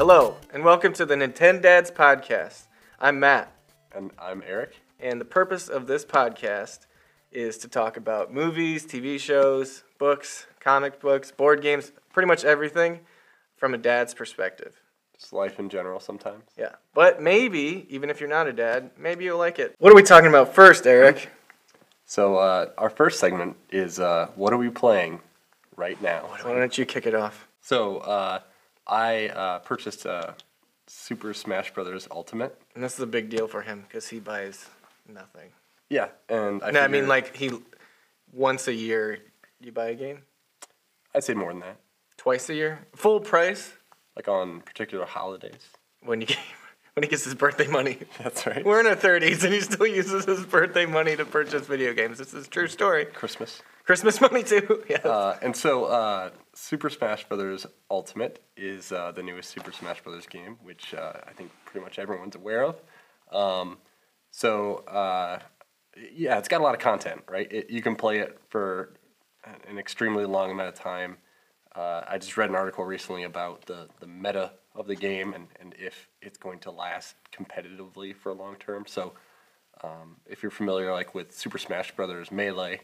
Hello, 0.00 0.38
and 0.50 0.64
welcome 0.64 0.94
to 0.94 1.04
the 1.04 1.14
Nintendo 1.14 1.60
Dads 1.60 1.90
Podcast. 1.90 2.68
I'm 2.98 3.20
Matt, 3.20 3.52
And 3.92 4.10
I'm 4.18 4.42
Eric. 4.46 4.76
and 4.98 5.20
the 5.20 5.26
purpose 5.26 5.68
of 5.68 5.88
this 5.88 6.06
podcast 6.06 6.86
is 7.30 7.58
to 7.58 7.68
talk 7.68 7.98
about 7.98 8.32
movies, 8.32 8.86
TV 8.86 9.20
shows, 9.20 9.84
books, 9.98 10.46
comic 10.58 11.00
books, 11.02 11.30
board 11.30 11.60
games, 11.60 11.92
pretty 12.14 12.26
much 12.26 12.46
everything 12.46 13.00
from 13.56 13.74
a 13.74 13.76
dad's 13.76 14.14
perspective. 14.14 14.80
Just 15.18 15.34
life 15.34 15.58
in 15.58 15.68
general 15.68 16.00
sometimes. 16.00 16.44
Yeah, 16.56 16.76
but 16.94 17.20
maybe, 17.20 17.86
even 17.90 18.08
if 18.08 18.20
you're 18.20 18.28
not 18.30 18.46
a 18.46 18.54
dad, 18.54 18.92
maybe 18.96 19.24
you'll 19.24 19.36
like 19.36 19.58
it. 19.58 19.74
What 19.80 19.92
are 19.92 19.96
we 19.96 20.02
talking 20.02 20.30
about 20.30 20.54
first, 20.54 20.86
Eric? 20.86 21.28
So 22.06 22.36
uh, 22.36 22.70
our 22.78 22.88
first 22.88 23.20
segment 23.20 23.54
is 23.68 24.00
uh, 24.00 24.28
what 24.34 24.54
are 24.54 24.58
we 24.58 24.70
playing 24.70 25.20
right 25.76 26.00
now? 26.00 26.22
Why 26.40 26.54
don't 26.54 26.78
you 26.78 26.86
kick 26.86 27.04
it 27.04 27.14
off? 27.14 27.48
So 27.60 27.98
uh, 27.98 28.38
I 28.86 29.28
uh, 29.28 29.58
purchased 29.60 30.06
uh, 30.06 30.32
Super 30.86 31.32
Smash 31.34 31.72
Brothers 31.72 32.08
Ultimate. 32.10 32.60
And 32.74 32.82
this 32.82 32.94
is 32.94 33.00
a 33.00 33.06
big 33.06 33.28
deal 33.30 33.46
for 33.46 33.62
him 33.62 33.84
because 33.86 34.08
he 34.08 34.18
buys 34.18 34.66
nothing. 35.08 35.50
Yeah, 35.88 36.08
and 36.28 36.62
I 36.62 36.70
no, 36.70 36.80
I 36.82 36.88
mean 36.88 37.08
like 37.08 37.36
he 37.36 37.50
once 38.32 38.68
a 38.68 38.72
year 38.74 39.18
you 39.60 39.72
buy 39.72 39.86
a 39.88 39.94
game, 39.94 40.22
I'd 41.14 41.24
say 41.24 41.34
more 41.34 41.50
than 41.52 41.60
that. 41.60 41.76
twice 42.16 42.48
a 42.48 42.54
year, 42.54 42.86
full 42.94 43.18
price 43.20 43.72
Like 44.16 44.28
on 44.28 44.60
particular 44.60 45.04
holidays. 45.04 45.68
when 46.02 46.20
you 46.20 46.28
get, 46.28 46.38
when 46.94 47.02
he 47.02 47.08
gets 47.08 47.24
his 47.24 47.34
birthday 47.34 47.66
money. 47.66 47.98
That's 48.22 48.46
right. 48.46 48.64
We're 48.64 48.78
in 48.80 48.86
our 48.86 48.94
thirties 48.94 49.42
and 49.42 49.52
he 49.52 49.60
still 49.60 49.86
uses 49.86 50.24
his 50.26 50.46
birthday 50.46 50.86
money 50.86 51.16
to 51.16 51.24
purchase 51.24 51.66
video 51.66 51.92
games. 51.92 52.18
This 52.18 52.32
is 52.34 52.46
a 52.46 52.50
true 52.50 52.68
story. 52.68 53.04
Christmas. 53.06 53.60
Christmas 53.84 54.20
money 54.20 54.44
too. 54.44 54.84
Yes. 54.88 55.04
Uh, 55.04 55.38
and 55.42 55.56
so 55.56 55.86
uh, 55.86 56.30
Super 56.60 56.90
Smash 56.90 57.26
Brothers 57.26 57.64
Ultimate 57.90 58.44
is 58.54 58.92
uh, 58.92 59.12
the 59.12 59.22
newest 59.22 59.48
Super 59.48 59.72
Smash 59.72 60.02
Brothers 60.02 60.26
game, 60.26 60.58
which 60.62 60.92
uh, 60.92 61.14
I 61.26 61.32
think 61.32 61.50
pretty 61.64 61.82
much 61.82 61.98
everyone's 61.98 62.36
aware 62.36 62.64
of. 62.64 62.76
Um, 63.32 63.78
so 64.30 64.84
uh, 64.86 65.38
yeah, 66.12 66.36
it's 66.36 66.48
got 66.48 66.60
a 66.60 66.62
lot 66.62 66.74
of 66.74 66.80
content, 66.80 67.22
right? 67.30 67.50
It, 67.50 67.70
you 67.70 67.80
can 67.80 67.96
play 67.96 68.18
it 68.18 68.38
for 68.50 68.92
an 69.66 69.78
extremely 69.78 70.26
long 70.26 70.50
amount 70.50 70.68
of 70.68 70.74
time. 70.74 71.16
Uh, 71.74 72.02
I 72.06 72.18
just 72.18 72.36
read 72.36 72.50
an 72.50 72.56
article 72.56 72.84
recently 72.84 73.22
about 73.22 73.64
the, 73.64 73.88
the 73.98 74.06
meta 74.06 74.52
of 74.74 74.86
the 74.86 74.96
game 74.96 75.32
and, 75.32 75.46
and 75.60 75.74
if 75.78 76.08
it's 76.20 76.36
going 76.36 76.58
to 76.60 76.70
last 76.70 77.14
competitively 77.32 78.14
for 78.14 78.28
a 78.28 78.34
long 78.34 78.56
term. 78.56 78.84
So 78.86 79.14
um, 79.82 80.16
if 80.26 80.42
you're 80.42 80.50
familiar 80.50 80.92
like 80.92 81.14
with 81.14 81.34
Super 81.34 81.56
Smash 81.56 81.92
Brothers 81.92 82.30
Melee 82.30 82.82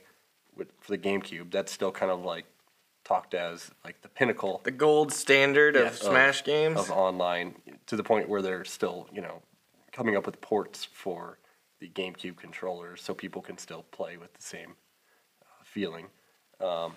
with, 0.56 0.68
for 0.80 0.92
the 0.92 0.98
GameCube, 0.98 1.50
that's 1.50 1.70
still 1.70 1.92
kind 1.92 2.10
of 2.10 2.24
like 2.24 2.46
talked 3.06 3.34
as 3.34 3.70
like 3.84 4.02
the 4.02 4.08
pinnacle 4.08 4.60
the 4.64 4.70
gold 4.72 5.12
standard 5.12 5.76
yeah, 5.76 5.82
of 5.82 5.96
Smash 5.96 6.42
games. 6.42 6.76
of 6.76 6.90
online 6.90 7.54
to 7.86 7.94
the 7.94 8.02
point 8.02 8.28
where 8.28 8.42
they're 8.42 8.64
still 8.64 9.06
you 9.12 9.22
know 9.22 9.42
coming 9.92 10.16
up 10.16 10.26
with 10.26 10.40
ports 10.40 10.84
for 10.84 11.38
the 11.80 11.88
GameCube 11.88 12.36
controllers 12.36 13.00
so 13.00 13.14
people 13.14 13.40
can 13.40 13.58
still 13.58 13.84
play 13.92 14.16
with 14.16 14.34
the 14.34 14.42
same 14.42 14.74
uh, 15.42 15.62
feeling. 15.62 16.06
Um, 16.60 16.94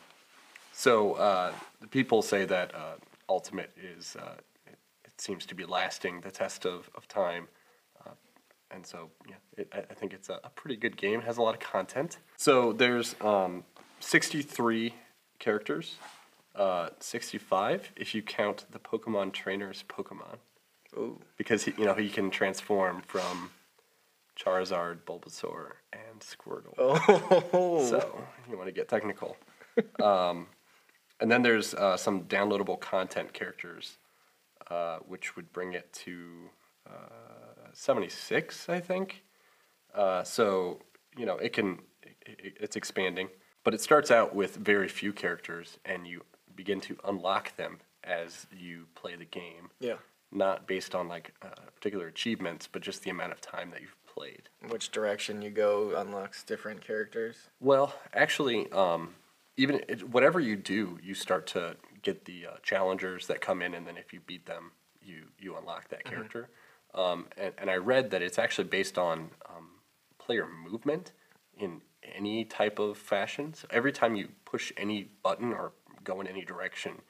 so 0.74 1.14
uh, 1.14 1.52
the 1.80 1.88
people 1.88 2.22
say 2.22 2.46
that 2.46 2.74
uh, 2.74 2.96
Ultimate 3.28 3.72
is 3.78 4.16
uh, 4.16 4.36
it, 4.66 4.80
it 5.06 5.22
seems 5.22 5.46
to 5.46 5.56
be 5.56 5.66
lasting 5.66 6.22
the 6.22 6.32
test 6.32 6.66
of, 6.66 6.90
of 6.96 7.08
time. 7.08 7.48
Uh, 8.06 8.12
and 8.72 8.86
so, 8.86 9.10
yeah, 9.28 9.36
it, 9.58 9.72
I 9.74 9.94
think 9.94 10.14
it's 10.14 10.30
a, 10.30 10.40
a 10.44 10.50
pretty 10.50 10.78
good 10.78 10.98
game. 10.98 11.22
Has 11.22 11.38
a 11.38 11.42
lot 11.42 11.54
of 11.54 11.60
content. 11.60 12.18
So 12.38 12.74
there's 12.74 13.16
um, 13.22 13.64
63 14.00 14.94
characters, 15.40 15.96
uh, 16.56 16.90
65 17.00 17.92
if 17.96 18.14
you 18.14 18.22
count 18.22 18.66
the 18.72 18.80
Pokemon 18.80 19.34
trainers 19.34 19.84
Pokemon, 19.88 20.38
Ooh. 20.98 21.20
because 21.38 21.64
he, 21.64 21.74
you 21.78 21.86
know 21.86 21.94
he 21.94 22.10
can 22.10 22.30
transform 22.30 23.02
from 23.08 23.52
Charizard, 24.38 25.00
Bulbasaur, 25.06 25.72
and 25.94 26.20
Squirtle. 26.22 26.74
Oh. 26.78 27.86
So 27.90 28.24
you 28.50 28.58
want 28.58 28.68
to 28.68 28.74
get 28.74 28.88
technical. 28.90 29.38
um, 30.02 30.48
and 31.20 31.30
then 31.32 31.42
there's 31.42 31.74
uh, 31.74 31.98
some 31.98 32.24
downloadable 32.24 32.80
content 32.80 33.34
characters, 33.34 33.98
uh, 34.70 35.00
which 35.08 35.36
would 35.36 35.52
bring 35.52 35.74
it 35.74 35.92
to 35.94 36.50
uh, 36.90 37.68
76, 37.74 38.70
I 38.70 38.80
think. 38.80 39.24
Uh, 39.94 40.24
so 40.24 40.82
you 41.18 41.26
know 41.26 41.38
it 41.38 41.52
can 41.54 41.80
it, 42.04 42.16
it- 42.28 42.58
it's 42.60 42.76
expanding, 42.76 43.28
but 43.64 43.74
it 43.74 43.82
starts 43.82 44.12
out 44.12 44.36
with 44.36 44.56
very 44.56 44.88
few 44.88 45.14
characters, 45.14 45.78
and 45.86 46.08
you 46.08 46.24
begin 46.56 46.82
to 46.82 46.98
unlock 47.06 47.56
them 47.56 47.80
as 48.04 48.48
you 48.58 48.86
play 48.96 49.16
the 49.16 49.26
game. 49.26 49.70
yeah. 49.80 49.96
Not 50.32 50.68
based 50.68 50.94
on 50.94 51.08
like 51.08 51.34
uh, 51.42 51.50
particular 51.74 52.06
achievements, 52.06 52.68
but 52.72 52.84
just 52.84 53.02
the 53.02 53.10
amount 53.10 53.32
of 53.32 53.42
time 53.42 53.72
that 53.72 53.82
you've 53.82 53.96
played. 54.06 54.44
Which 54.68 54.92
direction 54.92 55.42
you 55.42 55.50
go 55.50 55.96
unlocks 55.98 56.44
different 56.44 56.82
characters. 56.82 57.36
Well, 57.60 57.96
actually, 58.14 58.72
um, 58.72 59.16
even 59.58 59.82
it, 59.88 60.08
whatever 60.08 60.40
you 60.40 60.56
do, 60.56 61.00
you 61.02 61.16
start 61.16 61.48
to 61.48 61.78
get 62.04 62.26
the 62.26 62.46
uh, 62.46 62.58
challengers 62.62 63.26
that 63.26 63.42
come 63.42 63.64
in, 63.64 63.74
and 63.74 63.88
then 63.88 63.98
if 63.98 64.14
you 64.14 64.20
beat 64.20 64.46
them, 64.46 64.72
you 65.02 65.24
you 65.40 65.58
unlock 65.58 65.90
that 65.90 66.04
character. 66.04 66.50
Um, 66.94 67.26
and, 67.38 67.54
and 67.58 67.70
I 67.70 67.78
read 67.78 68.12
that 68.12 68.22
it's 68.22 68.38
actually 68.40 68.68
based 68.68 68.98
on 68.98 69.32
um, 69.50 69.70
player 70.18 70.48
movement 70.48 71.12
in 71.58 71.82
any 72.04 72.46
type 72.46 72.80
of 72.80 72.98
fashion. 72.98 73.54
So 73.54 73.68
every 73.70 73.92
time 73.92 74.16
you 74.16 74.30
push 74.46 74.72
any 74.78 75.10
button 75.24 75.54
or 75.54 75.74
go 76.04 76.22
in 76.22 76.28
any 76.28 76.44
direction, 76.44 77.02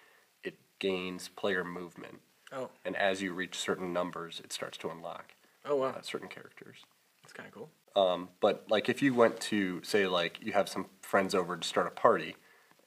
it 0.44 0.56
gains 0.80 1.30
player 1.30 1.64
movement. 1.64 2.20
Oh. 2.52 2.70
And 2.84 2.96
as 2.96 3.22
you 3.22 3.34
reach 3.34 3.56
certain 3.56 3.94
numbers, 3.94 4.42
it 4.44 4.52
starts 4.52 4.78
to 4.80 4.90
unlock 4.90 5.34
Oh 5.66 5.76
wow. 5.76 5.90
uh, 5.90 6.02
certain 6.02 6.28
characters. 6.28 6.78
That's 7.22 7.34
kind 7.34 7.48
of 7.48 7.54
cool. 7.54 7.70
Um, 7.96 8.30
but 8.40 8.66
like 8.70 8.90
if 8.90 9.02
you 9.02 9.14
went 9.14 9.40
to 9.42 9.84
say 9.84 10.08
like 10.08 10.40
you 10.42 10.54
have 10.54 10.70
some 10.70 10.88
friends 11.02 11.36
over 11.36 11.58
to 11.58 11.68
start 11.68 11.88
a 11.88 11.92
party, 11.92 12.36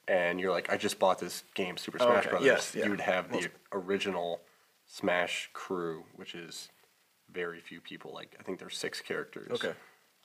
and 0.07 0.39
you're 0.39 0.51
like, 0.51 0.69
I 0.69 0.75
just 0.75 0.99
bought 0.99 1.19
this 1.19 1.43
game, 1.55 1.77
Super 1.77 1.97
Oh, 2.01 2.05
Smash 2.07 2.23
okay. 2.23 2.29
Brothers. 2.29 2.45
Yes, 2.45 2.75
yeah. 2.75 2.85
You 2.85 2.91
would 2.91 2.99
have 2.99 3.31
the 3.31 3.49
original 3.71 4.41
Smash 4.85 5.49
crew, 5.53 6.03
which 6.15 6.35
is 6.35 6.69
very 7.31 7.61
few 7.61 7.79
people. 7.79 8.13
Like 8.13 8.35
I 8.39 8.43
think 8.43 8.59
there's 8.59 8.77
six 8.77 8.99
characters. 9.01 9.51
Okay. 9.51 9.73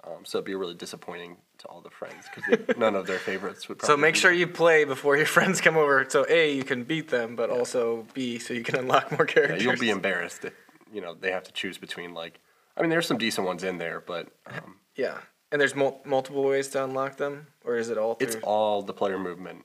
Um, 0.04 0.24
so 0.24 0.38
it'd 0.38 0.46
be 0.46 0.54
really 0.54 0.74
disappointing 0.74 1.36
to 1.58 1.66
all 1.68 1.80
the 1.80 1.90
friends 1.90 2.26
because 2.34 2.76
none 2.78 2.94
of 2.94 3.06
their 3.06 3.18
favorites 3.18 3.68
would. 3.68 3.78
Probably 3.80 3.92
so 3.94 3.96
make 3.96 4.14
be 4.14 4.20
sure 4.20 4.30
there. 4.30 4.38
you 4.38 4.46
play 4.46 4.84
before 4.84 5.16
your 5.16 5.26
friends 5.36 5.60
come 5.60 5.76
over. 5.76 6.06
So 6.08 6.24
A, 6.28 6.54
you 6.54 6.64
can 6.64 6.84
beat 6.84 7.08
them, 7.08 7.34
but 7.36 7.50
also 7.50 8.06
B, 8.14 8.38
so 8.38 8.54
you 8.54 8.62
can 8.62 8.76
unlock 8.76 9.10
more 9.10 9.26
characters. 9.26 9.34
Yeah, 9.36 9.46
characters. 9.46 9.64
you'll 9.64 9.80
be 9.80 9.90
embarrassed 9.90 10.42
that 10.42 10.54
you 10.92 11.00
know 11.00 11.14
they 11.14 11.32
have 11.32 11.42
to 11.44 11.52
choose 11.52 11.78
between 11.78 12.14
like. 12.14 12.40
I 12.76 12.80
mean, 12.80 12.90
there's 12.90 13.06
some 13.08 13.18
decent 13.18 13.44
ones 13.46 13.64
in 13.64 13.78
there, 13.78 14.00
but 14.06 14.28
um, 14.46 14.76
Yeah, 14.94 15.18
and 15.50 15.60
there's 15.60 15.74
mul- 15.74 16.00
multiple 16.04 16.44
ways 16.44 16.68
to 16.68 16.84
unlock 16.84 17.16
them, 17.16 17.48
or 17.64 17.76
is 17.76 17.88
it 17.90 17.98
all 17.98 18.14
through? 18.14 18.28
it's 18.28 18.36
all 18.44 18.82
the 18.82 18.92
player 18.94 19.18
movement. 19.18 19.64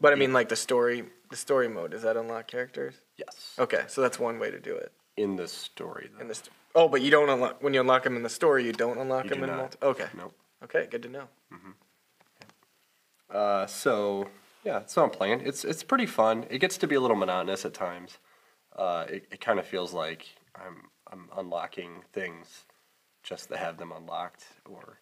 but 0.00 0.12
I 0.12 0.16
mean, 0.16 0.32
like 0.32 0.48
the 0.48 0.54
story, 0.56 1.02
the 1.30 1.36
story 1.36 1.68
mode. 1.68 1.90
Does 1.90 2.02
that 2.02 2.16
unlock 2.16 2.46
characters? 2.46 2.94
Yes. 3.16 3.54
Okay, 3.58 3.82
so 3.88 4.00
that's 4.00 4.20
one 4.20 4.38
way 4.38 4.52
to 4.52 4.60
do 4.60 4.76
it. 4.76 4.92
In 5.16 5.34
the 5.34 5.48
story, 5.48 6.08
though. 6.14 6.20
In 6.20 6.28
the 6.28 6.34
st- 6.36 6.50
oh, 6.74 6.88
but 6.88 7.02
you 7.02 7.10
don't 7.10 7.28
unlock 7.28 7.62
when 7.62 7.74
you 7.74 7.80
unlock 7.80 8.04
them 8.04 8.16
in 8.16 8.22
the 8.22 8.28
store. 8.28 8.58
You 8.58 8.72
don't 8.72 8.98
unlock 8.98 9.24
You 9.24 9.30
them 9.30 9.38
do 9.40 9.44
in 9.44 9.50
not. 9.50 9.58
multi. 9.58 9.78
Okay, 9.82 10.06
Nope. 10.16 10.34
okay, 10.64 10.86
good 10.90 11.02
to 11.02 11.08
know. 11.08 11.28
Uh, 13.30 13.66
so 13.66 14.28
yeah, 14.64 14.78
it's 14.80 14.96
I'm 14.98 15.10
playing. 15.10 15.40
It's 15.44 15.64
it's 15.64 15.82
pretty 15.82 16.06
fun. 16.06 16.46
It 16.50 16.58
gets 16.58 16.76
to 16.78 16.86
be 16.86 16.94
a 16.96 17.00
little 17.00 17.16
monotonous 17.16 17.64
at 17.64 17.74
times. 17.74 18.18
Uh, 18.76 19.04
it 19.08 19.26
it 19.30 19.40
kind 19.40 19.58
of 19.58 19.66
feels 19.66 19.92
like 19.92 20.26
I'm 20.54 20.88
I'm 21.10 21.28
unlocking 21.36 22.02
things 22.12 22.64
just 23.22 23.48
to 23.50 23.56
have 23.56 23.76
them 23.78 23.92
unlocked, 23.92 24.44
or 24.68 24.98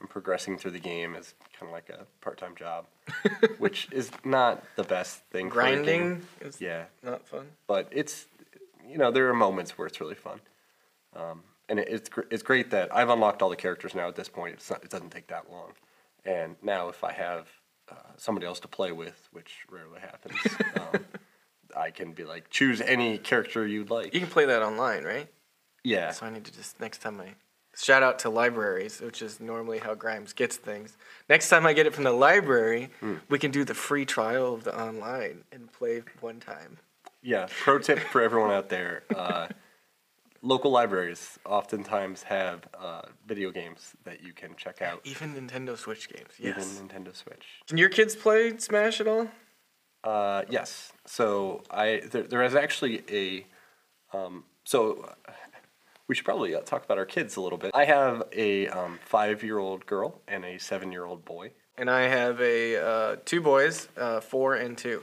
I'm 0.00 0.08
progressing 0.08 0.58
through 0.58 0.72
the 0.72 0.78
game 0.80 1.14
as 1.14 1.34
kind 1.58 1.68
of 1.68 1.72
like 1.72 1.88
a 1.88 2.04
part-time 2.20 2.54
job, 2.56 2.86
which 3.58 3.88
is 3.92 4.10
not 4.24 4.64
the 4.76 4.82
best 4.84 5.20
thing. 5.30 5.48
for. 5.48 5.54
Grinding 5.54 6.22
is 6.40 6.60
Yeah, 6.60 6.84
not 7.02 7.26
fun. 7.26 7.46
but 7.66 7.88
it's 7.92 8.26
you 8.86 8.98
know 8.98 9.10
there 9.10 9.28
are 9.30 9.34
moments 9.34 9.78
where 9.78 9.86
it's 9.86 10.00
really 10.00 10.14
fun. 10.16 10.40
Um, 11.16 11.42
and 11.68 11.78
it, 11.78 11.88
it's 11.88 12.08
gr- 12.08 12.22
it's 12.30 12.42
great 12.42 12.70
that 12.70 12.94
I've 12.94 13.08
unlocked 13.10 13.42
all 13.42 13.48
the 13.50 13.56
characters 13.56 13.94
now 13.94 14.08
at 14.08 14.16
this 14.16 14.28
point. 14.28 14.54
It's 14.54 14.70
not, 14.70 14.84
it 14.84 14.90
doesn't 14.90 15.10
take 15.10 15.28
that 15.28 15.50
long, 15.50 15.72
and 16.24 16.56
now 16.62 16.88
if 16.88 17.02
I 17.04 17.12
have 17.12 17.48
uh, 17.90 17.94
somebody 18.16 18.46
else 18.46 18.60
to 18.60 18.68
play 18.68 18.92
with, 18.92 19.28
which 19.32 19.64
rarely 19.70 20.00
happens, 20.00 20.36
um, 20.80 21.04
I 21.76 21.90
can 21.90 22.12
be 22.12 22.24
like 22.24 22.50
choose 22.50 22.80
any 22.80 23.18
character 23.18 23.66
you'd 23.66 23.90
like. 23.90 24.12
You 24.14 24.20
can 24.20 24.28
play 24.28 24.44
that 24.46 24.62
online, 24.62 25.04
right? 25.04 25.28
Yeah, 25.82 26.12
So 26.12 26.24
I 26.26 26.30
need 26.30 26.44
to 26.46 26.52
just 26.52 26.80
next 26.80 27.02
time 27.02 27.20
I 27.20 27.34
shout 27.76 28.02
out 28.02 28.18
to 28.20 28.30
libraries, 28.30 29.00
which 29.00 29.20
is 29.20 29.38
normally 29.40 29.78
how 29.78 29.94
Grimes 29.94 30.32
gets 30.32 30.56
things. 30.56 30.96
Next 31.28 31.48
time 31.50 31.66
I 31.66 31.72
get 31.74 31.86
it 31.86 31.92
from 31.94 32.04
the 32.04 32.12
library, 32.12 32.90
Hmm. 33.00 33.16
we 33.28 33.38
can 33.38 33.50
do 33.50 33.64
the 33.64 33.74
free 33.74 34.04
trial 34.06 34.54
of 34.54 34.64
the 34.64 34.78
online 34.80 35.44
and 35.52 35.70
play 35.72 36.02
one 36.20 36.40
time. 36.40 36.78
yeah. 37.22 37.48
Pro 37.62 37.78
tip 37.78 37.98
for 37.98 38.22
everyone 38.22 38.50
out 38.50 38.68
there: 38.70 39.02
uh, 39.14 39.48
local 40.44 40.70
libraries 40.70 41.38
oftentimes 41.46 42.22
have 42.24 42.68
uh, 42.78 43.02
video 43.26 43.50
games 43.50 43.94
that 44.04 44.22
you 44.22 44.32
can 44.32 44.54
check 44.56 44.82
out. 44.82 45.00
Even 45.04 45.34
Nintendo 45.34 45.76
Switch 45.76 46.08
games. 46.08 46.30
Yes. 46.38 46.78
Even 46.78 46.88
Nintendo 46.88 47.16
Switch. 47.16 47.46
Can 47.66 47.78
your 47.78 47.88
kids 47.88 48.14
play 48.14 48.56
Smash 48.58 49.00
at 49.00 49.08
all? 49.08 49.28
Uh, 50.04 50.42
yes. 50.50 50.92
So 51.06 51.62
I 51.70 52.02
there, 52.10 52.22
there 52.22 52.42
is 52.42 52.54
actually 52.54 53.02
a 53.10 53.46
Um, 54.16 54.44
so 54.64 55.08
we 56.08 56.14
should 56.14 56.26
probably 56.26 56.54
uh, 56.54 56.60
talk 56.60 56.84
about 56.84 56.98
our 56.98 57.06
kids 57.06 57.36
a 57.36 57.40
little 57.40 57.58
bit. 57.58 57.70
I 57.74 57.86
have 57.86 58.22
a 58.32 58.68
um, 58.68 58.98
five-year-old 59.04 59.86
girl 59.86 60.20
and 60.28 60.44
a 60.44 60.58
seven-year-old 60.58 61.24
boy, 61.24 61.52
And 61.78 61.90
I 61.90 62.02
have 62.02 62.40
a 62.40 62.76
uh, 62.76 63.16
two 63.24 63.40
boys, 63.40 63.88
uh, 63.96 64.20
four 64.20 64.54
and 64.54 64.76
two. 64.76 65.02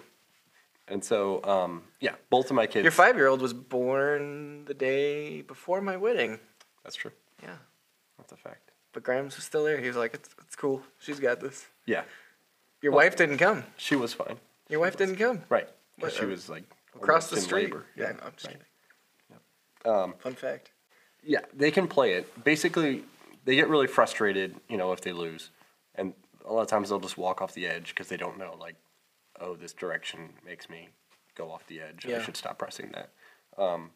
And 0.88 1.04
so 1.04 1.44
um, 1.44 1.83
yeah, 2.00 2.16
both 2.30 2.50
of 2.50 2.56
my 2.56 2.68
kids. 2.68 2.83
Your 2.83 2.92
five 2.92 3.16
year 3.16 3.28
old 3.28 3.42
was 3.42 3.54
born 3.54 4.66
the 4.66 4.74
day 4.74 5.42
before 5.42 5.81
my 5.81 5.98
wedding. 5.98 6.39
That's 6.83 6.95
true. 6.95 7.12
Yeah. 7.44 7.56
That's 8.18 8.31
a 8.31 8.38
fact. 8.38 8.72
But 8.94 9.04
Grams 9.04 9.36
was 9.36 9.45
still 9.45 9.63
there. 9.63 9.80
He 9.80 9.88
was 9.88 9.95
like, 9.98 10.13
it's, 10.13 10.30
it's 10.42 10.56
cool. 10.56 10.83
She's 11.00 11.19
got 11.19 11.39
this. 11.39 11.66
Yeah, 11.86 12.04
Your 12.81 12.92
Well- 12.92 13.06
wife 13.06 13.16
didn't 13.16 13.38
come. 13.38 13.63
she 13.78 13.95
was 13.95 14.13
fine. 14.13 14.38
Your 14.69 14.80
wife 14.80 14.95
didn't 14.98 15.16
come. 15.18 15.42
Right. 15.50 15.68
What, 16.00 16.13
she 16.13 16.24
uh, 16.24 16.28
was 16.28 16.50
like 16.50 16.63
Across 16.95 17.30
the 17.30 17.39
street. 17.39 17.66
labor. 17.66 17.86
Yeah, 17.95 18.12
no, 18.12 18.19
I'm 18.25 18.31
just 18.33 18.48
right. 18.48 18.57
kidding. 18.57 19.95
Um, 19.95 20.13
Fun 20.19 20.36
fact. 20.36 20.72
Yeah, 21.24 21.39
they 21.54 21.72
can 21.72 21.88
play 21.88 22.13
it. 22.13 22.44
Basically, 22.44 23.04
they 23.45 23.56
get 23.56 23.68
really 23.69 23.88
frustrated, 23.88 24.56
you 24.69 24.78
know, 24.78 24.92
if 24.92 25.01
they 25.01 25.12
lose, 25.13 25.50
and 25.95 26.13
a 26.45 26.54
lot 26.54 26.62
of 26.62 26.68
times 26.68 26.89
they'll 26.89 27.00
just 27.00 27.18
walk 27.18 27.42
off 27.42 27.54
the 27.54 27.66
edge 27.68 27.89
because 27.89 28.07
they 28.07 28.18
don't 28.18 28.38
know, 28.38 28.56
like, 28.60 28.75
oh, 29.42 29.56
this 29.56 29.74
direction 29.74 30.30
makes 30.46 30.70
me 30.70 30.90
go 31.36 31.52
off 31.52 31.66
the 31.68 31.82
edge. 31.82 32.06
Yeah. 32.08 32.18
I 32.18 32.22
should 32.24 32.38
stop 32.38 32.58
pressing 32.60 32.92
that. 32.94 33.10
Um, 33.62 33.92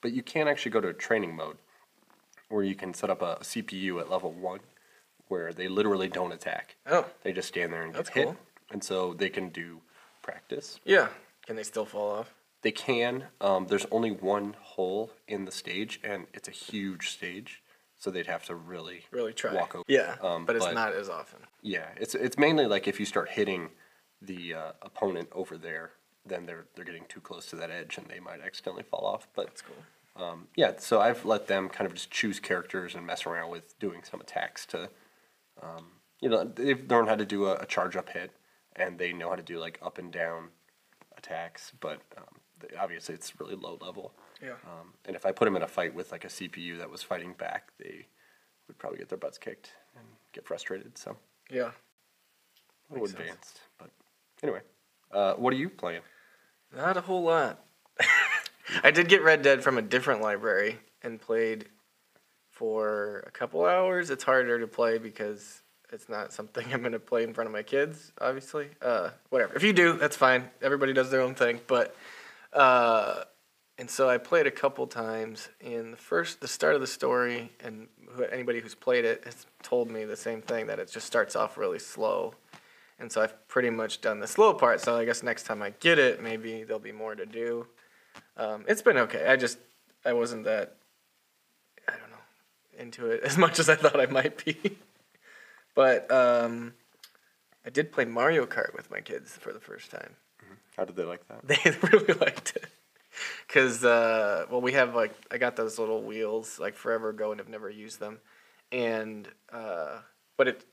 but 0.00 0.12
you 0.12 0.22
can 0.22 0.46
actually 0.48 0.70
go 0.72 0.80
to 0.80 0.92
training 0.92 1.34
mode, 1.34 1.56
where 2.48 2.64
you 2.64 2.74
can 2.74 2.94
set 2.94 3.10
up 3.10 3.22
a 3.22 3.36
CPU 3.42 4.00
at 4.00 4.10
level 4.10 4.32
one, 4.32 4.60
where 5.28 5.52
they 5.52 5.68
literally 5.68 6.08
don't 6.08 6.32
attack. 6.32 6.76
Oh, 6.86 7.06
They 7.22 7.32
just 7.32 7.48
stand 7.48 7.72
there 7.72 7.82
and 7.82 7.94
That's 7.94 8.08
get 8.10 8.16
hit, 8.16 8.26
cool. 8.26 8.36
and 8.70 8.82
so 8.84 9.14
they 9.14 9.30
can 9.30 9.48
do 9.50 9.80
practice. 10.22 10.80
yeah. 10.84 11.08
Can 11.46 11.56
they 11.56 11.62
still 11.64 11.86
fall 11.86 12.10
off? 12.10 12.34
They 12.62 12.70
can. 12.70 13.24
Um, 13.40 13.66
there's 13.66 13.86
only 13.90 14.10
one 14.10 14.54
hole 14.60 15.10
in 15.26 15.46
the 15.46 15.50
stage, 15.50 15.98
and 16.04 16.26
it's 16.34 16.46
a 16.46 16.52
huge 16.52 17.08
stage, 17.10 17.62
so 17.96 18.10
they'd 18.10 18.26
have 18.26 18.44
to 18.44 18.54
really, 18.54 19.06
Really 19.10 19.32
try. 19.32 19.54
walk 19.54 19.74
over. 19.74 19.84
Yeah, 19.88 20.16
Um, 20.20 20.44
but 20.44 20.54
it's 20.56 20.66
but- 20.66 20.74
not 20.74 20.92
as 20.92 21.08
often. 21.08 21.40
Yeah, 21.62 21.88
it's 21.96 22.14
it's 22.14 22.36
mainly 22.38 22.66
like 22.66 22.86
if 22.86 23.00
you 23.00 23.06
start 23.06 23.30
hitting 23.30 23.70
the 24.22 24.54
uh, 24.54 24.72
opponent 24.82 25.28
over 25.32 25.56
there, 25.56 25.92
then 26.26 26.46
they're 26.46 26.66
they're 26.74 26.84
getting 26.84 27.04
too 27.08 27.20
close 27.20 27.46
to 27.46 27.56
that 27.56 27.70
edge, 27.70 27.98
and 27.98 28.06
they 28.08 28.20
might 28.20 28.40
accidentally 28.40 28.82
fall 28.84 29.04
off. 29.06 29.28
But 29.34 29.46
That's 29.46 29.62
cool. 29.62 30.24
um, 30.26 30.48
yeah, 30.56 30.72
so 30.78 31.00
I've 31.00 31.24
let 31.24 31.46
them 31.46 31.68
kind 31.68 31.86
of 31.86 31.94
just 31.94 32.10
choose 32.10 32.38
characters 32.40 32.94
and 32.94 33.06
mess 33.06 33.26
around 33.26 33.50
with 33.50 33.78
doing 33.78 34.02
some 34.08 34.20
attacks 34.20 34.66
to, 34.66 34.90
um, 35.62 35.86
you 36.20 36.28
know, 36.28 36.44
they've 36.44 36.88
learned 36.90 37.08
how 37.08 37.16
to 37.16 37.24
do 37.24 37.46
a, 37.46 37.54
a 37.56 37.66
charge 37.66 37.96
up 37.96 38.10
hit, 38.10 38.32
and 38.76 38.98
they 38.98 39.12
know 39.12 39.30
how 39.30 39.36
to 39.36 39.42
do 39.42 39.58
like 39.58 39.78
up 39.82 39.98
and 39.98 40.12
down 40.12 40.48
attacks, 41.16 41.72
but 41.80 42.00
um, 42.18 42.24
they, 42.60 42.76
obviously 42.76 43.14
it's 43.14 43.38
really 43.40 43.54
low 43.54 43.78
level. 43.80 44.12
Yeah. 44.42 44.52
Um, 44.66 44.94
and 45.06 45.16
if 45.16 45.26
I 45.26 45.32
put 45.32 45.44
them 45.46 45.56
in 45.56 45.62
a 45.62 45.68
fight 45.68 45.94
with 45.94 46.12
like 46.12 46.24
a 46.24 46.28
CPU 46.28 46.78
that 46.78 46.88
was 46.90 47.02
fighting 47.02 47.34
back, 47.38 47.70
they 47.78 48.06
would 48.68 48.78
probably 48.78 48.98
get 48.98 49.08
their 49.08 49.18
butts 49.18 49.36
kicked 49.38 49.72
and 49.96 50.04
get 50.32 50.46
frustrated. 50.46 50.96
So 50.96 51.16
Yeah. 51.50 51.70
a 52.90 52.92
little 52.92 53.06
Makes 53.06 53.10
sense. 53.12 53.20
advanced, 53.20 53.60
but 53.78 53.90
anyway, 54.42 54.60
uh, 55.12 55.34
what 55.34 55.52
are 55.52 55.56
you 55.56 55.68
playing? 55.68 56.02
Not 56.74 56.96
a 56.96 57.00
whole 57.00 57.22
lot. 57.22 57.64
I 58.82 58.90
did 58.90 59.08
get 59.08 59.22
Red 59.22 59.42
Dead 59.42 59.62
from 59.62 59.78
a 59.78 59.82
different 59.82 60.22
library 60.22 60.78
and 61.02 61.20
played 61.20 61.66
for 62.50 63.24
a 63.26 63.30
couple 63.30 63.64
hours. 63.64 64.10
It's 64.10 64.24
harder 64.24 64.60
to 64.60 64.66
play 64.66 64.98
because 64.98 65.62
it's 65.92 66.08
not 66.08 66.32
something 66.32 66.66
I'm 66.72 66.80
going 66.80 66.92
to 66.92 66.98
play 66.98 67.24
in 67.24 67.34
front 67.34 67.46
of 67.46 67.52
my 67.52 67.62
kids, 67.62 68.12
obviously. 68.20 68.68
Uh, 68.80 69.10
whatever. 69.30 69.54
If 69.54 69.62
you 69.62 69.72
do, 69.72 69.94
that's 69.94 70.16
fine. 70.16 70.48
Everybody 70.62 70.92
does 70.92 71.10
their 71.10 71.20
own 71.20 71.34
thing. 71.34 71.60
But, 71.66 71.94
uh, 72.52 73.24
and 73.78 73.90
so 73.90 74.08
I 74.08 74.18
played 74.18 74.46
a 74.46 74.50
couple 74.50 74.86
times. 74.86 75.48
In 75.60 75.90
the 75.90 75.96
first, 75.96 76.40
the 76.40 76.48
start 76.48 76.74
of 76.74 76.80
the 76.80 76.86
story, 76.86 77.50
and 77.64 77.88
anybody 78.30 78.60
who's 78.60 78.74
played 78.74 79.04
it 79.04 79.24
has 79.24 79.46
told 79.62 79.90
me 79.90 80.04
the 80.04 80.16
same 80.16 80.42
thing 80.42 80.66
that 80.66 80.78
it 80.78 80.90
just 80.90 81.06
starts 81.06 81.34
off 81.34 81.56
really 81.56 81.78
slow. 81.78 82.34
And 83.00 83.10
so 83.10 83.22
I've 83.22 83.48
pretty 83.48 83.70
much 83.70 84.02
done 84.02 84.20
the 84.20 84.26
slow 84.26 84.52
part. 84.52 84.80
So 84.82 84.96
I 84.96 85.06
guess 85.06 85.22
next 85.22 85.44
time 85.44 85.62
I 85.62 85.70
get 85.80 85.98
it, 85.98 86.22
maybe 86.22 86.64
there'll 86.64 86.78
be 86.78 86.92
more 86.92 87.14
to 87.14 87.24
do. 87.24 87.66
Um, 88.36 88.64
it's 88.68 88.82
been 88.82 88.98
okay. 88.98 89.26
I 89.26 89.36
just 89.36 89.58
I 90.04 90.12
wasn't 90.12 90.44
that 90.44 90.76
I 91.88 91.92
don't 91.92 92.10
know 92.10 92.78
into 92.78 93.06
it 93.06 93.22
as 93.24 93.38
much 93.38 93.58
as 93.58 93.68
I 93.68 93.74
thought 93.74 93.98
I 93.98 94.06
might 94.06 94.44
be. 94.44 94.76
but 95.74 96.10
um, 96.12 96.74
I 97.64 97.70
did 97.70 97.90
play 97.90 98.04
Mario 98.04 98.44
Kart 98.46 98.74
with 98.76 98.90
my 98.90 99.00
kids 99.00 99.32
for 99.32 99.52
the 99.52 99.60
first 99.60 99.90
time. 99.90 100.16
How 100.76 100.84
did 100.84 100.96
they 100.96 101.04
like 101.04 101.26
that? 101.28 101.40
They 101.46 101.88
really 101.88 102.14
liked 102.14 102.56
it. 102.56 102.66
Cause 103.48 103.84
uh, 103.84 104.46
well, 104.50 104.60
we 104.60 104.72
have 104.72 104.94
like 104.94 105.14
I 105.30 105.38
got 105.38 105.56
those 105.56 105.78
little 105.78 106.02
wheels 106.02 106.58
like 106.58 106.76
forever 106.76 107.08
ago 107.08 107.32
and 107.32 107.40
have 107.40 107.48
never 107.48 107.68
used 107.68 107.98
them, 107.98 108.18
and 108.70 109.26
uh, 109.52 109.98
but 110.36 110.48
it 110.48 110.64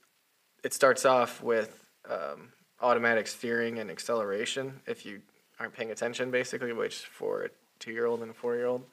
it 0.63 0.73
starts 0.73 1.03
off 1.03 1.41
with 1.41 1.86
um, 2.09 2.53
automatic 2.81 3.27
steering 3.27 3.79
and 3.79 3.89
acceleration 3.89 4.81
if 4.85 5.05
you 5.05 5.21
aren't 5.59 5.73
paying 5.73 5.91
attention, 5.91 6.31
basically. 6.31 6.73
Which 6.73 6.97
for 6.97 7.43
a 7.43 7.49
two-year-old 7.79 8.21
and 8.21 8.31
a 8.31 8.33
four-year-old, 8.33 8.83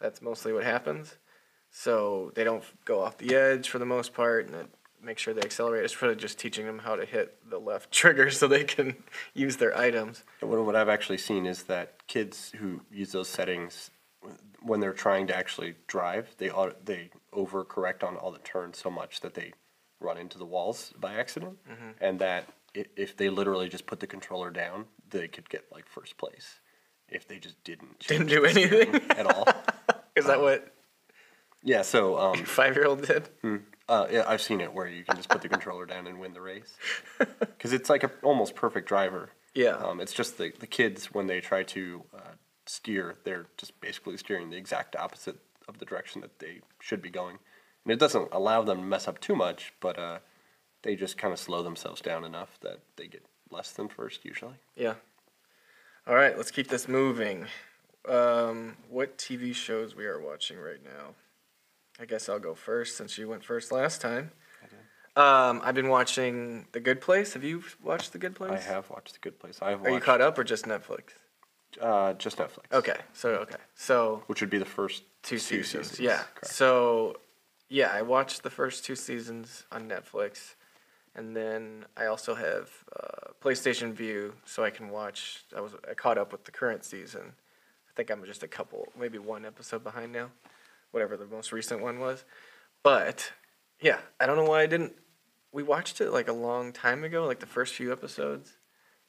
that's 0.00 0.22
mostly 0.22 0.52
what 0.52 0.64
happens. 0.64 1.16
So 1.70 2.30
they 2.34 2.44
don't 2.44 2.62
go 2.84 3.02
off 3.02 3.18
the 3.18 3.34
edge 3.34 3.68
for 3.68 3.78
the 3.78 3.86
most 3.86 4.14
part, 4.14 4.48
and 4.48 4.68
make 5.04 5.18
sure 5.18 5.34
they 5.34 5.42
accelerate. 5.42 5.84
It's 5.84 6.00
really 6.00 6.16
just 6.16 6.38
teaching 6.38 6.66
them 6.66 6.78
how 6.78 6.96
to 6.96 7.04
hit 7.04 7.38
the 7.48 7.58
left 7.58 7.92
trigger 7.92 8.30
so 8.30 8.48
they 8.48 8.64
can 8.64 8.96
use 9.34 9.56
their 9.56 9.76
items. 9.76 10.24
What, 10.40 10.76
I've 10.76 10.88
actually 10.88 11.18
seen 11.18 11.46
is 11.46 11.64
that 11.64 12.06
kids 12.06 12.52
who 12.58 12.80
use 12.90 13.12
those 13.12 13.28
settings, 13.28 13.90
when 14.62 14.80
they're 14.80 14.92
trying 14.92 15.26
to 15.28 15.36
actually 15.36 15.74
drive, 15.86 16.34
they 16.38 16.50
they 16.84 17.10
overcorrect 17.32 18.02
on 18.02 18.16
all 18.16 18.30
the 18.30 18.38
turns 18.38 18.78
so 18.78 18.90
much 18.90 19.20
that 19.20 19.34
they 19.34 19.52
run 20.04 20.18
into 20.18 20.38
the 20.38 20.44
walls 20.46 20.92
by 21.00 21.14
accident, 21.14 21.58
Mm-hmm. 21.68 21.90
and 22.04 22.18
that 22.20 22.48
if 22.74 23.16
they 23.16 23.28
literally 23.30 23.68
just 23.68 23.86
put 23.86 24.00
the 24.00 24.06
controller 24.06 24.50
down, 24.50 24.86
they 25.10 25.28
could 25.28 25.48
get 25.48 25.64
like 25.72 25.86
first 25.88 26.16
place. 26.18 26.60
If 27.08 27.28
they 27.28 27.38
just 27.38 27.62
didn't 27.64 28.00
Didn't 28.06 28.26
do 28.28 28.44
anything? 28.44 28.94
at 29.10 29.26
all. 29.26 29.46
Is 30.16 30.26
that 30.26 30.40
what 30.40 30.72
Yeah, 31.62 31.82
so 31.82 32.18
um, 32.18 32.36
your 32.36 32.46
five-year-old 32.46 33.06
did? 33.06 33.28
Uh, 33.88 34.06
yeah, 34.10 34.24
I've 34.26 34.40
seen 34.42 34.60
it 34.60 34.72
where 34.72 34.88
you 34.88 35.04
can 35.04 35.16
just 35.16 35.28
put 35.28 35.42
the 35.42 35.48
controller 35.48 35.86
down 35.86 36.06
and 36.06 36.18
win 36.18 36.32
the 36.32 36.40
race. 36.40 36.74
Because 37.38 37.72
it's 37.72 37.88
like 37.88 38.02
a 38.04 38.10
almost 38.22 38.54
perfect 38.54 38.88
driver. 38.88 39.30
Yeah. 39.54 39.76
Um, 39.76 40.00
it's 40.00 40.12
just 40.12 40.36
the, 40.36 40.52
the 40.58 40.66
kids, 40.66 41.12
when 41.14 41.26
they 41.28 41.40
try 41.40 41.62
to 41.62 42.02
uh, 42.14 42.32
steer, 42.66 43.16
they're 43.24 43.46
just 43.56 43.80
basically 43.80 44.16
steering 44.18 44.50
the 44.50 44.56
exact 44.56 44.96
opposite 44.96 45.38
of 45.68 45.78
the 45.78 45.84
direction 45.86 46.20
that 46.22 46.40
they 46.40 46.60
should 46.80 47.00
be 47.00 47.08
going. 47.10 47.38
And 47.84 47.92
it 47.92 47.98
doesn't 47.98 48.28
allow 48.32 48.62
them 48.62 48.78
to 48.78 48.84
mess 48.84 49.06
up 49.08 49.20
too 49.20 49.34
much, 49.36 49.72
but 49.80 49.98
uh, 49.98 50.18
they 50.82 50.96
just 50.96 51.18
kind 51.18 51.32
of 51.32 51.38
slow 51.38 51.62
themselves 51.62 52.00
down 52.00 52.24
enough 52.24 52.58
that 52.62 52.80
they 52.96 53.06
get 53.06 53.24
less 53.50 53.72
than 53.72 53.88
first 53.88 54.24
usually. 54.24 54.54
Yeah. 54.76 54.94
All 56.06 56.14
right, 56.14 56.36
let's 56.36 56.50
keep 56.50 56.68
this 56.68 56.88
moving. 56.88 57.46
Um, 58.08 58.76
what 58.90 59.16
TV 59.16 59.54
shows 59.54 59.94
we 59.94 60.04
are 60.06 60.20
watching 60.20 60.58
right 60.58 60.82
now? 60.82 61.14
I 61.98 62.04
guess 62.04 62.28
I'll 62.28 62.38
go 62.40 62.54
first 62.54 62.96
since 62.96 63.16
you 63.16 63.28
went 63.28 63.44
first 63.44 63.70
last 63.72 64.00
time. 64.00 64.32
Um, 65.16 65.60
I've 65.62 65.76
been 65.76 65.88
watching 65.88 66.66
The 66.72 66.80
Good 66.80 67.00
Place. 67.00 67.34
Have 67.34 67.44
you 67.44 67.62
watched 67.82 68.12
The 68.12 68.18
Good 68.18 68.34
Place? 68.34 68.50
I 68.50 68.58
have 68.58 68.90
watched 68.90 69.12
The 69.12 69.20
Good 69.20 69.38
Place. 69.38 69.60
I've 69.62 69.84
Are 69.84 69.90
you 69.90 70.00
caught 70.00 70.20
up 70.20 70.36
or 70.38 70.42
just 70.44 70.64
Netflix? 70.64 71.02
uh, 71.80 72.14
just 72.14 72.36
Netflix. 72.38 72.72
Okay, 72.72 72.96
so 73.12 73.30
okay, 73.30 73.56
so 73.76 74.24
Which 74.26 74.40
would 74.40 74.50
be 74.50 74.58
the 74.58 74.64
first 74.64 75.04
two, 75.22 75.38
seasons. 75.38 75.88
seasons, 75.90 76.00
Yeah. 76.00 76.22
correct. 76.34 76.46
So, 76.54 77.16
yeah, 77.68 77.90
I 77.92 78.02
watched 78.02 78.42
the 78.42 78.50
first 78.50 78.84
two 78.84 78.94
seasons 78.94 79.64
on 79.72 79.88
Netflix, 79.88 80.54
and 81.14 81.36
then 81.36 81.86
I 81.96 82.06
also 82.06 82.34
have 82.34 82.70
uh, 82.94 83.32
PlayStation 83.42 83.92
Vue, 83.92 84.34
so 84.44 84.64
I 84.64 84.70
can 84.70 84.90
watch. 84.90 85.44
I 85.56 85.60
was 85.60 85.72
I 85.88 85.94
caught 85.94 86.18
up 86.18 86.32
with 86.32 86.44
the 86.44 86.50
current 86.50 86.84
season. 86.84 87.32
I 87.88 87.92
think 87.96 88.10
I'm 88.10 88.24
just 88.24 88.42
a 88.42 88.48
couple, 88.48 88.88
maybe 88.98 89.18
one 89.18 89.44
episode 89.44 89.84
behind 89.84 90.12
now, 90.12 90.30
whatever 90.90 91.16
the 91.16 91.26
most 91.26 91.52
recent 91.52 91.80
one 91.80 92.00
was. 92.00 92.24
But 92.82 93.32
yeah, 93.80 93.98
I 94.18 94.26
don't 94.26 94.36
know 94.36 94.44
why 94.44 94.62
I 94.62 94.66
didn't. 94.66 94.94
We 95.52 95.62
watched 95.62 96.00
it 96.00 96.10
like 96.10 96.28
a 96.28 96.32
long 96.32 96.72
time 96.72 97.04
ago, 97.04 97.26
like 97.26 97.38
the 97.38 97.46
first 97.46 97.74
few 97.74 97.92
episodes, 97.92 98.56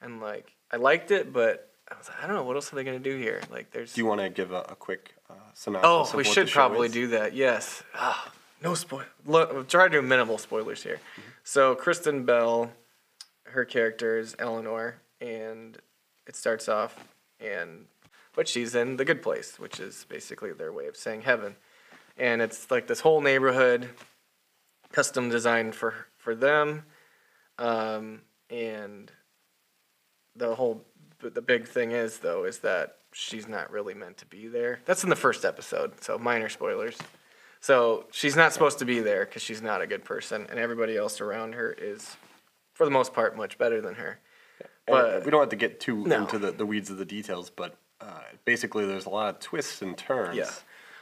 and 0.02 0.22
like 0.22 0.56
I 0.72 0.78
liked 0.78 1.12
it, 1.12 1.34
but 1.34 1.72
I 1.92 1.98
was 1.98 2.08
like, 2.08 2.24
I 2.24 2.28
don't 2.28 2.36
know 2.36 2.44
what 2.44 2.56
else 2.56 2.72
are 2.72 2.76
they 2.76 2.84
gonna 2.84 3.00
do 3.00 3.18
here. 3.18 3.42
Like, 3.52 3.72
there's 3.72 3.94
Do 3.94 4.02
you 4.02 4.08
want 4.08 4.22
to 4.22 4.30
give 4.30 4.52
a, 4.52 4.62
a 4.70 4.76
quick 4.76 5.16
uh, 5.30 5.34
synopsis? 5.54 5.88
Oh, 5.88 6.02
of 6.02 6.14
we 6.16 6.24
should 6.24 6.50
probably 6.50 6.90
do 6.90 7.08
that. 7.08 7.34
Yes. 7.34 7.84
Ah, 7.94 8.32
no 8.66 8.74
spoil. 8.74 9.04
Look, 9.26 9.54
we'll 9.54 9.64
try 9.64 9.88
to 9.88 9.90
do 9.90 10.02
minimal 10.02 10.38
spoilers 10.38 10.84
here. 10.84 10.96
Mm-hmm. 10.96 11.22
So 11.44 11.76
Kristen 11.76 12.26
Bell, 12.26 12.72
her 13.44 13.64
character 13.64 14.18
is 14.18 14.36
Eleanor, 14.40 14.96
and 15.22 15.78
it 16.28 16.36
starts 16.36 16.68
off, 16.68 17.08
and 17.40 17.86
but 18.36 18.48
she's 18.48 18.76
in 18.76 18.98
the 18.98 19.06
good 19.06 19.22
place, 19.22 19.60
which 19.60 19.80
is 19.80 20.06
basically 20.10 20.52
their 20.52 20.74
way 20.74 20.88
of 20.88 20.98
saying 20.98 21.22
heaven, 21.22 21.56
and 22.18 22.42
it's 22.42 22.70
like 22.72 22.88
this 22.88 23.02
whole 23.02 23.22
neighborhood, 23.22 23.90
custom 24.92 25.30
designed 25.30 25.76
for 25.76 25.94
for 26.18 26.36
them, 26.36 26.84
um, 27.60 28.22
and 28.50 29.12
the 30.36 30.56
whole 30.56 30.84
the 31.22 31.42
big 31.42 31.68
thing 31.68 31.92
is 31.92 32.20
though 32.20 32.44
is 32.44 32.60
that 32.60 32.98
she's 33.14 33.48
not 33.48 33.72
really 33.72 33.94
meant 33.94 34.18
to 34.18 34.26
be 34.26 34.48
there. 34.48 34.80
That's 34.86 35.04
in 35.04 35.10
the 35.10 35.16
first 35.16 35.46
episode, 35.46 36.04
so 36.04 36.18
minor 36.18 36.50
spoilers. 36.50 36.98
So 37.66 38.06
she's 38.12 38.36
not 38.36 38.54
supposed 38.54 38.78
to 38.78 38.86
be 38.86 39.00
there 39.00 39.26
because 39.26 39.42
she's 39.42 39.60
not 39.60 39.82
a 39.82 39.88
good 39.88 40.04
person, 40.04 40.46
and 40.52 40.60
everybody 40.60 40.96
else 40.96 41.20
around 41.20 41.56
her 41.56 41.76
is, 41.76 42.16
for 42.76 42.86
the 42.86 42.92
most 42.92 43.12
part, 43.12 43.36
much 43.36 43.58
better 43.58 43.82
than 43.82 43.96
her. 43.96 44.20
And 44.62 44.70
But 44.86 45.26
we 45.26 45.32
don't 45.32 45.40
have 45.40 45.50
to 45.50 45.56
get 45.56 45.80
too 45.80 46.06
No. 46.06 46.18
into 46.18 46.38
the, 46.38 46.52
the 46.52 46.66
weeds 46.68 46.92
of 46.92 46.98
the 46.98 47.06
details, 47.06 47.50
but 47.50 47.76
uh, 48.00 48.22
basically 48.46 48.86
there's 48.86 49.08
a 49.08 49.10
lot 49.10 49.34
of 49.34 49.40
twists 49.40 49.82
and 49.82 49.98
turns. 49.98 50.38
Yeah. 50.38 50.52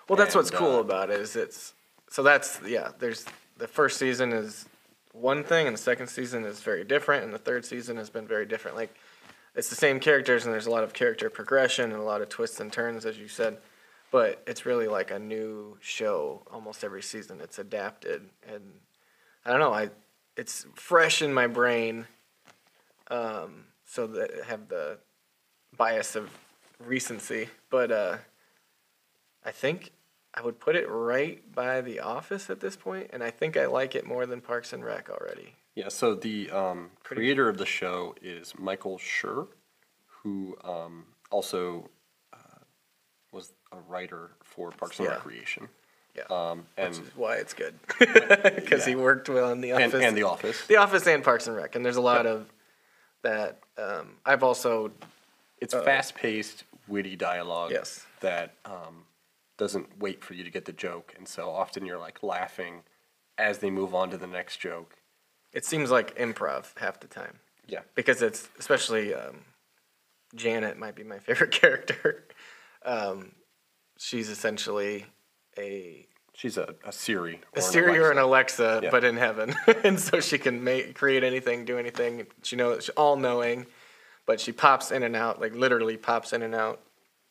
Well, 0.08 0.16
that's 0.16 0.36
what's 0.36 0.52
cool 0.52 0.78
uh, 0.78 0.80
about 0.80 1.10
it 1.10 1.20
is 1.20 1.36
it's 1.36 1.74
so 2.10 2.24
that's 2.24 2.62
yeah. 2.66 2.92
There's 2.98 3.26
the 3.58 3.68
first 3.68 4.00
season 4.00 4.32
is 4.32 4.66
one 5.12 5.44
thing, 5.44 5.68
and 5.68 5.76
the 5.76 5.82
second 5.82 6.08
season 6.08 6.46
is 6.46 6.62
very 6.62 6.86
different, 6.86 7.26
and 7.26 7.34
the 7.34 7.40
third 7.40 7.66
season 7.66 7.98
has 7.98 8.10
been 8.10 8.26
very 8.26 8.46
different. 8.46 8.78
Like 8.78 8.96
it's 9.54 9.70
the 9.70 9.76
same 9.76 10.00
characters, 10.00 10.46
and 10.46 10.54
there's 10.54 10.68
a 10.68 10.72
lot 10.72 10.86
of 10.86 10.94
character 10.94 11.30
progression 11.30 11.92
and 11.92 12.00
a 12.00 12.06
lot 12.06 12.22
of 12.22 12.30
twists 12.30 12.62
and 12.62 12.72
turns, 12.72 13.06
as 13.06 13.18
you 13.18 13.28
said. 13.28 13.58
But 14.14 14.44
it's 14.46 14.64
really 14.64 14.88
like 14.88 15.10
a 15.10 15.18
new 15.18 15.80
show 15.82 16.44
almost 16.52 16.84
every 16.84 17.02
season. 17.02 17.42
It's 17.42 17.58
adapted, 17.58 18.30
and 18.48 18.62
I 19.44 19.50
don't 19.50 19.60
know. 19.60 19.74
I 19.74 19.90
it's 20.38 20.68
fresh 20.76 21.24
in 21.24 21.34
my 21.34 21.48
brain, 21.48 22.06
um, 23.10 23.64
so 23.86 24.06
that 24.06 24.30
I 24.44 24.46
have 24.46 24.70
the 24.70 25.00
bias 25.76 26.16
of 26.16 26.30
recency. 26.80 27.50
But 27.72 27.92
uh, 27.92 28.18
I 29.44 29.50
think 29.50 29.94
I 30.36 30.44
would 30.44 30.60
put 30.60 30.76
it 30.76 30.88
right 30.88 31.42
by 31.52 31.82
The 31.82 32.00
Office 32.00 32.52
at 32.52 32.60
this 32.60 32.76
point, 32.76 33.10
and 33.14 33.24
I 33.24 33.32
think 33.32 33.58
I 33.58 33.66
like 33.66 33.96
it 33.96 34.06
more 34.06 34.28
than 34.28 34.42
Parks 34.42 34.74
and 34.74 34.86
Rec 34.86 35.10
already. 35.10 35.56
Yeah, 35.74 35.90
so 35.90 36.14
the 36.14 36.52
um, 36.52 36.92
creator 37.04 37.50
of 37.50 37.58
the 37.58 37.66
show 37.66 38.14
is 38.22 38.54
Michael 38.60 39.00
Schur, 39.00 39.48
who 40.22 40.56
um, 40.64 41.06
also 41.32 41.90
a 43.74 43.92
writer 43.92 44.32
for 44.44 44.72
Parks 44.72 45.00
and 45.00 45.08
Yeah. 45.08 45.16
Recreation. 45.16 45.70
Yeah, 46.16 46.24
Um, 46.30 46.68
and, 46.78 46.90
which 46.96 47.00
is 47.08 47.16
why 47.16 47.38
it's 47.38 47.56
good 47.56 47.74
because 48.00 48.86
he 48.86 48.96
worked 48.96 49.30
well 49.30 49.52
in 49.52 49.62
The 49.62 49.72
and, 49.72 49.86
Office, 49.86 50.04
and 50.06 50.16
The 50.16 50.24
Office. 50.24 50.68
The 50.68 50.76
Office 50.78 51.08
and 51.08 51.24
Parks 51.24 51.48
and 51.48 51.56
Rec, 51.56 51.76
and 51.76 51.84
there's 51.84 51.96
a 51.96 52.02
lot 52.02 52.28
of 52.28 52.52
that. 53.24 53.60
Um, 53.80 54.18
I've 54.24 54.44
also 54.44 54.92
It's 55.60 55.74
uh, 55.74 55.82
fast 55.82 56.14
paced, 56.14 56.66
witty 56.88 57.16
dialogue 57.16 57.72
yes, 57.72 58.06
that 58.20 58.54
um, 58.64 59.06
doesn't 59.58 59.98
wait 60.00 60.24
for 60.24 60.36
you 60.36 60.44
to 60.44 60.52
get 60.52 60.66
the 60.66 60.74
joke. 60.74 61.16
And 61.18 61.28
so 61.28 61.50
often 61.50 61.84
you're 61.84 61.98
like 61.98 62.22
laughing 62.22 62.84
as 63.40 63.58
they 63.58 63.72
move 63.72 63.96
on 63.96 64.12
to 64.12 64.18
the 64.18 64.28
next 64.28 64.58
joke. 64.58 64.98
it 65.52 65.66
seems 65.66 65.90
like 65.90 66.16
improv 66.18 66.78
half 66.78 67.00
the 67.00 67.08
time. 67.08 67.40
Yeah. 67.68 67.80
because 67.96 68.22
it's 68.22 68.50
especially 68.60 69.16
um, 69.16 69.38
Janet 70.36 70.78
might 70.78 70.94
be 70.96 71.04
my 71.04 71.18
favorite 71.28 71.52
character. 71.52 72.26
Um, 72.86 73.32
she's 73.98 74.30
essentially 74.30 75.06
a 75.58 76.08
She's 76.36 76.58
a, 76.58 76.74
a 76.84 76.92
Siri. 76.92 77.40
a 77.54 77.58
an 77.58 77.62
Siri 77.62 78.00
or 78.00 78.12
an 78.12 78.18
Alexa. 78.18 78.82
Yeah. 78.84 78.90
but 78.90 79.04
in 79.04 79.18
heaven, 79.18 79.54
and 79.84 80.00
so 80.00 80.20
she 80.20 80.40
can 80.40 80.64
make 80.64 80.96
create 80.96 81.24
anything, 81.24 81.64
do 81.64 81.78
anything. 81.78 82.26
She 82.42 82.56
knows, 82.56 82.86
she's 82.86 82.90
all 82.90 83.16
knowing, 83.16 83.68
but 84.26 84.40
she 84.40 84.52
pops 84.52 84.92
in 84.92 85.04
and 85.04 85.16
out, 85.16 85.40
like 85.40 85.54
literally 85.54 85.96
pops 85.96 86.34
in 86.34 86.42
and 86.42 86.56
out, 86.56 86.82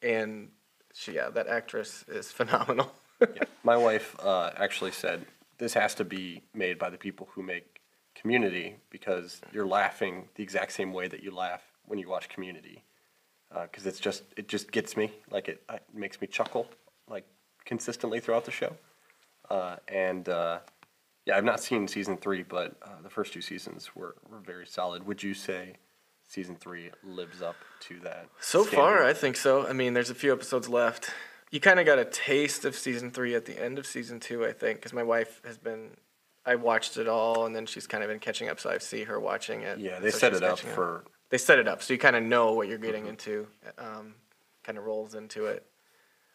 and 0.02 0.50
she, 0.94 1.14
yeah, 1.14 1.30
that 1.30 1.48
actress 1.48 2.04
is 2.08 2.30
phenomenal. 2.38 2.92
Yeah. 3.20 3.42
My 3.64 3.76
wife 3.76 4.16
uh, 4.22 4.50
actually 4.56 4.92
said 4.92 5.26
this 5.58 5.74
has 5.74 5.94
to 5.96 6.04
be 6.04 6.42
made 6.54 6.78
by 6.78 6.90
the 6.90 6.98
people 6.98 7.28
who 7.34 7.42
make 7.42 7.80
Community 8.14 8.76
because 8.90 9.40
you're 9.52 9.66
laughing 9.66 10.28
the 10.36 10.42
exact 10.44 10.72
same 10.72 10.92
way 10.92 11.08
that 11.08 11.24
you 11.24 11.34
laugh 11.34 11.62
when 11.86 11.98
you 11.98 12.08
watch 12.08 12.28
Community. 12.28 12.84
Because 13.60 13.86
it's 13.86 14.00
just 14.00 14.22
it 14.36 14.48
just 14.48 14.72
gets 14.72 14.96
me 14.96 15.12
like 15.30 15.48
it, 15.48 15.62
it 15.70 15.82
makes 15.92 16.20
me 16.20 16.26
chuckle 16.26 16.66
like 17.08 17.26
consistently 17.64 18.20
throughout 18.20 18.44
the 18.44 18.50
show. 18.50 18.76
Uh, 19.50 19.76
and 19.88 20.28
uh, 20.28 20.58
yeah, 21.26 21.36
I've 21.36 21.44
not 21.44 21.60
seen 21.60 21.86
season 21.86 22.16
three, 22.16 22.42
but 22.42 22.76
uh, 22.82 23.02
the 23.02 23.10
first 23.10 23.32
two 23.32 23.42
seasons 23.42 23.94
were, 23.94 24.16
were 24.28 24.40
very 24.40 24.66
solid. 24.66 25.06
Would 25.06 25.22
you 25.22 25.34
say 25.34 25.74
season 26.26 26.56
three 26.56 26.90
lives 27.04 27.42
up 27.42 27.56
to 27.80 28.00
that? 28.00 28.28
So 28.40 28.64
far. 28.64 29.04
I 29.04 29.12
think 29.12 29.36
so. 29.36 29.66
I 29.66 29.72
mean, 29.72 29.94
there's 29.94 30.10
a 30.10 30.14
few 30.14 30.32
episodes 30.32 30.68
left. 30.68 31.10
You 31.50 31.60
kind 31.60 31.78
of 31.78 31.86
got 31.86 31.98
a 31.98 32.04
taste 32.04 32.64
of 32.64 32.74
season 32.74 33.10
three 33.10 33.34
at 33.34 33.44
the 33.44 33.62
end 33.62 33.78
of 33.78 33.86
season 33.86 34.20
two, 34.20 34.44
I 34.44 34.52
think, 34.52 34.78
because 34.78 34.92
my 34.92 35.02
wife 35.02 35.40
has 35.44 35.58
been. 35.58 35.90
I 36.44 36.56
watched 36.56 36.96
it 36.96 37.06
all, 37.06 37.46
and 37.46 37.54
then 37.54 37.66
she's 37.66 37.86
kind 37.86 38.02
of 38.02 38.10
been 38.10 38.18
catching 38.18 38.48
up, 38.48 38.58
so 38.58 38.68
I 38.68 38.78
see 38.78 39.04
her 39.04 39.20
watching 39.20 39.60
it. 39.60 39.78
yeah, 39.78 40.00
they 40.00 40.10
so 40.10 40.18
set 40.18 40.34
it 40.34 40.42
up 40.42 40.58
for 40.58 41.04
They 41.32 41.38
set 41.38 41.58
it 41.58 41.66
up, 41.66 41.82
so 41.82 41.94
you 41.94 41.98
kind 41.98 42.14
of 42.14 42.22
know 42.22 42.52
what 42.52 42.68
you're 42.68 42.76
getting 42.76 43.04
Mhm. 43.06 43.08
into. 43.08 43.46
Um, 43.78 44.16
kind 44.64 44.76
of 44.76 44.84
rolls 44.84 45.14
into 45.14 45.46
it. 45.46 45.64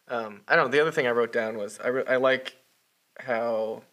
Um, 0.08 0.42
I 0.48 0.56
don't 0.56 0.64
know. 0.66 0.70
The 0.72 0.80
other 0.80 0.90
thing 0.90 1.06
I 1.06 1.10
wrote 1.12 1.32
down 1.32 1.56
was 1.56 1.78
I, 1.78 1.86
re- 1.86 2.04
I 2.08 2.16
like 2.16 2.56
how 3.20 3.84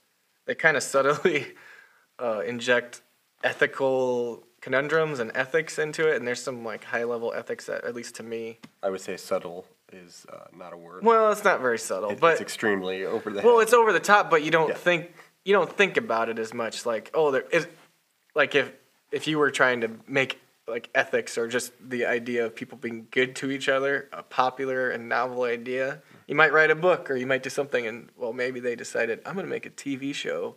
they 0.45 0.55
kind 0.55 0.75
of 0.75 0.81
subtly 0.81 1.53
uh, 2.19 2.39
inject 2.47 3.03
ethical 3.43 4.47
conundrums 4.61 5.19
and 5.19 5.31
ethics 5.35 5.77
into 5.77 6.07
it, 6.11 6.15
and 6.15 6.27
there's 6.27 6.41
some 6.41 6.65
like 6.65 6.85
high 6.85 7.03
level 7.03 7.31
ethics 7.35 7.67
that, 7.67 7.83
at 7.83 7.93
least 7.93 8.15
to 8.15 8.23
me, 8.23 8.57
I 8.81 8.89
would 8.89 9.01
say 9.01 9.15
subtle 9.15 9.67
is 9.93 10.25
uh, 10.33 10.45
not 10.57 10.73
a 10.73 10.77
word. 10.77 11.03
Well, 11.03 11.31
it's 11.31 11.43
not 11.43 11.61
very 11.61 11.77
subtle, 11.77 12.09
It- 12.09 12.19
but 12.19 12.31
it's 12.33 12.41
extremely 12.41 13.05
over 13.05 13.29
the 13.29 13.43
well, 13.43 13.59
head. 13.59 13.63
it's 13.65 13.73
over 13.73 13.93
the 13.93 13.99
top. 13.99 14.31
But 14.31 14.41
you 14.41 14.49
don't 14.49 14.69
Yeah. 14.69 14.73
think 14.75 15.13
you 15.43 15.53
don't 15.53 15.71
think 15.71 15.97
about 15.97 16.29
it 16.29 16.39
as 16.39 16.51
much. 16.51 16.83
Like, 16.83 17.11
oh, 17.13 17.29
there 17.29 17.45
is 17.51 17.67
like 18.33 18.55
if 18.55 18.71
if 19.11 19.27
you 19.27 19.37
were 19.37 19.51
trying 19.51 19.81
to 19.81 19.91
make 20.07 20.41
like 20.67 20.89
ethics 20.95 21.37
or 21.37 21.47
just 21.47 21.71
the 21.89 22.05
idea 22.05 22.45
of 22.45 22.55
people 22.55 22.77
being 22.77 23.07
good 23.11 23.35
to 23.35 23.51
each 23.51 23.69
other 23.69 24.09
a 24.11 24.23
popular 24.23 24.89
and 24.89 25.07
novel 25.07 25.43
idea, 25.43 26.01
you 26.27 26.35
might 26.35 26.53
write 26.53 26.71
a 26.71 26.75
book 26.75 27.11
or 27.11 27.15
you 27.15 27.27
might 27.27 27.43
do 27.43 27.49
something, 27.49 27.85
and 27.85 28.09
well, 28.17 28.33
maybe 28.33 28.59
they 28.59 28.75
decided 28.75 29.21
I'm 29.25 29.33
going 29.33 29.45
to 29.45 29.49
make 29.49 29.65
a 29.65 29.69
TV 29.69 30.13
show, 30.13 30.55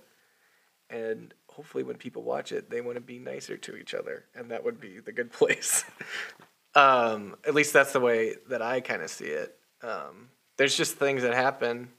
and 0.88 1.35
hopefully 1.49 1.85
when 1.85 1.97
people 1.97 2.23
watch 2.23 2.53
it, 2.53 2.71
they 2.71 2.81
want 2.81 2.97
to 2.97 3.03
be 3.03 3.19
nicer 3.19 3.57
to 3.57 3.77
each 3.77 3.95
other, 3.95 4.25
and 4.35 4.50
that 4.50 4.65
would 4.65 4.81
be 4.81 5.00
the 5.00 5.12
good 5.12 5.31
place. 5.41 5.85
um, 6.75 7.37
at 7.47 7.55
least 7.55 7.73
that's 7.73 7.93
the 7.93 8.00
way 8.00 8.37
that 8.49 8.62
I 8.62 8.81
kind 8.81 9.03
of 9.03 9.11
see 9.11 9.27
it. 9.27 9.57
Um, 9.83 10.31
there's 10.57 10.77
just 10.77 10.97
things 10.97 11.23
that 11.23 11.35
happen, 11.35 11.91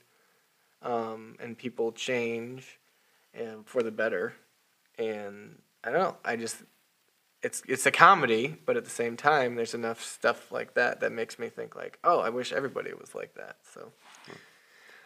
um, 0.82 1.36
and 1.40 1.58
people 1.58 1.92
change, 1.92 2.80
and 3.34 3.68
for 3.68 3.84
the 3.84 3.92
better. 3.92 4.34
And 4.98 5.62
I 5.84 5.92
don't 5.92 6.00
know. 6.02 6.18
I 6.26 6.36
just 6.36 6.58
it's 7.42 7.62
it's 7.68 7.86
a 7.86 7.92
comedy, 7.92 8.58
but 8.66 8.78
at 8.78 8.84
the 8.84 8.90
same 8.90 9.16
time, 9.16 9.56
there's 9.56 9.74
enough 9.74 10.04
stuff 10.04 10.52
like 10.52 10.74
that 10.74 11.00
that 11.00 11.12
makes 11.12 11.40
me 11.40 11.50
think 11.50 11.76
like, 11.76 11.98
oh, 12.04 12.20
I 12.20 12.30
wish 12.30 12.52
everybody 12.52 12.92
was 12.94 13.16
like 13.16 13.36
that. 13.36 13.58
So 13.74 13.92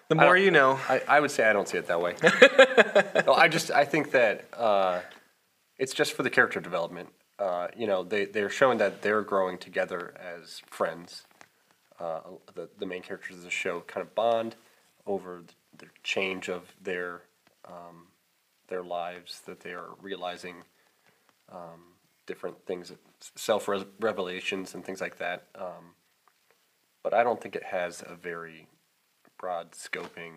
the 0.10 0.16
more 0.16 0.38
you 0.38 0.52
know. 0.52 0.80
I, 0.90 1.02
I 1.08 1.20
would 1.20 1.32
say 1.32 1.48
I 1.48 1.54
don't 1.54 1.68
see 1.68 1.78
it 1.78 1.88
that 1.88 2.02
way. 2.02 2.16
no, 3.26 3.34
I 3.34 3.48
just 3.48 3.72
I 3.72 3.86
think 3.86 4.12
that 4.12 4.46
uh, 4.56 5.02
it's 5.78 5.94
just 5.94 6.14
for 6.14 6.24
the 6.24 6.30
character 6.30 6.60
development. 6.60 7.10
Uh, 7.40 7.68
you 7.76 7.88
know, 7.88 8.04
they 8.04 8.26
they're 8.26 8.50
showing 8.50 8.78
that 8.80 9.02
they're 9.02 9.22
growing 9.22 9.58
together 9.58 10.14
as 10.20 10.62
friends. 10.68 11.24
Uh, 12.00 12.22
the 12.54 12.70
the 12.80 12.86
main 12.86 13.02
characters 13.02 13.38
of 13.38 13.44
the 13.44 13.50
show 13.50 13.82
kind 13.82 14.06
of 14.06 14.14
bond 14.16 14.56
over 15.06 15.44
the, 15.46 15.86
the 15.86 15.92
change 16.04 16.50
of 16.50 16.74
their 16.82 17.22
um, 17.66 18.08
their 18.68 18.84
lives 18.84 19.42
that 19.46 19.62
they 19.62 19.72
are 19.72 19.90
realizing 20.02 20.56
um, 21.52 21.93
different 22.26 22.66
things, 22.66 22.92
self 23.36 23.68
revelations 24.00 24.74
and 24.74 24.84
things 24.86 25.02
like 25.02 25.18
that. 25.18 25.48
Um, 25.56 25.96
but 27.04 27.14
I 27.14 27.24
don't 27.24 27.42
think 27.42 27.56
it 27.56 27.64
has 27.64 28.04
a 28.06 28.16
very 28.16 28.68
broad 29.38 29.72
scoping 29.72 30.32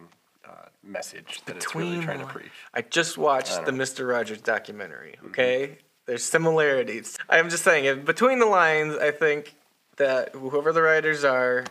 uh, 0.44 0.66
message 0.82 1.42
that 1.46 1.56
it's 1.56 1.74
really 1.74 2.02
trying 2.04 2.20
to 2.20 2.26
preach. 2.26 2.50
I 2.74 2.82
just 2.82 3.18
watched 3.18 3.52
I 3.52 3.64
the 3.64 3.72
know. 3.72 3.78
Mister 3.78 4.06
Rogers 4.06 4.40
documentary. 4.40 5.16
Okay, 5.26 5.78
there's 6.06 6.24
similarities. 6.24 7.16
I'm 7.28 7.50
just 7.50 7.64
saying, 7.64 8.04
between 8.04 8.38
the 8.38 8.46
lines, 8.46 8.96
I 8.96 9.10
think 9.10 9.54
that 9.96 10.34
whoever 10.34 10.72
the 10.72 10.82
writers 10.82 11.24
are, 11.24 11.64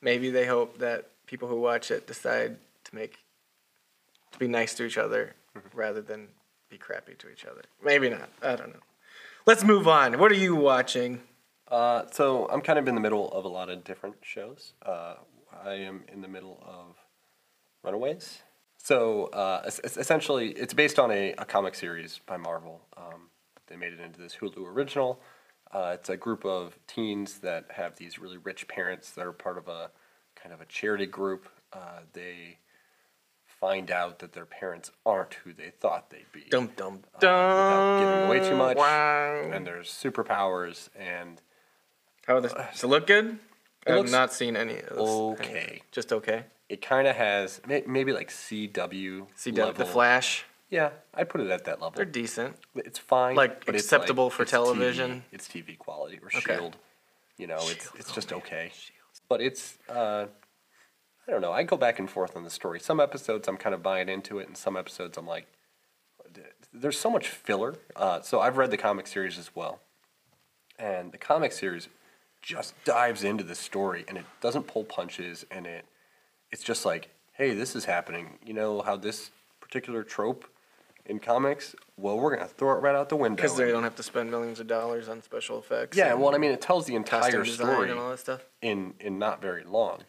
maybe 0.00 0.30
they 0.30 0.46
hope 0.46 0.78
that 0.78 1.10
people 1.26 1.48
who 1.48 1.60
watch 1.60 1.90
it 1.90 2.06
decide 2.06 2.56
to 2.84 2.94
make 2.94 3.18
to 4.32 4.38
be 4.38 4.48
nice 4.48 4.74
to 4.74 4.84
each 4.84 4.98
other 4.98 5.34
rather 5.74 6.00
than 6.00 6.28
be 6.70 6.78
crappy 6.78 7.14
to 7.14 7.30
each 7.30 7.44
other. 7.44 7.62
Maybe 7.84 8.08
not. 8.08 8.28
I 8.42 8.56
don't 8.56 8.70
know. 8.70 8.80
Let's 9.48 9.64
move 9.64 9.88
on. 9.88 10.18
What 10.18 10.30
are 10.30 10.34
you 10.34 10.54
watching? 10.54 11.22
Uh, 11.68 12.02
so 12.12 12.46
I'm 12.50 12.60
kind 12.60 12.78
of 12.78 12.86
in 12.86 12.94
the 12.94 13.00
middle 13.00 13.30
of 13.30 13.46
a 13.46 13.48
lot 13.48 13.70
of 13.70 13.82
different 13.82 14.16
shows. 14.20 14.74
Uh, 14.84 15.14
I 15.64 15.72
am 15.72 16.04
in 16.12 16.20
the 16.20 16.28
middle 16.28 16.62
of 16.66 16.96
Runaways. 17.82 18.42
So 18.76 19.28
uh, 19.28 19.62
es- 19.64 19.80
es- 19.82 19.96
essentially, 19.96 20.50
it's 20.50 20.74
based 20.74 20.98
on 20.98 21.10
a, 21.10 21.32
a 21.38 21.46
comic 21.46 21.76
series 21.76 22.20
by 22.26 22.36
Marvel. 22.36 22.82
Um, 22.94 23.30
they 23.68 23.76
made 23.76 23.94
it 23.94 24.00
into 24.00 24.20
this 24.20 24.36
Hulu 24.36 24.66
original. 24.66 25.18
Uh, 25.72 25.92
it's 25.94 26.10
a 26.10 26.16
group 26.18 26.44
of 26.44 26.78
teens 26.86 27.38
that 27.38 27.68
have 27.70 27.96
these 27.96 28.18
really 28.18 28.36
rich 28.36 28.68
parents 28.68 29.12
that 29.12 29.24
are 29.24 29.32
part 29.32 29.56
of 29.56 29.66
a 29.66 29.90
kind 30.36 30.52
of 30.52 30.60
a 30.60 30.66
charity 30.66 31.06
group. 31.06 31.48
Uh, 31.72 32.00
they 32.12 32.58
find 33.60 33.90
out 33.90 34.18
that 34.20 34.32
their 34.32 34.46
parents 34.46 34.90
aren't 35.04 35.34
who 35.34 35.52
they 35.52 35.70
thought 35.70 36.10
they'd 36.10 36.30
be 36.32 36.44
Dum 36.50 36.70
dum 36.76 37.00
Uh, 37.14 37.18
dum. 37.20 37.48
without 37.48 37.98
giving 38.00 38.26
away 38.40 38.48
too 38.50 38.56
much, 38.56 38.76
Wow. 38.76 39.50
and 39.52 39.66
there's 39.66 39.88
superpowers 39.90 40.88
and 40.96 41.40
How 42.26 42.40
this, 42.40 42.52
does 42.52 42.84
it 42.84 42.86
look 42.86 43.06
good? 43.06 43.38
It 43.86 43.92
I've 43.92 44.10
not 44.10 44.32
seen 44.32 44.56
any 44.56 44.78
of 44.78 44.88
this. 44.90 44.98
okay. 44.98 45.82
Just 45.92 46.12
okay. 46.12 46.44
It 46.68 46.82
kind 46.82 47.08
of 47.08 47.16
has 47.16 47.60
may- 47.66 47.84
maybe 47.86 48.12
like 48.12 48.30
CW. 48.30 49.26
See 49.34 49.50
the. 49.50 49.72
Flash. 49.86 50.44
Yeah, 50.70 50.90
I'd 51.14 51.30
put 51.30 51.40
it 51.40 51.50
at 51.50 51.64
that 51.64 51.80
level. 51.80 51.92
They're 51.96 52.04
decent. 52.04 52.56
It's 52.74 52.98
fine. 52.98 53.34
Like, 53.34 53.64
but 53.64 53.74
it's 53.74 53.84
acceptable 53.84 54.28
for 54.28 54.42
it's 54.42 54.50
television? 54.50 55.20
TV, 55.20 55.22
it's 55.32 55.48
TV 55.48 55.78
quality 55.78 56.18
or 56.22 56.26
Okay. 56.26 56.56
Shield. 56.56 56.76
You 57.38 57.46
know, 57.46 57.56
it's 57.56 57.84
Shield, 57.84 57.94
it's 57.98 58.10
oh 58.10 58.14
just 58.14 58.30
man, 58.30 58.40
okay. 58.40 58.70
Shield. 58.74 58.94
But 59.30 59.40
it's 59.40 59.78
uh, 59.88 60.26
I 61.28 61.32
don't 61.32 61.42
know. 61.42 61.52
I 61.52 61.62
go 61.62 61.76
back 61.76 61.98
and 61.98 62.08
forth 62.08 62.36
on 62.36 62.44
the 62.44 62.50
story. 62.50 62.80
Some 62.80 63.00
episodes 63.00 63.48
I'm 63.48 63.58
kind 63.58 63.74
of 63.74 63.82
buying 63.82 64.08
into 64.08 64.38
it, 64.38 64.48
and 64.48 64.56
some 64.56 64.76
episodes 64.76 65.18
I'm 65.18 65.26
like, 65.26 65.46
there's 66.72 66.98
so 66.98 67.10
much 67.10 67.28
filler. 67.28 67.76
Uh, 67.94 68.20
so 68.22 68.40
I've 68.40 68.56
read 68.56 68.70
the 68.70 68.76
comic 68.78 69.06
series 69.06 69.38
as 69.38 69.54
well, 69.54 69.80
and 70.78 71.12
the 71.12 71.18
comic 71.18 71.52
series 71.52 71.88
just 72.40 72.74
dives 72.84 73.24
into 73.24 73.44
the 73.44 73.54
story, 73.54 74.04
and 74.08 74.16
it 74.16 74.24
doesn't 74.40 74.66
pull 74.66 74.84
punches, 74.84 75.44
and 75.50 75.66
it 75.66 75.84
it's 76.50 76.62
just 76.62 76.86
like, 76.86 77.10
hey, 77.32 77.52
this 77.52 77.76
is 77.76 77.84
happening. 77.84 78.38
You 78.44 78.54
know 78.54 78.80
how 78.80 78.96
this 78.96 79.30
particular 79.60 80.02
trope 80.02 80.46
in 81.04 81.18
comics? 81.18 81.74
Well, 81.98 82.18
we're 82.18 82.36
gonna 82.36 82.48
throw 82.48 82.72
it 82.72 82.80
right 82.80 82.94
out 82.94 83.10
the 83.10 83.16
window. 83.16 83.36
Because 83.36 83.56
they 83.56 83.70
don't 83.70 83.82
have 83.82 83.96
to 83.96 84.02
spend 84.02 84.30
millions 84.30 84.60
of 84.60 84.66
dollars 84.66 85.08
on 85.10 85.22
special 85.22 85.58
effects. 85.58 85.96
yeah, 85.96 86.14
well, 86.14 86.34
I 86.34 86.38
mean, 86.38 86.52
it 86.52 86.62
tells 86.62 86.86
the 86.86 86.94
entire 86.94 87.44
story 87.44 87.90
and 87.90 87.98
all 87.98 88.10
that 88.10 88.20
stuff. 88.20 88.46
in 88.62 88.94
in 89.00 89.18
not 89.18 89.42
very 89.42 89.64
long, 89.64 90.04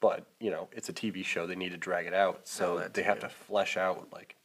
but 0.00 0.26
you 0.40 0.50
know, 0.50 0.68
it's 0.72 0.88
a 0.88 0.92
TV 0.92 1.24
show. 1.24 1.46
They 1.46 1.54
need 1.54 1.70
to 1.72 1.76
drag 1.76 2.06
it 2.06 2.14
out, 2.14 2.40
so 2.48 2.78
Oh, 2.78 2.88
they 2.92 3.02
have 3.02 3.20
good. 3.20 3.28
to 3.28 3.34
flesh 3.34 3.76
out 3.76 4.08
like 4.12 4.36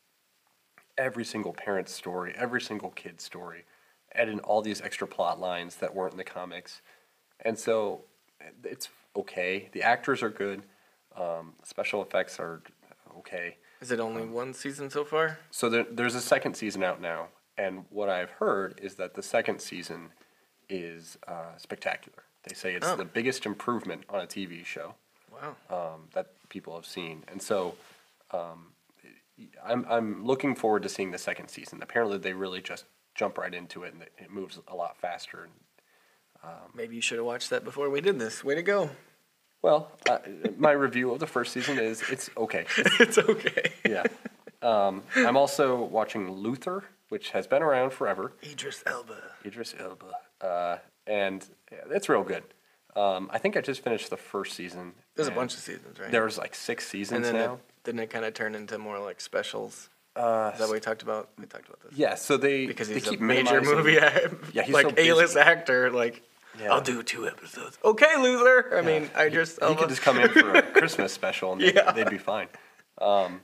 every 0.97 1.25
single 1.25 1.53
parent's 1.53 1.91
story, 1.93 2.33
every 2.37 2.61
single 2.61 2.91
kid's 2.91 3.23
story, 3.23 3.65
add 4.13 4.29
in 4.29 4.39
all 4.41 4.61
these 4.61 4.81
extra 4.81 5.07
plot 5.07 5.39
lines 5.39 5.75
that 5.77 5.93
weren't 5.93 6.13
in 6.13 6.17
the 6.17 6.23
comics, 6.23 6.81
and 7.41 7.57
so 7.57 8.01
it's 8.63 8.89
okay. 9.15 9.69
The 9.71 9.83
actors 9.83 10.21
are 10.23 10.29
good. 10.29 10.63
Um, 11.17 11.53
special 11.63 12.01
effects 12.01 12.39
are 12.39 12.61
okay. 13.19 13.57
Is 13.81 13.91
it 13.91 13.99
only 13.99 14.25
one 14.25 14.53
season 14.53 14.89
so 14.89 15.03
far? 15.05 15.39
So 15.51 15.69
there, 15.69 15.85
there's 15.89 16.15
a 16.15 16.21
second 16.21 16.55
season 16.55 16.83
out 16.83 17.01
now, 17.01 17.27
and 17.57 17.85
what 17.89 18.09
I've 18.09 18.31
heard 18.31 18.79
is 18.81 18.95
that 18.95 19.13
the 19.13 19.21
second 19.23 19.59
season 19.59 20.09
is 20.69 21.17
uh, 21.27 21.55
spectacular. 21.57 22.23
They 22.47 22.53
say 22.55 22.73
it's 22.73 22.87
Oh. 22.87 22.95
the 22.95 23.05
biggest 23.05 23.45
improvement 23.45 24.03
on 24.09 24.21
a 24.21 24.27
TV 24.27 24.65
show 24.65 24.95
Wow. 25.41 25.55
um, 25.95 26.01
that 26.13 26.27
people 26.49 26.75
have 26.75 26.85
seen, 26.85 27.23
and 27.27 27.41
so 27.41 27.75
um, 28.31 28.67
I'm 29.63 29.85
I'm 29.89 30.25
looking 30.25 30.55
forward 30.55 30.83
to 30.83 30.89
seeing 30.89 31.11
the 31.11 31.17
second 31.17 31.49
season. 31.49 31.81
Apparently, 31.81 32.17
they 32.17 32.33
really 32.33 32.61
just 32.61 32.85
jump 33.15 33.37
right 33.37 33.53
into 33.53 33.83
it, 33.83 33.93
and 33.93 34.03
it- 34.03 34.29
moves 34.31 34.59
a 34.67 34.75
lot 34.75 34.97
faster. 34.97 35.49
Maybe 36.75 36.95
you 36.95 37.01
should 37.01 37.17
have 37.17 37.25
watched 37.25 37.49
that 37.49 37.63
before 37.63 37.89
we 37.89 38.01
did 38.01 38.19
this. 38.19 38.43
Way 38.43 38.53
to 38.55 38.61
go. 38.61 38.89
Well, 39.63 39.91
uh, 40.07 40.19
my 40.57 40.71
review 40.73 41.11
of 41.11 41.19
the 41.19 41.25
first 41.25 41.51
season 41.53 41.79
is 41.79 42.03
it's 42.11 42.29
okay. 42.37 42.65
it's 42.99 43.17
okay. 43.17 43.71
Yeah. 43.83 44.03
Um, 44.61 45.01
I'm 45.15 45.37
also 45.37 45.81
watching 45.83 46.29
Luther, 46.31 46.83
which 47.09 47.31
has 47.31 47.47
been 47.47 47.63
around 47.63 47.93
forever. 47.93 48.33
Idris 48.43 48.83
Elba. 48.85 49.17
Idris 49.43 49.73
Elba, 49.79 50.11
uh, 50.41 50.77
and 51.07 51.43
yeah, 51.71 51.79
it's 51.89 52.09
real 52.09 52.21
good. 52.23 52.43
Um, 52.95 53.27
I 53.33 53.39
think 53.39 53.57
I 53.57 53.61
just 53.61 53.83
finished 53.83 54.09
the 54.11 54.17
first 54.17 54.53
season. 54.53 54.93
There's 55.15 55.27
a 55.27 55.31
bunch 55.31 55.53
of 55.53 55.59
seasons, 55.59 55.99
right? 55.99 56.11
There's 56.11 56.37
like 56.37 56.55
six 56.55 56.87
seasons 56.87 57.17
and 57.17 57.25
then 57.25 57.35
now. 57.35 57.53
it, 57.55 57.59
didn't 57.83 57.99
it 58.01 58.09
kind 58.09 58.25
of 58.25 58.33
turn 58.33 58.55
into 58.55 58.77
more 58.77 58.99
like 58.99 59.21
specials? 59.21 59.89
Uh, 60.15 60.51
Is 60.53 60.59
that 60.59 60.67
what 60.67 60.73
we 60.73 60.79
talked 60.79 61.01
about? 61.03 61.29
We 61.37 61.45
talked 61.45 61.67
about 61.67 61.81
this. 61.81 61.97
yeah, 61.97 62.15
so 62.15 62.37
they 62.37 62.65
Because 62.65 62.87
they 62.87 62.95
he's 62.95 63.07
a 63.07 63.17
major 63.17 63.61
minimizing- 63.61 63.75
movie, 63.77 63.91
Yeah, 64.53 64.63
he's 64.63 64.73
like 64.73 64.85
so 64.87 64.91
busy. 64.91 65.09
A-list 65.09 65.35
actor. 65.37 65.91
Like, 65.91 66.21
Yeah. 66.59 66.71
I'll 66.73 66.79
do 66.81 67.03
two 67.03 67.27
episodes. 67.27 67.77
Okay, 67.83 68.15
loser. 68.17 68.77
I 68.77 68.81
mean, 68.81 69.09
I 69.15 69.27
just 69.29 69.61
He 69.61 69.75
could 69.75 69.89
just 69.89 70.01
come 70.01 70.17
in 70.19 70.29
for 70.29 70.53
a 70.55 70.61
Christmas 70.79 71.11
special 71.11 71.51
and 71.53 71.61
they'd, 71.61 71.75
Yeah. 71.75 71.91
they'd 71.91 72.09
be 72.09 72.17
fine. 72.17 72.47
Um, 72.99 73.41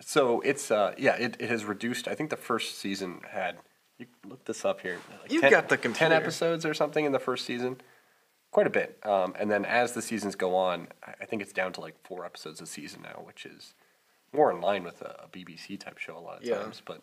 so 0.00 0.40
it's 0.42 0.70
uh, 0.70 0.94
yeah, 0.98 1.16
it, 1.16 1.36
it 1.40 1.48
has 1.50 1.64
reduced. 1.64 2.06
I 2.08 2.14
think 2.14 2.30
the 2.30 2.36
first 2.36 2.78
season 2.78 3.20
had 3.28 3.56
you 3.98 4.06
look 4.28 4.44
this 4.44 4.64
up 4.64 4.80
here. 4.80 4.98
Like 5.22 5.32
You've 5.32 5.42
got 5.50 5.68
the 5.68 5.76
ten 5.76 5.92
computer. 5.92 6.14
episodes 6.14 6.64
or 6.64 6.74
something 6.74 7.04
in 7.04 7.12
the 7.12 7.18
first 7.18 7.44
season, 7.46 7.80
quite 8.50 8.66
a 8.66 8.70
bit. 8.70 8.98
Um, 9.04 9.34
and 9.38 9.50
then 9.50 9.64
as 9.64 9.92
the 9.92 10.02
seasons 10.02 10.34
go 10.34 10.54
on, 10.56 10.88
I 11.20 11.24
think 11.24 11.42
it's 11.42 11.52
down 11.52 11.72
to 11.74 11.80
like 11.80 11.94
four 12.04 12.24
episodes 12.24 12.60
a 12.60 12.66
season 12.66 13.02
now, 13.02 13.22
which 13.24 13.46
is 13.46 13.74
more 14.32 14.50
in 14.50 14.60
line 14.60 14.84
with 14.84 15.00
a, 15.02 15.24
a 15.24 15.28
BBC 15.28 15.78
type 15.78 15.98
show 15.98 16.16
a 16.16 16.20
lot 16.20 16.38
of 16.38 16.44
Yeah. 16.44 16.56
times. 16.58 16.82
But 16.84 17.02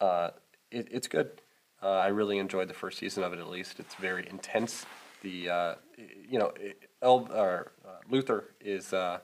uh, 0.00 0.30
it, 0.70 0.88
it's 0.90 1.08
good. 1.08 1.30
Uh, 1.82 1.90
I 1.90 2.08
really 2.08 2.38
enjoyed 2.38 2.68
the 2.68 2.74
first 2.74 2.98
season 2.98 3.22
of 3.24 3.32
it. 3.32 3.38
At 3.38 3.48
least 3.48 3.78
it's 3.80 3.94
very 3.96 4.26
intense. 4.28 4.86
The 5.22 5.48
uh, 5.50 5.74
you 6.28 6.38
know 6.38 6.52
El 7.02 7.28
or 7.32 7.72
uh, 7.86 7.88
Luther 8.10 8.44
is 8.60 8.92
uh, 8.92 9.18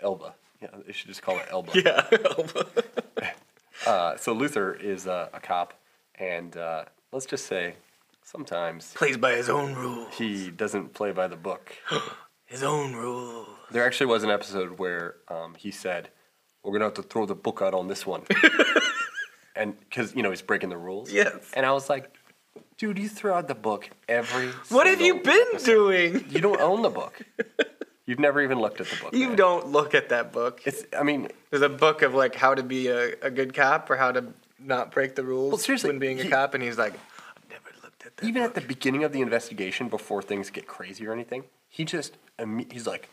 Elba. 0.00 0.34
Yeah, 0.62 0.68
they 0.86 0.92
should 0.92 1.08
just 1.08 1.22
call 1.22 1.38
it 1.38 1.46
Elba. 1.50 1.72
Yeah. 1.84 2.06
Elba. 2.36 2.66
Uh, 3.86 4.14
so 4.18 4.34
Luther 4.34 4.74
is 4.74 5.06
uh, 5.06 5.30
a 5.32 5.40
cop, 5.40 5.72
and 6.16 6.54
uh, 6.58 6.84
let's 7.12 7.24
just 7.24 7.46
say 7.46 7.76
sometimes 8.30 8.92
Plays 8.94 9.16
by 9.16 9.32
his 9.32 9.48
own 9.48 9.74
rules. 9.74 10.14
he 10.14 10.50
doesn't 10.50 10.94
play 10.94 11.12
by 11.12 11.26
the 11.28 11.36
book. 11.36 11.72
His 12.46 12.64
own 12.64 12.94
rules. 12.94 13.46
There 13.70 13.86
actually 13.86 14.06
was 14.06 14.24
an 14.24 14.30
episode 14.30 14.76
where 14.80 15.14
um, 15.28 15.54
he 15.56 15.70
said, 15.70 16.08
"We're 16.64 16.72
gonna 16.72 16.86
have 16.86 16.94
to 16.94 17.02
throw 17.02 17.24
the 17.24 17.36
book 17.36 17.60
out 17.62 17.74
on 17.74 17.86
this 17.86 18.04
one," 18.04 18.22
and 19.54 19.78
because 19.78 20.16
you 20.16 20.24
know 20.24 20.30
he's 20.30 20.42
breaking 20.42 20.70
the 20.70 20.76
rules. 20.76 21.12
Yes. 21.12 21.32
And 21.54 21.64
I 21.64 21.70
was 21.70 21.88
like, 21.88 22.12
"Dude, 22.76 22.98
you 22.98 23.08
throw 23.08 23.34
out 23.36 23.46
the 23.46 23.54
book 23.54 23.88
every." 24.08 24.48
What 24.68 24.88
have 24.88 25.00
you 25.00 25.20
been 25.20 25.46
episode. 25.52 25.66
doing? 25.66 26.24
You 26.28 26.40
don't 26.40 26.60
own 26.60 26.82
the 26.82 26.90
book. 26.90 27.20
You've 28.06 28.18
never 28.18 28.42
even 28.42 28.58
looked 28.58 28.80
at 28.80 28.88
the 28.88 28.96
book. 28.96 29.14
You 29.14 29.28
man. 29.28 29.36
don't 29.36 29.68
look 29.68 29.94
at 29.94 30.08
that 30.08 30.32
book. 30.32 30.62
It's. 30.64 30.82
I 30.98 31.04
mean, 31.04 31.28
There's 31.50 31.62
a 31.62 31.68
book 31.68 32.02
of 32.02 32.14
like 32.14 32.34
how 32.34 32.56
to 32.56 32.64
be 32.64 32.88
a, 32.88 33.12
a 33.22 33.30
good 33.30 33.54
cop 33.54 33.88
or 33.88 33.94
how 33.96 34.10
to 34.10 34.24
not 34.58 34.90
break 34.90 35.14
the 35.14 35.22
rules 35.22 35.52
Well, 35.52 35.58
seriously, 35.58 35.90
when 35.90 36.00
being 36.00 36.20
a 36.20 36.28
cop, 36.28 36.54
and 36.54 36.62
he's 36.64 36.76
like, 36.76 36.94
I've 38.04 38.06
never 38.06 38.06
looked 38.06 38.06
at 38.06 38.16
that. 38.16 38.26
even 38.26 38.42
book. 38.42 38.56
at 38.56 38.62
the 38.62 38.66
beginning 38.66 39.04
of 39.04 39.12
the 39.12 39.20
investigation, 39.20 39.88
before 39.88 40.22
things 40.22 40.50
get 40.50 40.66
crazy 40.66 41.06
or 41.06 41.12
anything, 41.12 41.44
he 41.68 41.84
just 41.84 42.16
he's 42.70 42.86
like, 42.86 43.08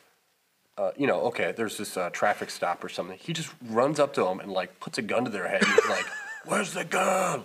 uh, 0.77 0.91
you 0.97 1.07
know, 1.07 1.21
okay, 1.21 1.53
there's 1.55 1.77
this 1.77 1.97
uh, 1.97 2.09
traffic 2.11 2.49
stop 2.49 2.83
or 2.83 2.89
something. 2.89 3.17
He 3.17 3.33
just 3.33 3.53
runs 3.65 3.99
up 3.99 4.13
to 4.13 4.23
them 4.23 4.39
and 4.39 4.51
like 4.51 4.79
puts 4.79 4.97
a 4.97 5.01
gun 5.01 5.25
to 5.25 5.31
their 5.31 5.47
head. 5.47 5.63
And 5.63 5.71
he's 5.71 5.89
like, 5.89 6.05
"Where's 6.45 6.73
the 6.73 6.83
gun?" 6.85 7.43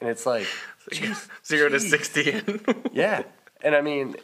And 0.00 0.10
it's 0.10 0.26
like, 0.26 0.46
jeez, 0.90 1.28
zero 1.46 1.68
to 1.68 1.80
sixty. 1.80 2.42
Yeah, 2.92 3.22
and 3.62 3.74
I 3.76 3.80
mean, 3.80 4.16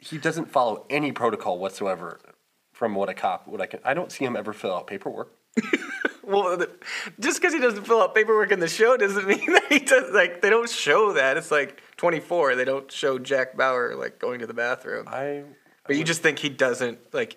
he 0.00 0.18
doesn't 0.18 0.50
follow 0.50 0.86
any 0.90 1.12
protocol 1.12 1.58
whatsoever. 1.58 2.20
From 2.72 2.94
what 2.94 3.10
a 3.10 3.14
cop, 3.14 3.46
what 3.46 3.60
I 3.60 3.66
can, 3.66 3.80
I 3.84 3.92
don't 3.92 4.10
see 4.10 4.24
him 4.24 4.36
ever 4.36 4.54
fill 4.54 4.74
out 4.74 4.86
paperwork. 4.86 5.30
well, 6.22 6.58
just 7.18 7.40
because 7.40 7.52
he 7.54 7.60
doesn't 7.60 7.86
fill 7.86 8.02
out 8.02 8.14
paperwork 8.14 8.52
in 8.52 8.60
the 8.60 8.68
show 8.68 8.96
doesn't 8.96 9.26
mean 9.28 9.52
that 9.52 9.66
he 9.68 9.78
does. 9.78 10.12
Like 10.12 10.42
they 10.42 10.50
don't 10.50 10.68
show 10.68 11.12
that. 11.12 11.36
It's 11.36 11.50
like 11.50 11.80
24. 11.96 12.56
They 12.56 12.64
don't 12.64 12.90
show 12.90 13.18
Jack 13.18 13.56
Bauer 13.56 13.94
like 13.96 14.18
going 14.18 14.40
to 14.40 14.46
the 14.46 14.54
bathroom. 14.54 15.06
I, 15.08 15.44
But 15.86 15.96
you 15.96 16.04
just 16.04 16.22
think 16.22 16.38
he 16.38 16.48
doesn't 16.48 16.98
like. 17.12 17.36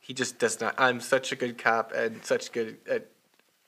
He 0.00 0.14
just 0.14 0.38
does 0.38 0.60
not. 0.60 0.74
I'm 0.78 1.00
such 1.00 1.32
a 1.32 1.36
good 1.36 1.58
cop 1.58 1.92
and 1.92 2.24
such 2.24 2.52
good 2.52 2.78
at 2.88 3.08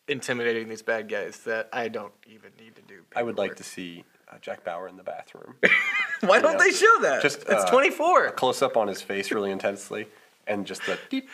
intimidating 0.08 0.68
these 0.68 0.82
bad 0.82 1.08
guys 1.08 1.38
that 1.40 1.68
I 1.72 1.88
don't 1.88 2.12
even 2.26 2.50
need 2.58 2.76
to 2.76 2.82
do. 2.82 3.02
I 3.14 3.22
would 3.22 3.38
like 3.38 3.56
to 3.56 3.64
see 3.64 4.04
uh, 4.28 4.36
Jack 4.40 4.64
Bauer 4.64 4.88
in 4.88 4.96
the 4.96 5.02
bathroom. 5.02 5.56
Why 6.20 6.40
don't 6.40 6.54
know, 6.54 6.64
they 6.64 6.70
show 6.70 7.00
that? 7.02 7.22
just, 7.22 7.40
it's 7.40 7.64
uh, 7.64 7.70
24. 7.70 8.32
close 8.32 8.62
up 8.62 8.76
on 8.76 8.88
his 8.88 9.00
face 9.00 9.30
really 9.30 9.50
intensely 9.50 10.06
and 10.50 10.66
just 10.66 10.84
the 10.84 10.98
deep, 11.08 11.28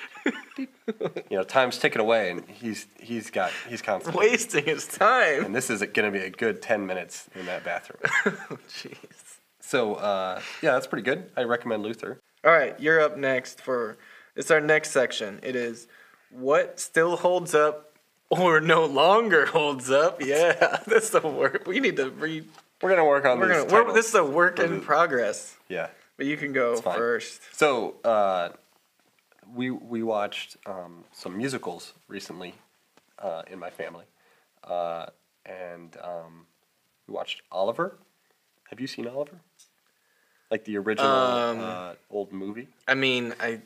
deep. 0.56 0.72
You 1.30 1.38
know, 1.38 1.42
time's 1.42 1.78
ticking 1.78 2.00
away, 2.00 2.30
and 2.30 2.44
he's 2.48 2.86
he's 3.00 3.30
got 3.30 3.50
he's 3.68 3.82
concentrating. 3.82 4.30
Wasting 4.30 4.64
his 4.64 4.86
time. 4.86 5.44
And 5.44 5.54
this 5.54 5.70
is 5.70 5.80
going 5.80 6.12
to 6.12 6.16
be 6.16 6.24
a 6.24 6.30
good 6.30 6.62
ten 6.62 6.86
minutes 6.86 7.28
in 7.34 7.46
that 7.46 7.64
bathroom. 7.64 8.00
Jeez. 8.68 9.38
So 9.60 9.94
uh, 9.94 10.40
yeah, 10.62 10.72
that's 10.72 10.86
pretty 10.86 11.02
good. 11.02 11.30
I 11.36 11.42
recommend 11.42 11.82
Luther. 11.82 12.20
All 12.44 12.52
right, 12.52 12.78
you're 12.78 13.00
up 13.00 13.16
next 13.16 13.60
for 13.60 13.96
it's 14.36 14.50
our 14.52 14.60
next 14.60 14.90
section. 14.92 15.40
It 15.42 15.56
is 15.56 15.88
what 16.30 16.78
still 16.78 17.16
holds 17.16 17.54
up 17.54 17.94
or 18.30 18.60
no 18.60 18.84
longer 18.84 19.46
holds 19.46 19.90
up. 19.90 20.20
Yeah, 20.24 20.78
that's 20.86 21.10
the 21.10 21.20
work. 21.20 21.66
We 21.66 21.80
need 21.80 21.96
to 21.96 22.10
read. 22.10 22.48
We're 22.80 22.90
gonna 22.90 23.04
work 23.04 23.24
on 23.24 23.40
We're 23.40 23.62
these 23.62 23.72
gonna. 23.72 23.92
This 23.92 24.08
is 24.08 24.14
a 24.14 24.24
work 24.24 24.60
in 24.60 24.80
progress. 24.80 25.56
Yeah. 25.68 25.88
But 26.16 26.26
you 26.26 26.36
can 26.36 26.52
go 26.52 26.76
first. 26.76 27.42
So 27.52 27.96
uh, 28.04 28.50
we 29.54 29.70
we 29.70 30.02
watched 30.02 30.56
um, 30.66 31.04
some 31.12 31.36
musicals 31.36 31.94
recently 32.08 32.54
uh, 33.18 33.42
in 33.50 33.58
my 33.58 33.70
family, 33.70 34.04
uh, 34.64 35.06
and 35.44 35.96
um, 36.02 36.46
we 37.06 37.14
watched 37.14 37.42
Oliver. 37.52 37.98
Have 38.70 38.80
you 38.80 38.86
seen 38.86 39.06
Oliver? 39.06 39.40
Like 40.50 40.64
the 40.64 40.76
original 40.78 41.10
Um, 41.12 41.60
uh, 41.60 41.94
old 42.10 42.32
movie? 42.32 42.68
I 42.86 42.94
mean, 42.94 43.34
I 43.40 43.60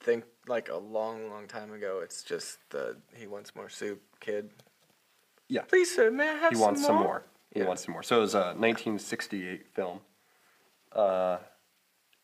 think 0.00 0.24
like 0.46 0.68
a 0.68 0.76
long, 0.76 1.30
long 1.30 1.46
time 1.46 1.72
ago. 1.72 2.00
It's 2.02 2.22
just 2.22 2.58
the 2.70 2.96
he 3.14 3.26
wants 3.26 3.54
more 3.54 3.68
soup, 3.68 4.00
kid. 4.20 4.50
Yeah. 5.48 5.62
Please, 5.62 5.94
sir, 5.94 6.10
may 6.10 6.28
I 6.28 6.34
have 6.34 6.50
He 6.50 6.56
some 6.56 6.64
wants 6.66 6.84
some 6.84 6.94
more? 6.96 7.04
more. 7.04 7.22
He 7.52 7.60
Yeah. 7.60 7.66
wants 7.66 7.84
some 7.84 7.92
more. 7.92 8.02
So 8.02 8.18
it 8.18 8.20
was 8.20 8.34
a 8.34 8.52
1968 8.56 9.66
film. 9.74 10.00
Uh, 10.92 11.38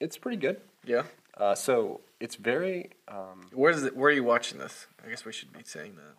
it's 0.00 0.18
pretty 0.18 0.36
good. 0.36 0.60
Yeah. 0.84 1.04
Uh, 1.36 1.54
so 1.54 2.00
it's 2.24 2.36
very 2.36 2.90
um, 3.08 3.38
Where's 3.52 3.82
it? 3.84 3.94
Where 3.96 4.08
are 4.10 4.12
you 4.20 4.24
watching 4.24 4.58
this? 4.58 4.86
I 5.04 5.08
guess 5.10 5.24
we 5.24 5.32
should 5.32 5.52
be 5.52 5.60
saying 5.64 5.94
that. 5.96 6.14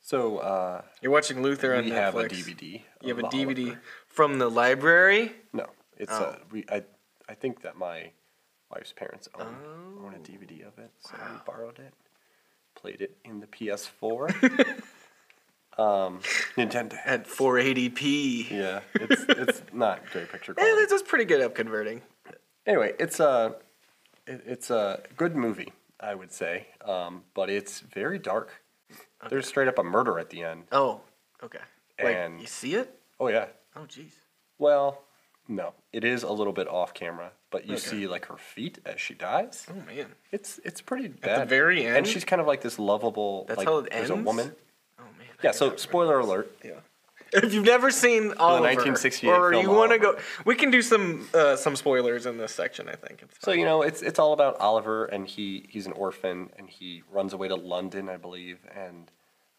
so. 0.00 0.38
Uh, 0.38 0.82
You're 1.02 1.12
watching 1.12 1.42
Luther 1.42 1.74
on 1.74 1.84
we 1.84 1.90
Netflix. 1.90 1.94
have 1.94 2.14
a 2.16 2.28
DVD. 2.28 2.82
You 3.02 3.08
have 3.14 3.18
a 3.24 3.28
DVD 3.36 3.64
Oliver. 3.66 3.80
from 4.06 4.38
the 4.38 4.48
library. 4.50 5.32
No, 5.52 5.66
it's 5.96 6.12
Oh. 6.12 6.24
uh, 6.24 6.36
we. 6.52 6.64
I 6.70 6.78
I 7.28 7.34
think 7.34 7.62
that 7.62 7.76
my 7.76 8.12
wife's 8.70 8.92
parents 8.92 9.28
own 9.38 9.56
own 10.04 10.14
a 10.14 10.18
Oh. 10.18 10.20
DVD 10.30 10.66
of 10.66 10.78
it, 10.78 10.90
so 11.00 11.12
we 11.32 11.38
borrowed 11.46 11.78
it, 11.78 11.92
played 12.74 13.00
it 13.00 13.16
in 13.24 13.40
the 13.40 13.46
PS4. 13.46 14.30
um, 15.78 16.20
Nintendo. 16.56 16.96
At 17.04 17.26
480p. 17.26 18.50
Yeah, 18.50 18.80
it's 18.94 19.24
it's 19.28 19.62
not 19.72 20.08
great 20.12 20.30
picture 20.30 20.52
Eh, 20.58 20.62
quality. 20.62 20.82
this 20.82 20.92
is 20.92 21.02
pretty 21.02 21.24
good 21.24 21.40
up 21.40 21.54
converting. 21.54 22.02
Anyway, 22.66 22.92
it's 22.98 23.18
a 23.20 23.56
it, 24.28 24.42
it's 24.46 24.70
a 24.70 25.02
good 25.16 25.34
movie, 25.34 25.72
I 26.00 26.14
would 26.14 26.32
say, 26.32 26.66
um, 26.84 27.24
but 27.34 27.50
it's 27.50 27.80
very 27.80 28.18
dark. 28.18 28.62
There's 29.28 29.46
straight 29.48 29.68
up 29.68 29.78
a 29.78 29.82
murder 29.82 30.18
at 30.18 30.30
the 30.30 30.42
end. 30.42 30.64
Oh, 30.72 31.00
okay. 31.42 31.58
Like 32.02 32.16
And- 32.16 32.40
you 32.40 32.46
see 32.46 32.74
it? 32.74 32.98
Oh 33.18 33.28
yeah. 33.28 33.46
Oh, 33.74 33.80
jeez. 33.88 34.12
Well, 34.58 35.02
no, 35.48 35.72
it 35.92 36.04
is 36.04 36.22
a 36.22 36.30
little 36.32 36.52
bit 36.52 36.68
off 36.68 36.94
camera, 36.94 37.32
but 37.50 37.66
you 37.66 37.74
Okay. 37.74 37.80
see 37.80 38.06
like 38.06 38.26
her 38.26 38.36
feet 38.36 38.78
as 38.86 39.00
she 39.00 39.14
dies. 39.14 39.66
Oh 39.70 39.74
man. 39.86 40.06
It's 40.30 40.60
it's 40.64 40.80
pretty 40.80 41.08
bad. 41.08 41.30
At 41.30 41.38
the 41.40 41.46
very 41.46 41.84
end, 41.84 41.96
and 41.98 42.06
she's 42.06 42.24
kind 42.24 42.40
of 42.40 42.46
like 42.46 42.60
this 42.60 42.78
lovable. 42.78 43.44
That's 43.48 43.58
like, 43.58 43.66
how 43.66 43.78
it 43.78 43.90
There's 43.90 44.10
a 44.10 44.14
woman. 44.16 44.54
Oh 44.98 45.02
man. 45.18 45.26
Yeah. 45.42 45.50
So 45.52 45.74
spoiler 45.76 46.18
alert. 46.20 46.56
Yeah. 46.64 46.80
If 47.32 47.52
you've 47.52 47.64
never 47.64 47.90
seen 47.90 48.32
Oliver, 48.38 48.64
1968 48.64 49.30
or 49.30 49.52
you 49.52 49.70
want 49.70 49.92
to 49.92 49.98
go, 49.98 50.16
we 50.44 50.54
can 50.54 50.70
do 50.70 50.80
some 50.80 51.28
uh, 51.34 51.56
some 51.56 51.76
spoilers 51.76 52.26
in 52.26 52.38
this 52.38 52.52
section. 52.52 52.88
I 52.88 52.94
think. 52.94 53.22
So 53.40 53.52
you 53.52 53.64
know, 53.64 53.82
it's 53.82 54.02
it's 54.02 54.18
all 54.18 54.32
about 54.32 54.58
Oliver, 54.60 55.04
and 55.06 55.26
he 55.26 55.66
he's 55.68 55.86
an 55.86 55.92
orphan, 55.92 56.50
and 56.58 56.70
he 56.70 57.02
runs 57.12 57.32
away 57.32 57.48
to 57.48 57.54
London, 57.54 58.08
I 58.08 58.16
believe, 58.16 58.58
and 58.74 59.10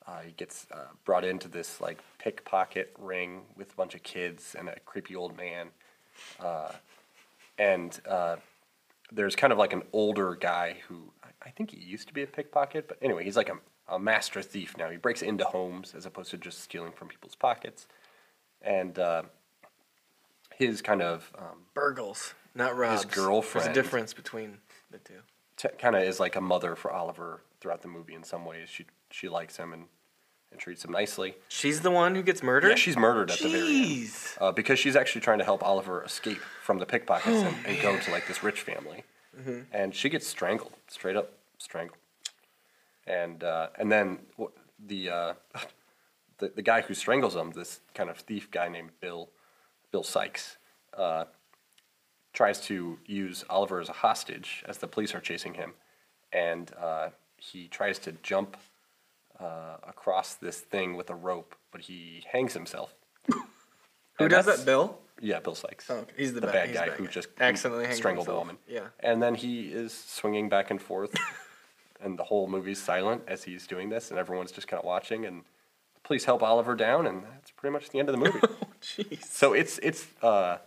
uh, 0.07 0.21
he 0.25 0.31
gets 0.31 0.65
uh, 0.71 0.87
brought 1.05 1.23
into 1.23 1.47
this 1.47 1.79
like 1.79 1.99
pickpocket 2.17 2.93
ring 2.97 3.41
with 3.55 3.71
a 3.71 3.75
bunch 3.75 3.93
of 3.93 4.01
kids 4.01 4.55
and 4.57 4.69
a 4.69 4.79
creepy 4.81 5.15
old 5.15 5.37
man, 5.37 5.67
uh, 6.39 6.71
and 7.59 7.99
uh, 8.09 8.37
there's 9.11 9.35
kind 9.35 9.53
of 9.53 9.59
like 9.59 9.73
an 9.73 9.83
older 9.93 10.35
guy 10.35 10.77
who 10.87 11.11
I 11.45 11.49
think 11.51 11.71
he 11.71 11.79
used 11.79 12.07
to 12.07 12.13
be 12.13 12.23
a 12.23 12.27
pickpocket, 12.27 12.87
but 12.87 12.97
anyway, 13.01 13.23
he's 13.23 13.37
like 13.37 13.49
a, 13.49 13.57
a 13.89 13.99
master 13.99 14.41
thief 14.41 14.75
now. 14.77 14.89
He 14.89 14.97
breaks 14.97 15.21
into 15.21 15.43
homes 15.45 15.93
as 15.95 16.05
opposed 16.05 16.31
to 16.31 16.37
just 16.37 16.61
stealing 16.61 16.91
from 16.91 17.07
people's 17.07 17.35
pockets, 17.35 17.87
and 18.61 18.97
uh, 18.99 19.23
his 20.55 20.81
kind 20.81 21.01
of 21.01 21.31
um, 21.37 21.65
Burgles, 21.75 22.33
not 22.55 22.75
Rob's. 22.77 23.03
There's 23.03 23.15
girlfriend. 23.15 23.65
There's 23.67 23.77
a 23.77 23.81
difference 23.81 24.13
between 24.13 24.57
the 24.91 24.97
two. 24.99 25.13
t- 25.57 25.69
kind 25.77 25.95
of 25.95 26.03
is 26.03 26.19
like 26.19 26.35
a 26.35 26.41
mother 26.41 26.75
for 26.75 26.91
Oliver 26.91 27.41
throughout 27.61 27.81
the 27.81 27.87
movie 27.87 28.13
in 28.15 28.23
some 28.23 28.45
ways. 28.45 28.69
She 28.69 28.85
she 29.11 29.27
likes 29.29 29.57
him 29.57 29.73
and, 29.73 29.85
and 30.51 30.59
treats 30.59 30.83
him 30.85 30.91
nicely. 30.91 31.35
She's 31.47 31.81
the 31.81 31.91
one 31.91 32.15
who 32.15 32.21
gets 32.23 32.43
murdered. 32.43 32.69
Yeah, 32.69 32.75
she's 32.75 32.97
murdered 32.97 33.31
at 33.31 33.39
the 33.39 33.49
very 33.49 33.67
end 34.01 34.11
uh, 34.39 34.51
because 34.51 34.79
she's 34.79 34.95
actually 34.95 35.21
trying 35.21 35.39
to 35.39 35.45
help 35.45 35.63
Oliver 35.63 36.03
escape 36.03 36.39
from 36.63 36.77
the 36.79 36.85
pickpockets 36.85 37.37
and, 37.37 37.55
and 37.65 37.81
go 37.81 37.97
to 37.97 38.11
like 38.11 38.27
this 38.27 38.43
rich 38.43 38.61
family, 38.61 39.03
and 39.71 39.95
she 39.95 40.09
gets 40.09 40.27
strangled, 40.27 40.73
straight 40.87 41.15
up 41.15 41.31
strangled, 41.57 41.97
and 43.09 43.43
uh, 43.43 43.67
and 43.77 43.91
then 43.91 44.19
the, 44.85 45.09
uh, 45.09 45.33
the 46.37 46.49
the 46.55 46.61
guy 46.61 46.81
who 46.81 46.93
strangles 46.93 47.35
him, 47.35 47.51
this 47.51 47.81
kind 47.93 48.09
of 48.09 48.17
thief 48.17 48.49
guy 48.51 48.69
named 48.69 48.91
Bill, 49.01 49.29
Bill 49.91 50.03
Sikes. 50.03 50.57
Uh, 50.97 51.25
tries 52.31 52.61
to 52.61 52.99
use 53.07 53.43
Oliver 53.49 53.79
as 53.81 53.89
a 53.89 53.93
hostage 53.93 54.63
as 54.67 54.77
the 54.77 54.87
police 54.87 55.15
are 55.15 55.19
chasing 55.19 55.55
him, 55.55 55.73
and 56.31 56.71
uh, 56.79 57.09
he 57.37 57.67
tries 57.67 57.97
to 57.99 58.11
jump 58.23 58.55
uh, 59.39 59.77
across 59.87 60.35
this 60.35 60.59
thing 60.59 60.95
with 60.95 61.09
a 61.09 61.15
rope, 61.15 61.55
but 61.71 61.81
he 61.81 62.23
hangs 62.31 62.53
himself. 62.53 62.93
Who 63.31 63.39
And 64.19 64.29
does 64.29 64.45
that? 64.45 64.63
Bill. 64.65 64.99
Yeah, 65.21 65.39
Bill 65.39 65.55
Sikes. 65.55 65.87
Oh, 65.89 65.95
okay. 65.97 66.11
he's 66.17 66.33
the, 66.33 66.41
the 66.41 66.47
bad, 66.47 66.53
bad 66.53 66.67
he's 66.69 66.77
guy 66.77 66.87
bad 66.89 66.97
who 66.97 67.05
guy. 67.05 67.11
just 67.11 67.29
accidentally 67.39 67.91
strangled 67.93 68.27
himself. 68.27 68.43
a 68.43 68.47
woman. 68.47 68.57
Yeah. 68.67 68.87
And 68.99 69.21
then 69.21 69.35
he 69.35 69.67
is 69.67 69.91
swinging 69.93 70.49
back 70.49 70.69
and 70.71 70.81
forth, 70.81 71.13
and 72.01 72.17
the 72.17 72.23
whole 72.23 72.47
movie's 72.47 72.81
silent 72.81 73.23
as 73.27 73.43
he's 73.43 73.67
doing 73.67 73.89
this, 73.89 74.09
and 74.09 74.19
everyone's 74.19 74.51
just 74.51 74.67
kind 74.67 74.79
of 74.79 74.85
watching. 74.85 75.25
And 75.25 75.41
the 75.95 75.99
police 76.03 76.25
help 76.25 76.41
Oliver 76.43 76.75
down, 76.75 77.05
and 77.07 77.23
that's 77.23 77.51
pretty 77.51 77.73
much 77.73 77.89
the 77.89 77.99
end 77.99 78.09
of 78.09 78.13
the 78.17 78.23
movie. 78.25 78.39
Oh, 78.81 78.81
jeez. 78.81 79.25
so 79.25 79.51
it's 79.53 79.77
it's 79.79 80.07
uh, 80.23 80.57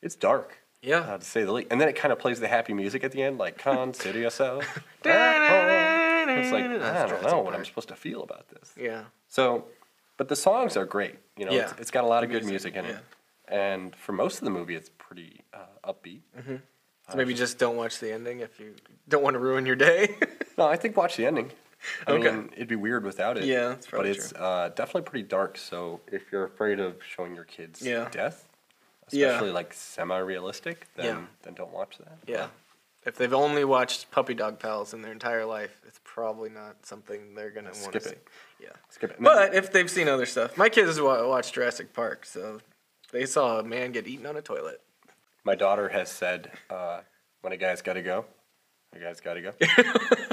it's 0.00 0.14
dark. 0.14 0.58
Yeah. 0.82 1.00
uh, 1.00 1.18
to 1.18 1.24
say 1.24 1.42
the 1.44 1.52
least. 1.52 1.68
And 1.72 1.80
then 1.80 1.88
it 1.88 1.96
kind 1.96 2.12
of 2.12 2.18
plays 2.20 2.38
the 2.40 2.48
happy 2.48 2.72
music 2.72 3.02
at 3.04 3.10
the 3.12 3.20
end, 3.22 3.36
like 3.38 3.58
"Consider 3.58 4.18
yourself." 4.26 4.64
it's 5.04 6.52
like 6.52 6.64
I 6.64 7.06
don't 7.08 7.22
know 7.22 7.40
what 7.40 7.54
I'm 7.54 7.64
supposed 7.64 7.88
to 7.88 7.96
feel 7.96 8.22
about 8.22 8.48
this. 8.48 8.72
Yeah. 8.80 9.04
So, 9.28 9.64
but 10.16 10.28
the 10.28 10.36
songs 10.36 10.76
are 10.76 10.84
great. 10.84 11.16
You 11.36 11.46
know, 11.46 11.52
it's, 11.52 11.72
it's 11.78 11.90
got 11.90 12.04
a 12.04 12.06
lot 12.06 12.22
of 12.24 12.30
good 12.30 12.44
music, 12.44 12.74
music 12.74 12.90
in 12.90 12.96
it, 12.96 13.04
and 13.48 13.96
for 13.96 14.12
most 14.12 14.38
of 14.38 14.44
the 14.44 14.50
movie, 14.50 14.74
it's 14.74 14.90
pretty 14.98 15.40
uh, 15.52 15.92
upbeat. 15.92 16.20
So 17.10 17.16
maybe 17.16 17.34
just 17.34 17.58
don't 17.58 17.76
watch 17.76 17.98
the 17.98 18.12
ending 18.12 18.40
if 18.40 18.58
you 18.60 18.74
don't 19.08 19.22
want 19.22 19.34
to 19.34 19.38
ruin 19.40 19.66
your 19.66 19.76
day. 19.76 20.16
No, 20.58 20.66
I 20.66 20.76
think 20.76 20.94
watch 20.94 21.16
the 21.16 21.24
ending. 21.24 21.50
I 22.06 22.12
Okay. 22.12 22.30
mean, 22.30 22.50
it'd 22.54 22.68
be 22.68 22.76
weird 22.76 23.02
without 23.04 23.38
it. 23.38 23.44
Yeah, 23.44 23.68
that's 23.68 23.86
but 23.86 24.04
it's 24.04 24.30
uh, 24.34 24.68
definitely 24.74 25.02
pretty 25.08 25.26
dark. 25.26 25.56
So 25.56 26.00
if 26.12 26.30
you're 26.30 26.44
afraid 26.44 26.80
of 26.80 26.96
showing 27.02 27.34
your 27.34 27.44
kids 27.44 27.80
Yeah. 27.80 28.08
death, 28.10 28.46
Yeah. 29.10 29.28
especially 29.28 29.52
like 29.52 29.72
semi-realistic, 29.72 30.86
then 30.96 31.04
Yeah. 31.06 31.24
then 31.44 31.54
don't 31.54 31.72
watch 31.72 31.96
that. 31.98 32.18
yeah. 32.26 32.48
If 33.06 33.16
they've 33.16 33.32
only 33.32 33.64
watched 33.64 34.10
Puppy 34.10 34.34
Dog 34.34 34.58
Pals 34.58 34.92
in 34.92 35.00
their 35.00 35.12
entire 35.12 35.46
life, 35.46 35.80
it's 35.86 36.00
probably 36.04 36.50
not 36.50 36.84
something 36.84 37.34
they're 37.34 37.48
gonna 37.50 37.70
want 37.70 37.92
to 37.94 38.00
Skip 38.00 38.02
see. 38.02 38.10
it. 38.10 38.28
Yeah. 38.60 38.68
Skip 38.90 39.10
it. 39.12 39.16
And 39.16 39.24
But 39.24 39.54
if 39.54 39.72
they've 39.72 39.90
seen 39.90 40.08
other 40.08 40.26
stuff, 40.26 40.58
my 40.58 40.68
kids 40.68 41.00
wa- 41.00 41.26
watched 41.26 41.54
Jurassic 41.54 41.94
Park, 41.94 42.26
so 42.26 42.60
they 43.12 43.24
saw 43.24 43.58
a 43.60 43.62
man 43.62 43.92
get 43.92 44.06
eaten 44.06 44.26
on 44.26 44.36
a 44.36 44.42
toilet. 44.42 44.82
My 45.44 45.54
daughter 45.54 45.88
has 45.88 46.08
said, 46.10 46.50
uh, 46.68 47.00
"When 47.42 47.52
a 47.52 47.56
guy's 47.56 47.82
got 47.82 47.94
to 47.94 48.02
go, 48.02 48.24
a 48.94 48.98
guy's 48.98 49.20
got 49.20 49.34
to 49.34 49.42
go." 49.42 49.52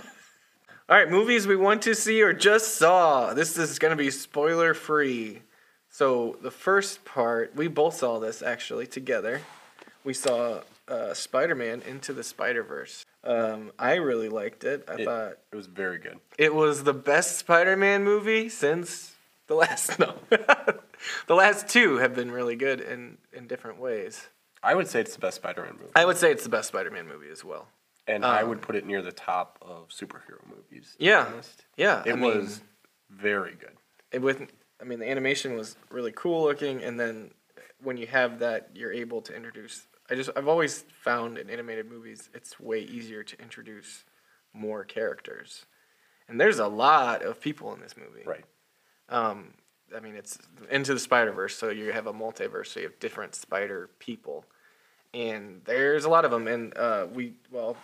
All 0.89 0.95
right, 0.97 1.09
movies 1.09 1.45
we 1.47 1.55
want 1.57 1.81
to 1.83 1.93
see 1.95 2.21
or 2.21 2.31
just 2.33 2.77
saw. 2.77 3.33
This 3.33 3.57
is 3.57 3.77
going 3.77 3.91
to 3.91 3.97
be 4.01 4.09
spoiler 4.09 4.73
free. 4.73 5.41
So 5.89 6.37
the 6.41 6.51
first 6.51 7.03
part, 7.03 7.53
we 7.55 7.67
both 7.67 7.95
saw 7.95 8.19
this 8.19 8.41
actually 8.41 8.87
together. 8.87 9.41
We 10.05 10.13
saw 10.13 10.61
uh, 10.87 11.13
Spider-Man 11.13 11.81
Into 11.81 12.13
the 12.13 12.23
Spider-Verse. 12.23 13.03
Um, 13.25 13.73
I 13.77 13.95
really 13.95 14.29
liked 14.29 14.63
it. 14.63 14.85
I 14.87 14.93
It- 15.01 15.05
thought 15.05 15.31
it 15.51 15.55
was 15.55 15.67
very 15.67 15.97
good. 15.97 16.19
it 16.37 16.53
was 16.55 16.83
the 16.85 16.93
best 16.93 17.37
Spider-Man 17.37 18.05
movie 18.05 18.47
since 18.47 19.13
the 19.47 19.55
last. 19.55 19.99
No, 19.99 20.13
the 21.27 21.35
last 21.35 21.67
two 21.67 21.97
have 21.97 22.15
been 22.15 22.31
really 22.31 22.55
good 22.55 22.79
in 22.79 23.17
in 23.33 23.47
different 23.47 23.79
ways. 23.79 24.27
I 24.71 24.75
would 24.75 24.87
say 24.87 24.99
it's 24.99 25.13
the 25.15 25.21
best 25.21 25.37
Spider-Man 25.37 25.73
movie, 25.79 25.91
I 25.95 26.05
would 26.05 26.17
say 26.17 26.31
it's 26.31 26.43
the 26.43 26.49
best 26.57 26.67
Spider-Man 26.67 27.07
movie 27.07 27.29
as 27.31 27.43
well. 27.43 27.67
and 28.07 28.23
I 28.25 28.41
um, 28.41 28.49
would 28.49 28.61
put 28.61 28.75
it 28.75 28.85
near 28.85 29.01
the 29.01 29.11
top 29.11 29.57
of 29.61 29.89
superhero 29.89 30.41
movies. 30.55 30.95
Yeah, 30.99 31.31
yeah. 31.77 32.03
it 32.05 32.13
I 32.13 32.15
mean, 32.15 32.37
was 32.37 32.61
very 33.09 33.55
good. 33.63 33.75
it 34.11 34.21
with 34.21 34.39
I 34.81 34.83
mean 34.83 34.99
the 34.99 35.09
animation 35.09 35.55
was 35.55 35.75
really 35.89 36.11
cool 36.13 36.43
looking 36.43 36.83
and 36.83 36.99
then 36.99 37.31
when 37.81 37.95
you 37.97 38.07
have 38.07 38.39
that 38.39 38.69
you're 38.75 38.93
able 38.93 39.21
to 39.21 39.35
introduce 39.35 39.87
I 40.09 40.15
just 40.15 40.29
I've 40.35 40.47
always 40.47 40.83
found 41.03 41.37
in 41.37 41.49
animated 41.49 41.89
movies 41.89 42.29
it's 42.33 42.59
way 42.59 42.79
easier 42.81 43.23
to 43.23 43.41
introduce 43.41 44.03
more 44.53 44.83
characters. 44.83 45.65
And 46.27 46.39
there's 46.41 46.59
a 46.59 46.67
lot 46.67 47.21
of 47.23 47.39
people 47.39 47.73
in 47.73 47.79
this 47.79 47.95
movie. 47.97 48.25
Right. 48.25 48.45
Um 49.09 49.53
I 49.95 49.99
mean 50.01 50.15
it's 50.15 50.37
into 50.69 50.93
the 50.93 50.99
Spider-Verse 50.99 51.55
so 51.55 51.69
you 51.69 51.91
have 51.93 52.07
a 52.07 52.13
multiverse 52.13 52.67
so 52.67 52.79
you 52.81 52.87
have 52.87 52.99
different 52.99 53.35
spider 53.35 53.89
people. 53.99 54.43
And 55.17 55.61
there's 55.65 56.05
a 56.05 56.09
lot 56.09 56.25
of 56.25 56.31
them 56.31 56.47
and 56.47 56.77
uh 56.77 57.07
we 57.13 57.33
well 57.51 57.75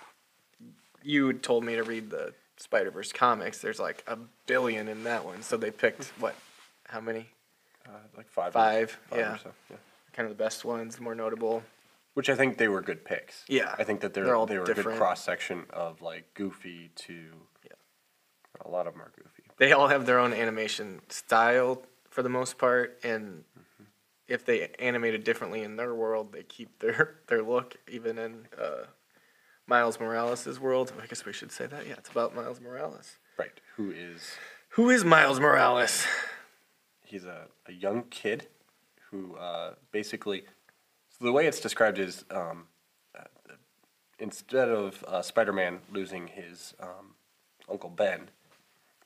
you 1.03 1.33
told 1.33 1.63
me 1.65 1.75
to 1.75 1.83
read 1.83 2.09
the 2.09 2.33
Spider-Verse 2.57 3.11
comics. 3.11 3.57
There's 3.57 3.79
like 3.79 4.03
a 4.07 4.17
billion 4.47 4.87
in 4.87 5.03
that 5.03 5.25
one. 5.25 5.41
So 5.41 5.57
they 5.57 5.71
picked 5.71 6.05
what 6.19 6.35
how 6.87 7.01
many? 7.01 7.27
Uh, 7.85 7.91
like 8.15 8.27
five. 8.27 8.49
or- 8.49 8.59
Five, 8.59 8.97
five 9.09 9.19
yeah. 9.19 9.33
Or 9.33 9.37
so, 9.39 9.51
yeah. 9.69 9.77
kind 10.13 10.29
of 10.29 10.37
the 10.37 10.41
best 10.43 10.63
ones, 10.63 10.95
the 10.95 11.01
more 11.01 11.15
notable. 11.15 11.63
Which 12.13 12.29
I 12.29 12.35
think 12.35 12.57
they 12.59 12.67
were 12.67 12.81
good 12.81 13.03
picks. 13.03 13.43
Yeah, 13.47 13.73
I 13.77 13.83
think 13.83 14.01
that 14.01 14.13
they're, 14.13 14.25
they're 14.25 14.35
all 14.35 14.45
they 14.45 14.57
were 14.59 14.63
a 14.63 14.73
good 14.73 14.85
cross 14.85 15.23
section 15.23 15.63
of 15.71 16.01
like 16.01 16.31
Goofy 16.35 16.91
to. 17.07 17.13
Yeah. 17.65 17.71
A 18.63 18.69
lot 18.69 18.85
of 18.85 18.93
them 18.93 19.01
are 19.01 19.11
Goofy. 19.17 19.43
They 19.57 19.71
all 19.71 19.87
have 19.87 20.05
their 20.05 20.19
own 20.19 20.31
animation 20.31 21.01
style 21.09 21.81
for 22.09 22.21
the 22.21 22.29
most 22.29 22.59
part, 22.59 22.99
and 23.03 23.43
if 24.27 24.45
they 24.45 24.69
animated 24.79 25.23
differently 25.23 25.63
in 25.63 25.75
their 25.75 25.93
world, 25.93 26.31
they 26.31 26.43
keep 26.43 26.79
their 26.79 27.15
their 27.27 27.43
look. 27.43 27.77
Even 27.89 28.17
in 28.17 28.47
uh, 28.59 28.85
Miles 29.67 29.99
Morales' 29.99 30.59
world, 30.59 30.93
I 31.01 31.07
guess 31.07 31.25
we 31.25 31.33
should 31.33 31.51
say 31.51 31.65
that. 31.67 31.87
Yeah, 31.87 31.95
it's 31.97 32.09
about 32.09 32.35
Miles 32.35 32.59
Morales. 32.59 33.17
Right. 33.37 33.59
Who 33.75 33.91
is 33.91 34.21
Who 34.69 34.89
is 34.89 35.03
Miles 35.03 35.39
Morales? 35.39 36.05
he's 37.05 37.25
a, 37.25 37.45
a 37.67 37.71
young 37.71 38.03
kid 38.09 38.47
who 39.11 39.35
uh, 39.35 39.75
basically 39.91 40.43
so 41.09 41.25
the 41.25 41.31
way 41.31 41.45
it's 41.45 41.59
described 41.59 41.99
is 41.99 42.25
um, 42.31 42.65
uh, 43.17 43.23
instead 44.17 44.67
of 44.69 45.03
uh, 45.07 45.21
Spider-Man 45.21 45.79
losing 45.91 46.27
his 46.27 46.73
um, 46.79 47.13
Uncle 47.69 47.91
Ben, 47.91 48.29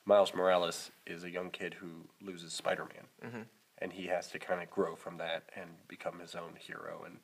Miles 0.06 0.34
Morales 0.34 0.92
is 1.06 1.26
a 1.26 1.30
young 1.30 1.50
kid 1.50 1.76
who 1.76 2.08
loses 2.26 2.54
Spider-Man, 2.54 3.46
and 3.80 3.94
he 3.94 4.08
has 4.08 4.28
to 4.32 4.40
kind 4.40 4.62
of 4.62 4.70
grow 4.70 4.96
from 4.96 5.18
that 5.18 5.44
and 5.56 5.70
become 5.88 6.20
his 6.20 6.36
own 6.36 6.54
hero. 6.58 7.04
And 7.06 7.18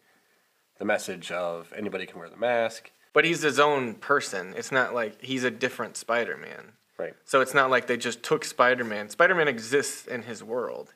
the 0.77 0.85
message 0.85 1.31
of 1.31 1.71
anybody 1.75 2.05
can 2.05 2.19
wear 2.19 2.29
the 2.29 2.37
mask, 2.37 2.91
But 3.13 3.25
he's 3.25 3.41
his 3.41 3.59
own 3.59 3.95
person. 3.95 4.53
It's 4.57 4.71
not 4.71 4.93
like 4.93 5.21
he's 5.21 5.43
a 5.43 5.51
different 5.51 5.97
Spider-Man. 5.97 6.73
right? 6.97 7.13
So 7.25 7.41
it's 7.41 7.53
not 7.53 7.69
like 7.69 7.87
they 7.87 7.97
just 7.97 8.23
took 8.23 8.43
Spider-Man. 8.45 9.09
Spider-Man 9.09 9.47
exists 9.47 10.07
in 10.07 10.23
his 10.23 10.43
world, 10.43 10.93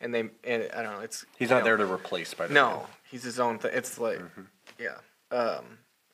and 0.00 0.14
they 0.14 0.30
and 0.44 0.68
I 0.74 0.82
don't 0.82 0.94
know. 0.94 1.00
It's 1.00 1.24
He's 1.38 1.50
not 1.50 1.58
know, 1.60 1.64
there 1.64 1.76
to 1.76 1.92
replace 1.92 2.30
Spider-Man. 2.30 2.54
No, 2.54 2.86
he's 3.10 3.22
his 3.22 3.38
own 3.38 3.58
thing. 3.58 3.72
It's 3.74 3.98
like, 3.98 4.18
Mm-hmm. 4.18 4.42
yeah. 4.78 4.96
Um, 5.30 5.64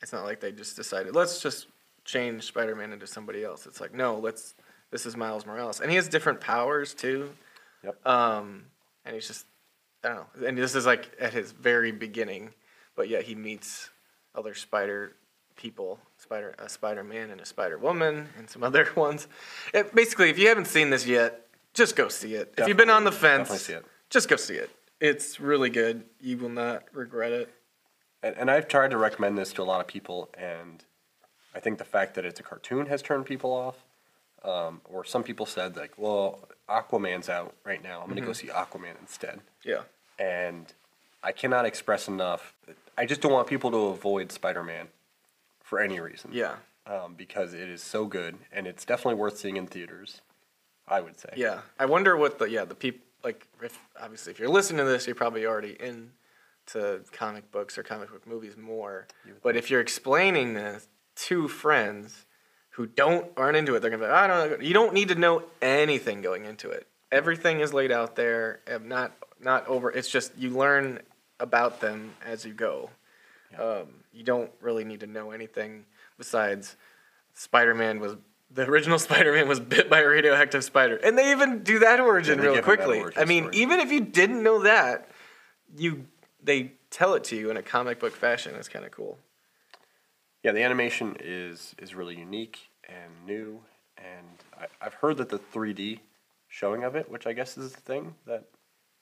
it's 0.02 0.12
not 0.12 0.24
like 0.24 0.40
they 0.40 0.50
just 0.52 0.74
decided 0.76 1.14
let's 1.14 1.40
just 1.40 1.68
change 2.04 2.44
Spider-Man 2.44 2.92
into 2.92 3.06
somebody 3.06 3.44
else. 3.44 3.66
It's 3.66 3.80
like 3.80 3.94
no, 3.94 4.18
let's. 4.18 4.54
This 4.90 5.06
is 5.06 5.16
Miles 5.16 5.44
Morales, 5.46 5.80
and 5.80 5.90
he 5.90 5.96
has 5.96 6.08
different 6.08 6.40
powers 6.40 6.94
too. 6.94 7.30
Yep. 7.84 8.06
Um, 8.06 8.64
and 9.04 9.14
he's 9.14 9.26
just, 9.26 9.46
I 10.02 10.08
don't 10.08 10.16
know. 10.16 10.48
And 10.48 10.58
this 10.58 10.74
is 10.74 10.86
like 10.86 11.10
at 11.20 11.32
his 11.32 11.52
very 11.52 11.92
beginning, 11.92 12.50
but 12.96 13.08
yet 13.08 13.24
he 13.24 13.34
meets 13.34 13.90
other 14.34 14.54
Spider 14.54 15.16
people, 15.56 15.98
Spider 16.18 16.54
a 16.58 16.68
Spider-Man 16.68 17.30
and 17.30 17.40
a 17.40 17.44
Spider-Woman 17.44 18.28
and 18.38 18.50
some 18.50 18.62
other 18.62 18.88
ones. 18.96 19.28
It, 19.72 19.94
basically, 19.94 20.30
if 20.30 20.38
you 20.38 20.48
haven't 20.48 20.66
seen 20.66 20.90
this 20.90 21.06
yet, 21.06 21.46
just 21.72 21.96
go 21.96 22.08
see 22.08 22.34
it. 22.34 22.54
if 22.56 22.68
you've 22.68 22.76
been 22.76 22.90
on 22.90 23.04
the 23.04 23.12
fence, 23.12 23.48
definitely 23.48 23.58
see 23.58 23.72
it. 23.74 23.86
just 24.10 24.28
go 24.28 24.36
see 24.36 24.54
it. 24.54 24.70
It's 25.00 25.40
really 25.40 25.70
good. 25.70 26.04
You 26.20 26.38
will 26.38 26.48
not 26.48 26.84
regret 26.92 27.32
it. 27.32 27.52
And, 28.22 28.36
and 28.36 28.50
I've 28.50 28.68
tried 28.68 28.90
to 28.92 28.96
recommend 28.96 29.36
this 29.36 29.52
to 29.54 29.62
a 29.62 29.64
lot 29.64 29.80
of 29.80 29.86
people, 29.86 30.30
and 30.34 30.84
I 31.54 31.60
think 31.60 31.78
the 31.78 31.84
fact 31.84 32.14
that 32.14 32.24
it's 32.24 32.40
a 32.40 32.42
cartoon 32.42 32.86
has 32.86 33.02
turned 33.02 33.26
people 33.26 33.52
off. 33.52 33.84
Um, 34.44 34.82
or 34.84 35.04
some 35.04 35.22
people 35.22 35.46
said 35.46 35.74
like, 35.74 35.92
well, 35.96 36.46
Aquaman's 36.68 37.28
out 37.28 37.54
right 37.64 37.82
now. 37.82 38.00
I'm 38.00 38.08
gonna 38.08 38.20
go 38.20 38.32
see 38.32 38.48
Aquaman 38.48 39.00
instead. 39.00 39.40
Yeah. 39.62 39.82
And 40.18 40.72
I 41.22 41.32
cannot 41.32 41.66
express 41.66 42.08
enough. 42.08 42.54
I 42.96 43.06
just 43.06 43.20
don't 43.20 43.32
want 43.32 43.48
people 43.48 43.70
to 43.70 43.78
avoid 43.86 44.30
Spider-Man 44.30 44.88
for 45.60 45.80
any 45.80 46.00
reason. 46.00 46.30
Yeah. 46.32 46.56
Um, 46.86 47.14
because 47.14 47.54
it 47.54 47.68
is 47.68 47.82
so 47.82 48.06
good, 48.06 48.36
and 48.52 48.66
it's 48.66 48.84
definitely 48.84 49.14
worth 49.14 49.38
seeing 49.38 49.56
in 49.56 49.66
theaters. 49.66 50.20
I 50.86 51.00
would 51.00 51.18
say. 51.18 51.30
Yeah. 51.36 51.60
I 51.78 51.86
wonder 51.86 52.16
what 52.16 52.38
the 52.38 52.46
yeah 52.46 52.64
the 52.64 52.74
people 52.74 53.00
like 53.22 53.46
if 53.62 53.78
obviously 54.00 54.32
if 54.32 54.38
you're 54.38 54.50
listening 54.50 54.84
to 54.84 54.84
this 54.84 55.06
you're 55.06 55.16
probably 55.16 55.46
already 55.46 55.76
in 55.80 56.10
to 56.66 57.00
comic 57.12 57.50
books 57.50 57.78
or 57.78 57.82
comic 57.82 58.10
book 58.10 58.26
movies 58.26 58.56
more. 58.56 59.06
But 59.42 59.56
if 59.56 59.70
you're 59.70 59.80
explaining 59.80 60.54
this 60.54 60.88
to 61.16 61.48
friends 61.48 62.26
who 62.74 62.86
don't 62.86 63.26
aren't 63.36 63.56
into 63.56 63.74
it, 63.74 63.80
they're 63.80 63.90
gonna 63.90 64.02
be 64.04 64.08
like, 64.10 64.16
I 64.22 64.26
don't 64.26 64.50
know. 64.50 64.64
You 64.66 64.74
don't 64.74 64.92
need 64.94 65.08
to 65.08 65.14
know 65.14 65.42
anything 65.62 66.22
going 66.22 66.44
into 66.44 66.70
it. 66.70 66.86
Everything 67.12 67.60
is 67.60 67.72
laid 67.72 67.92
out 67.92 68.16
there. 68.16 68.60
and 68.66 68.86
Not 68.88 69.12
not 69.40 69.66
over. 69.68 69.90
It's 69.90 70.08
just 70.08 70.36
you 70.36 70.50
learn 70.50 71.00
about 71.40 71.80
them 71.80 72.14
as 72.24 72.44
you 72.44 72.52
go. 72.52 72.90
Um, 73.58 73.86
you 74.12 74.24
don't 74.24 74.50
really 74.60 74.84
need 74.84 75.00
to 75.00 75.06
know 75.06 75.30
anything 75.30 75.84
besides 76.18 76.76
Spider-Man 77.34 78.00
was 78.00 78.16
the 78.50 78.62
original 78.62 78.98
Spider-Man 79.08 79.46
was 79.48 79.60
bit 79.60 79.88
by 79.90 80.00
a 80.00 80.06
radioactive 80.08 80.64
spider, 80.64 80.96
and 80.96 81.16
they 81.18 81.30
even 81.32 81.62
do 81.62 81.80
that 81.80 82.00
origin 82.00 82.38
Yeah, 82.38 82.44
real 82.44 82.54
give 82.54 82.64
him 82.64 82.70
that 82.70 82.76
quickly. 82.76 83.00
origin 83.00 83.22
I 83.22 83.24
mean, 83.24 83.44
story. 83.44 83.56
even 83.58 83.80
if 83.80 83.92
you 83.92 84.00
didn't 84.00 84.42
know 84.42 84.62
that, 84.62 85.08
you 85.76 86.06
they 86.42 86.72
tell 86.90 87.14
it 87.14 87.24
to 87.24 87.36
you 87.36 87.50
in 87.50 87.56
a 87.56 87.62
comic 87.62 87.98
book 88.00 88.14
fashion. 88.14 88.54
It's 88.56 88.68
kind 88.68 88.84
of 88.84 88.90
cool. 88.90 89.18
Yeah, 90.44 90.52
the 90.52 90.62
animation 90.62 91.16
is 91.20 91.74
is 91.78 91.94
really 91.94 92.16
unique 92.16 92.68
and 92.86 93.26
new, 93.26 93.62
and 93.96 94.44
I, 94.60 94.66
I've 94.78 94.92
heard 94.92 95.16
that 95.16 95.30
the 95.30 95.38
3D 95.38 96.00
showing 96.48 96.84
of 96.84 96.94
it, 96.94 97.10
which 97.10 97.26
I 97.26 97.32
guess 97.32 97.56
is 97.56 97.72
the 97.72 97.80
thing 97.80 98.14
that 98.26 98.44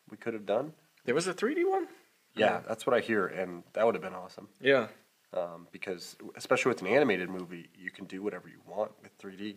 we 0.08 0.16
could 0.16 0.34
have 0.34 0.46
done. 0.46 0.72
There 1.04 1.16
was 1.16 1.26
a 1.26 1.34
3D 1.34 1.68
one. 1.68 1.88
Yeah, 2.36 2.60
that's 2.66 2.86
what 2.86 2.94
I 2.94 3.00
hear, 3.00 3.26
and 3.26 3.64
that 3.72 3.84
would 3.84 3.96
have 3.96 4.02
been 4.02 4.14
awesome. 4.14 4.48
Yeah. 4.60 4.86
Um, 5.34 5.66
because 5.72 6.16
especially 6.36 6.70
with 6.70 6.80
an 6.82 6.86
animated 6.86 7.28
movie, 7.28 7.68
you 7.76 7.90
can 7.90 8.04
do 8.04 8.22
whatever 8.22 8.48
you 8.48 8.60
want 8.66 8.92
with 9.02 9.18
3D. 9.18 9.56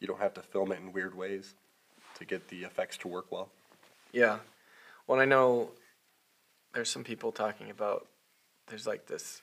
You 0.00 0.06
don't 0.06 0.20
have 0.20 0.34
to 0.34 0.42
film 0.42 0.72
it 0.72 0.80
in 0.80 0.92
weird 0.92 1.16
ways 1.16 1.54
to 2.18 2.26
get 2.26 2.48
the 2.48 2.64
effects 2.64 2.98
to 2.98 3.08
work 3.08 3.32
well. 3.32 3.48
Yeah. 4.12 4.38
Well, 5.06 5.20
I 5.20 5.24
know 5.24 5.70
there's 6.74 6.90
some 6.90 7.04
people 7.04 7.32
talking 7.32 7.70
about 7.70 8.06
there's 8.68 8.86
like 8.86 9.06
this 9.06 9.40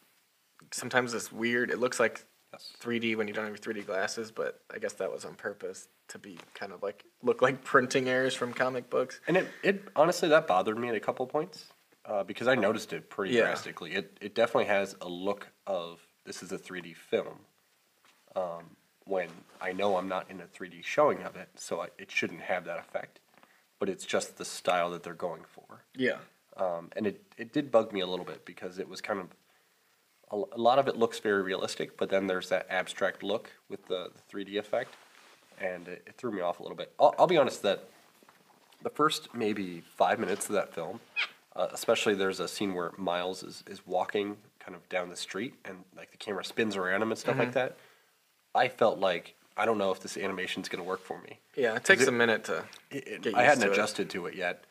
sometimes 0.72 1.14
it's 1.14 1.32
weird 1.32 1.72
it 1.72 1.80
looks 1.80 2.00
like 2.00 2.26
Yes. 2.54 2.74
3D 2.82 3.16
when 3.16 3.30
you 3.30 3.34
don't 3.34 3.46
have 3.46 3.54
your 3.66 3.74
3D 3.76 3.86
glasses, 3.86 4.30
but 4.30 4.60
I 4.74 4.78
guess 4.78 4.92
that 4.96 5.10
was 5.10 5.24
on 5.24 5.36
purpose 5.36 5.88
to 6.10 6.20
be 6.20 6.38
kind 6.54 6.74
of 6.74 6.84
like 6.84 7.06
look 7.24 7.42
like 7.42 7.64
printing 7.64 8.10
errors 8.10 8.36
from 8.36 8.52
comic 8.52 8.90
books. 8.90 9.22
And 9.26 9.38
it, 9.38 9.48
it 9.64 9.84
honestly 9.96 10.28
that 10.28 10.48
bothered 10.48 10.78
me 10.78 10.90
at 10.90 10.96
a 10.96 11.00
couple 11.00 11.26
points 11.28 11.68
uh, 12.04 12.24
because 12.24 12.50
I 12.50 12.56
noticed 12.56 12.92
it 12.92 13.10
pretty 13.10 13.36
Yeah. 13.36 13.44
drastically. 13.44 13.94
It 13.94 14.18
it 14.20 14.36
definitely 14.36 14.66
has 14.66 14.98
a 15.00 15.08
look 15.08 15.48
of 15.66 16.02
this 16.26 16.44
is 16.44 16.52
a 16.52 16.58
3D 16.58 16.94
film. 16.98 17.40
Um, 18.36 18.76
when 19.06 19.30
I 19.62 19.72
know 19.72 19.96
I'm 19.96 20.10
not 20.10 20.30
in 20.30 20.42
a 20.42 20.46
3D 20.46 20.84
showing 20.84 21.24
of 21.24 21.38
it, 21.38 21.48
so 21.56 21.82
I, 21.82 21.88
it 21.98 22.12
shouldn't 22.12 22.42
have 22.42 22.66
that 22.66 22.80
effect. 22.80 23.20
But 23.80 23.88
it's 23.88 24.06
just 24.06 24.38
the 24.38 24.46
style 24.46 24.92
that 24.92 25.04
they're 25.04 25.14
going 25.14 25.44
for. 25.48 25.86
Yeah. 25.96 26.18
Um, 26.58 26.90
and 26.98 27.08
it, 27.08 27.24
it 27.38 27.54
did 27.54 27.72
bug 27.72 27.94
me 27.94 28.02
a 28.02 28.08
little 28.08 28.26
bit 28.26 28.44
because 28.46 28.78
it 28.78 28.90
was 28.90 29.00
kind 29.02 29.20
of 29.22 29.28
a, 30.32 30.58
lot 30.58 30.80
of 30.80 30.88
it 30.88 30.98
looks 30.98 31.20
very 31.20 31.42
realistic, 31.42 31.98
but 31.98 32.10
then 32.10 32.28
there's 32.28 32.50
that 32.50 32.68
abstract 32.70 33.24
look 33.24 33.52
with 33.70 33.86
the, 33.88 34.10
the 34.16 34.38
3D 34.38 34.58
effect, 34.58 34.94
and 35.60 35.88
it, 35.88 36.04
it 36.08 36.16
threw 36.18 36.32
me 36.32 36.42
off 36.42 36.60
a 36.60 36.64
little 36.64 36.78
bit. 36.78 36.94
I'll, 37.00 37.14
I'll 37.20 37.28
be 37.28 37.38
honest 37.38 37.62
that 37.64 37.88
the 38.82 38.90
first 38.90 39.34
maybe 39.34 39.84
five 39.96 40.20
minutes 40.20 40.48
of 40.48 40.54
that 40.56 40.74
film, 40.74 41.00
uh, 41.56 41.68
especially 41.72 42.16
there's 42.16 42.40
a 42.40 42.48
scene 42.48 42.74
where 42.74 42.92
Miles 42.98 43.44
is, 43.44 43.64
is 43.68 43.86
walking 43.86 44.38
kind 44.60 44.76
of 44.76 44.88
down 44.90 45.10
the 45.10 45.16
street 45.16 45.54
and 45.66 45.78
like 45.98 46.12
the 46.12 46.18
camera 46.18 46.44
spins 46.44 46.76
around 46.76 47.02
him 47.02 47.12
and 47.12 47.20
stuff 47.20 47.38
like 47.38 47.54
that. 47.54 47.78
I 48.56 48.68
felt 48.68 49.00
like 49.00 49.36
I 49.58 49.66
don't 49.66 49.78
know 49.78 49.92
if 49.92 50.00
this 50.00 50.18
animation's 50.18 50.70
gonna 50.70 50.84
work 50.84 51.02
for 51.02 51.22
me. 51.22 51.40
Yeah, 51.56 51.76
it 51.76 51.84
takes 51.84 52.04
it- 52.04 52.08
a 52.08 52.12
minute 52.12 52.44
to 52.46 52.64
It, 52.90 53.34
I 53.36 53.44
hadn't 53.44 53.64
to 53.66 53.72
adjusted 53.72 54.10
to 54.12 54.26
it 54.28 54.36
yet, 54.36 54.64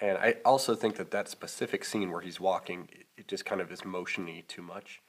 and 0.00 0.16
I 0.18 0.36
also 0.44 0.74
think 0.74 0.96
that 0.96 1.10
that 1.10 1.28
specific 1.28 1.84
scene 1.84 2.10
where 2.10 2.20
he's 2.20 2.40
walking, 2.40 2.88
it, 2.92 3.06
it 3.18 3.28
just 3.28 3.44
kind 3.44 3.60
of 3.60 3.70
is 3.70 3.82
motiony 3.82 4.46
too 4.46 4.62
much, 4.62 5.00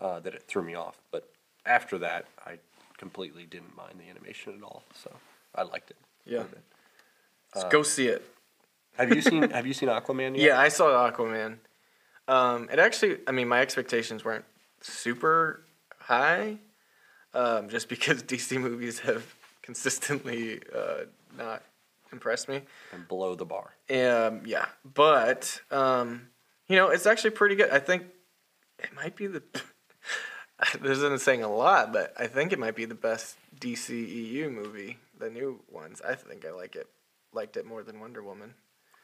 uh, 0.00 0.20
that 0.20 0.34
it 0.34 0.42
threw 0.42 0.62
me 0.62 0.74
off. 0.74 1.00
But 1.10 1.30
after 1.66 1.98
that, 1.98 2.26
I 2.46 2.58
completely 2.96 3.44
didn't 3.44 3.76
mind 3.76 3.94
the 3.98 4.08
animation 4.10 4.54
at 4.56 4.62
all, 4.62 4.82
so 4.94 5.10
I 5.54 5.62
liked 5.62 5.90
it. 5.90 5.96
Yeah. 6.24 6.44
Let's 7.54 7.68
go 7.70 7.82
see 7.82 8.08
it. 8.08 8.22
Have 8.96 9.14
you 9.14 9.22
seen 9.22 9.50
Have 9.50 9.66
you 9.66 9.74
seen 9.74 9.88
Aquaman 9.88 10.36
yet? 10.36 10.46
Yeah, 10.46 10.60
I 10.60 10.68
saw 10.68 11.10
Aquaman. 11.10 11.58
Um, 12.28 12.68
it 12.70 12.78
actually, 12.78 13.18
I 13.26 13.32
mean, 13.32 13.48
my 13.48 13.60
expectations 13.60 14.24
weren't 14.24 14.44
super 14.80 15.64
high, 15.98 16.58
um, 17.34 17.68
just 17.68 17.88
because 17.88 18.22
DC 18.30 18.60
movies 18.60 19.00
have 19.00 19.34
consistently 19.62 20.60
uh, 20.74 21.04
not 21.36 21.62
impressed 22.12 22.48
me. 22.48 22.62
And 22.92 23.06
below 23.08 23.34
the 23.34 23.44
bar. 23.44 23.74
Um, 23.90 24.42
yeah, 24.44 24.66
but 24.84 25.60
um, 25.70 26.28
you 26.68 26.76
know, 26.76 26.88
it's 26.88 27.06
actually 27.06 27.30
pretty 27.30 27.56
good. 27.56 27.70
I 27.70 27.78
think 27.78 28.04
it 28.78 28.94
might 28.94 29.16
be 29.16 29.26
the. 29.26 29.42
this 30.80 30.98
isn't 30.98 31.20
saying 31.20 31.42
a 31.42 31.52
lot, 31.52 31.92
but 31.92 32.12
I 32.18 32.26
think 32.26 32.52
it 32.52 32.58
might 32.58 32.76
be 32.76 32.84
the 32.84 32.94
best 32.94 33.36
DCEU 33.58 34.52
movie. 34.52 34.98
The 35.18 35.30
new 35.30 35.60
ones. 35.70 36.00
I 36.06 36.14
think 36.14 36.44
I 36.44 36.52
like 36.52 36.76
it. 36.76 36.88
Liked 37.32 37.56
it 37.56 37.66
more 37.66 37.82
than 37.82 38.00
Wonder 38.00 38.22
Woman. 38.22 38.54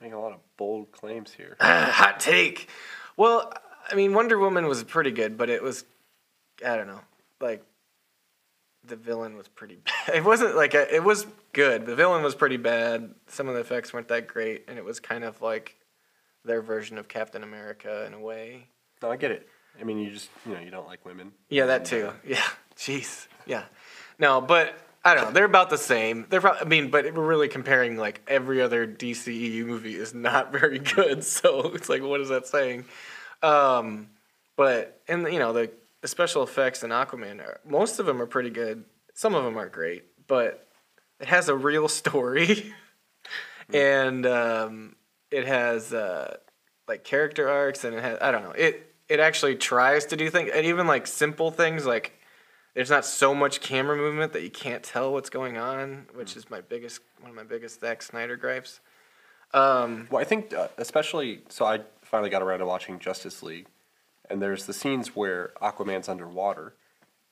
Making 0.01 0.15
a 0.15 0.21
lot 0.21 0.33
of 0.33 0.41
bold 0.57 0.93
claims 0.93 1.33
here. 1.33 1.57
Hot 1.61 2.21
take. 2.21 2.69
Well, 3.17 3.53
I 3.91 3.95
mean, 3.95 4.13
Wonder 4.15 4.39
Woman 4.39 4.67
was 4.67 4.83
pretty 4.85 5.11
good, 5.11 5.39
but 5.39 5.49
it 5.49 5.63
was, 5.63 5.85
I 6.65 6.77
don't 6.77 6.87
know, 6.87 7.01
like 7.41 7.65
the 8.87 8.97
villain 8.97 9.37
was 9.37 9.49
pretty 9.49 9.77
bad. 10.07 10.17
It 10.17 10.25
wasn't 10.25 10.57
like 10.57 10.75
a, 10.75 10.95
it 10.95 11.05
was 11.05 11.27
good. 11.53 11.87
The 11.87 11.97
villain 11.97 12.23
was 12.23 12.35
pretty 12.35 12.57
bad. 12.57 13.15
Some 13.27 13.49
of 13.49 13.55
the 13.55 13.61
effects 13.61 13.93
weren't 13.93 14.09
that 14.09 14.27
great, 14.27 14.65
and 14.69 14.79
it 14.79 14.85
was 14.85 15.01
kind 15.01 15.25
of 15.25 15.41
like 15.43 15.77
their 16.45 16.63
version 16.63 16.99
of 16.99 17.09
Captain 17.09 17.43
America 17.43 18.05
in 18.07 18.15
a 18.15 18.21
way. 18.21 18.69
No, 19.03 19.11
I 19.11 19.17
get 19.17 19.31
it. 19.31 19.49
I 19.81 19.85
mean, 19.85 19.99
you 19.99 20.11
just 20.11 20.31
you 20.47 20.55
know 20.55 20.61
you 20.61 20.71
don't 20.71 20.87
like 20.87 21.05
women. 21.05 21.33
Yeah, 21.49 21.67
that 21.67 21.85
too. 21.85 22.13
Yeah, 22.27 22.43
jeez. 22.77 23.27
Yeah, 23.47 23.65
no, 24.19 24.41
but 24.41 24.79
I 25.05 25.15
don't 25.15 25.27
know. 25.27 25.31
They're 25.33 25.45
about 25.45 25.71
the 25.71 25.79
same. 25.79 26.27
They're. 26.31 26.41
Pro- 26.41 26.57
I 26.59 26.65
mean, 26.65 26.91
but 26.91 27.05
we're 27.15 27.27
really 27.27 27.49
comparing 27.49 27.97
like 27.97 28.23
every 28.27 28.63
other 28.63 28.87
DCEU 28.87 29.65
movie 29.67 29.95
is 29.95 30.15
not 30.15 30.51
very 30.61 30.79
good. 30.79 31.25
So 31.25 31.73
it's 31.75 31.89
like, 31.89 32.03
what 32.03 32.21
is 32.21 32.29
that 32.31 32.47
saying? 32.47 32.87
Um, 33.43 34.09
but 34.57 35.01
and 35.09 35.31
you 35.33 35.39
know 35.39 35.53
the 35.53 35.71
the 36.07 36.11
special 36.11 36.45
effects 36.45 36.85
in 36.85 36.91
Aquaman, 36.91 37.41
are, 37.41 37.59
most 37.69 37.99
of 37.99 38.07
them 38.07 38.23
are 38.23 38.27
pretty 38.27 38.51
good. 38.51 38.85
Some 39.15 39.35
of 39.35 39.43
them 39.43 39.59
are 39.59 39.69
great, 39.69 40.05
but 40.29 40.69
it 41.19 41.27
has 41.27 41.49
a 41.49 41.57
real 41.57 41.89
story, 41.89 42.73
and 43.75 44.25
um, 44.25 44.95
it 45.33 45.49
has 45.49 45.93
uh, 45.93 46.37
like 46.87 47.03
character 47.03 47.49
arcs, 47.49 47.83
and 47.83 47.93
it 47.93 48.05
has 48.05 48.19
I 48.21 48.31
don't 48.31 48.45
know 48.45 48.53
it. 48.53 48.95
it 49.09 49.19
actually 49.19 49.57
tries 49.57 50.07
to 50.07 50.17
do 50.17 50.31
things, 50.31 50.53
and 50.55 50.65
even 50.65 50.87
like 50.87 51.09
simple 51.09 51.51
things 51.51 51.85
like 51.85 52.13
there's 52.75 52.91
not 52.91 53.05
so 53.05 53.35
much 53.35 53.61
camera 53.61 53.97
movement 53.97 54.33
that 54.35 54.45
you 54.45 54.51
can't 54.51 54.85
tell 54.85 55.13
what's 55.13 55.29
going 55.29 55.57
on, 55.57 56.07
which 56.15 56.37
is 56.37 56.49
my 56.49 56.61
biggest 56.61 57.01
one 57.19 57.31
of 57.31 57.37
my 57.37 57.43
biggest 57.43 57.81
Zack 57.81 58.01
Snyder 58.01 58.37
gripes. 58.37 58.79
Um, 59.53 60.07
Well, 60.09 60.21
I 60.21 60.25
think 60.25 60.55
uh, 60.55 60.69
especially 60.79 61.43
so. 61.49 61.65
I 61.65 61.81
finally 62.03 62.31
got 62.31 62.43
around 62.43 62.61
to 62.61 62.67
watching 62.67 63.01
Justice 63.01 63.43
League, 63.43 63.67
and 64.31 64.41
there's 64.43 64.67
the 64.67 64.73
scenes 64.73 65.15
where 65.17 65.53
Aquaman's 65.63 66.09
underwater, 66.09 66.75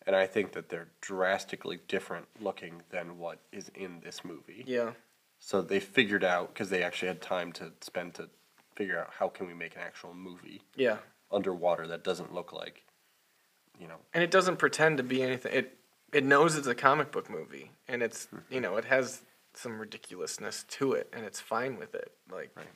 and 0.07 0.15
I 0.15 0.27
think 0.27 0.53
that 0.53 0.69
they're 0.69 0.89
drastically 1.01 1.81
different 1.89 2.27
looking 2.41 2.83
than 2.91 3.19
what 3.19 3.39
is 3.53 3.71
in 3.75 4.01
this 4.05 4.25
movie. 4.25 4.65
yeah, 4.67 4.93
So 5.39 5.63
they 5.63 5.81
figured 5.81 6.25
out 6.25 6.53
because 6.53 6.71
they 6.71 6.83
actually 6.83 7.09
had 7.09 7.23
time 7.23 7.53
to 7.53 7.73
spend 7.81 8.15
to 8.15 8.29
figure 8.77 8.99
out 8.99 9.11
how 9.19 9.29
can 9.29 9.47
we 9.47 9.55
make 9.55 9.77
an 9.77 9.83
actual 9.83 10.13
movie 10.15 10.63
yeah, 10.77 10.99
underwater 11.31 11.87
that 11.89 12.03
doesn't 12.05 12.35
look 12.35 12.53
like, 12.53 12.83
you 13.79 13.87
know, 13.89 13.97
and 14.13 14.23
it 14.23 14.31
doesn't 14.31 14.59
pretend 14.59 14.97
to 14.99 15.03
be 15.03 15.23
anything. 15.23 15.53
It 15.55 15.79
it 16.13 16.25
knows 16.25 16.57
it's 16.57 16.67
a 16.67 16.75
comic 16.75 17.11
book 17.13 17.29
movie, 17.31 17.71
and 17.89 18.03
it's 18.03 18.29
you 18.51 18.61
know 18.61 18.77
it 18.77 18.85
has 18.87 19.23
some 19.55 19.79
ridiculousness 19.81 20.65
to 20.69 20.93
it, 20.93 21.09
and 21.13 21.25
it's 21.25 21.41
fine 21.41 21.77
with 21.79 21.95
it. 21.95 22.13
Like 22.31 22.51
Right. 22.57 22.67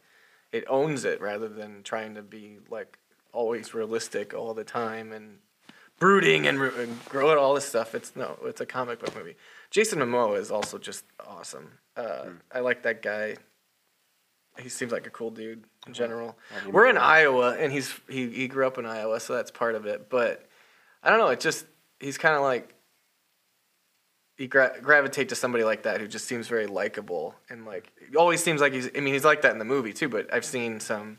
it 0.53 0.65
owns 0.69 1.05
it 1.05 1.21
rather 1.21 1.49
than 1.49 1.83
trying 1.83 2.15
to 2.15 2.23
be 2.23 2.59
like 2.71 2.99
always 3.33 3.75
realistic 3.75 4.35
all 4.35 4.55
the 4.55 4.65
time 4.65 5.13
and 5.13 5.39
brooding 5.99 6.47
and, 6.47 6.59
re- 6.59 6.71
and 6.79 7.05
grow 7.07 7.39
all 7.39 7.55
this 7.55 7.65
stuff. 7.67 7.95
It's 7.95 8.15
no, 8.15 8.39
it's 8.45 8.61
a 8.61 8.67
comic 8.67 9.01
book 9.01 9.15
movie. 9.17 9.37
Jason 9.71 9.99
Momoa 9.99 10.39
is 10.39 10.51
also 10.51 10.79
just 10.79 11.05
awesome. 11.27 11.73
Uh, 11.97 12.27
I 12.53 12.61
like 12.61 12.83
that 12.85 13.03
guy. 13.03 13.37
He 14.59 14.69
seems 14.69 14.91
like 14.91 15.07
a 15.07 15.11
cool 15.11 15.31
dude 15.31 15.65
in 15.87 15.93
general. 15.93 16.37
He 16.65 16.71
We're 16.71 16.87
in 16.87 16.99
Iowa, 16.99 17.57
and 17.57 17.73
he's 17.73 17.95
he, 18.09 18.29
he 18.31 18.49
grew 18.49 18.67
up 18.67 18.79
in 18.79 18.87
Iowa, 18.87 19.21
so 19.21 19.35
that's 19.35 19.51
part 19.51 19.75
of 19.75 19.87
it. 19.87 20.09
But 20.11 20.49
I 21.03 21.11
don't 21.11 21.19
know. 21.19 21.29
It 21.29 21.41
just 21.41 21.65
he's 22.01 22.19
kind 22.19 22.35
of 22.35 22.43
like 22.43 22.75
you 24.37 24.49
gra- 24.49 24.77
gravitate 24.81 25.29
to 25.29 25.35
somebody 25.35 25.65
like 25.65 25.83
that 25.83 26.01
who 26.01 26.09
just 26.09 26.27
seems 26.27 26.49
very 26.49 26.67
likable 26.67 27.35
and 27.51 27.67
like 27.67 27.93
always 28.17 28.43
seems 28.43 28.61
like 28.61 28.73
he's. 28.73 28.89
I 28.97 29.01
mean, 29.01 29.15
he's 29.15 29.25
like 29.25 29.43
that 29.43 29.53
in 29.53 29.59
the 29.59 29.65
movie 29.65 29.93
too. 29.93 30.09
But 30.09 30.33
I've 30.33 30.45
seen 30.45 30.81
some. 30.81 31.19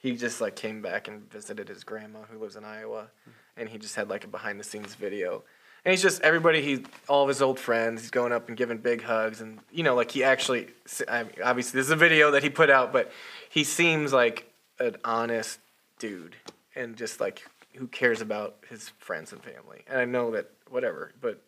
He 0.00 0.16
just 0.16 0.40
like 0.40 0.56
came 0.56 0.80
back 0.80 1.08
and 1.08 1.30
visited 1.30 1.68
his 1.68 1.84
grandma 1.84 2.20
who 2.30 2.38
lives 2.38 2.56
in 2.56 2.64
Iowa, 2.64 3.08
and 3.56 3.68
he 3.68 3.78
just 3.78 3.96
had 3.96 4.08
like 4.08 4.24
a 4.24 4.28
behind 4.28 4.58
the 4.58 4.64
scenes 4.64 4.94
video. 4.94 5.44
And 5.84 5.92
he's 5.92 6.02
just 6.02 6.22
everybody. 6.22 6.62
He 6.62 6.84
all 7.08 7.22
of 7.22 7.28
his 7.28 7.42
old 7.42 7.58
friends. 7.58 8.00
He's 8.00 8.10
going 8.10 8.32
up 8.32 8.48
and 8.48 8.56
giving 8.56 8.78
big 8.78 9.02
hugs, 9.02 9.42
and 9.42 9.60
you 9.70 9.82
know, 9.82 9.94
like 9.94 10.10
he 10.10 10.24
actually. 10.24 10.68
I 11.06 11.24
mean, 11.24 11.32
obviously, 11.44 11.78
this 11.78 11.86
is 11.86 11.92
a 11.92 11.96
video 11.96 12.30
that 12.32 12.42
he 12.42 12.50
put 12.50 12.70
out, 12.70 12.92
but 12.92 13.12
he 13.50 13.62
seems 13.62 14.12
like 14.12 14.50
an 14.78 14.96
honest 15.04 15.58
dude, 15.98 16.34
and 16.74 16.96
just 16.96 17.20
like 17.20 17.46
who 17.74 17.86
cares 17.86 18.22
about 18.22 18.56
his 18.68 18.88
friends 18.98 19.32
and 19.32 19.42
family. 19.42 19.84
And 19.86 19.98
I 19.98 20.06
know 20.06 20.30
that 20.32 20.50
whatever, 20.70 21.12
but 21.20 21.42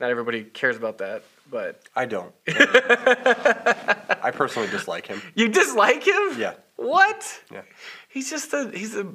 not 0.00 0.10
everybody 0.10 0.44
cares 0.44 0.76
about 0.76 0.98
that. 0.98 1.24
But 1.50 1.82
I 1.94 2.06
don't. 2.06 2.32
I 2.48 4.32
personally 4.34 4.68
dislike 4.68 5.06
him. 5.06 5.22
you 5.34 5.48
dislike 5.48 6.06
him? 6.06 6.36
Yeah. 6.38 6.54
What? 6.74 7.42
Yeah. 7.52 7.62
He's 8.08 8.28
just 8.28 8.52
a. 8.52 8.70
He's 8.74 8.96
a. 8.96 9.06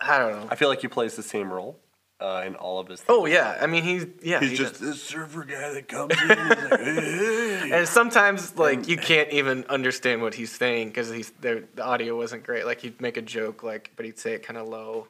I 0.00 0.18
don't 0.18 0.32
know. 0.32 0.48
I 0.50 0.54
feel 0.54 0.68
like 0.68 0.80
he 0.80 0.88
plays 0.88 1.16
the 1.16 1.22
same 1.22 1.52
role 1.52 1.80
uh, 2.20 2.44
in 2.46 2.54
all 2.54 2.78
of 2.78 2.88
his. 2.88 3.00
Things. 3.00 3.08
Oh 3.08 3.26
yeah, 3.26 3.58
I 3.60 3.66
mean 3.66 3.82
he's 3.82 4.06
yeah. 4.22 4.40
He's 4.40 4.50
he 4.50 4.56
just 4.56 4.74
does. 4.74 4.80
this 4.80 5.02
surfer 5.02 5.44
guy 5.44 5.74
that 5.74 5.88
comes 5.88 6.14
in. 6.20 6.30
And 6.30 6.60
he's 6.60 6.70
like, 6.70 6.80
hey, 6.80 7.68
hey. 7.68 7.70
And 7.72 7.88
sometimes 7.88 8.56
like 8.56 8.88
you 8.88 8.96
can't 8.96 9.30
even 9.30 9.64
understand 9.68 10.22
what 10.22 10.34
he's 10.34 10.52
saying 10.52 10.88
because 10.88 11.10
he's. 11.10 11.30
The 11.40 11.64
audio 11.82 12.16
wasn't 12.16 12.44
great. 12.44 12.64
Like 12.64 12.80
he'd 12.80 13.00
make 13.00 13.16
a 13.16 13.22
joke, 13.22 13.62
like 13.62 13.92
but 13.96 14.06
he'd 14.06 14.18
say 14.18 14.32
it 14.34 14.42
kind 14.42 14.58
of 14.58 14.68
low. 14.68 15.08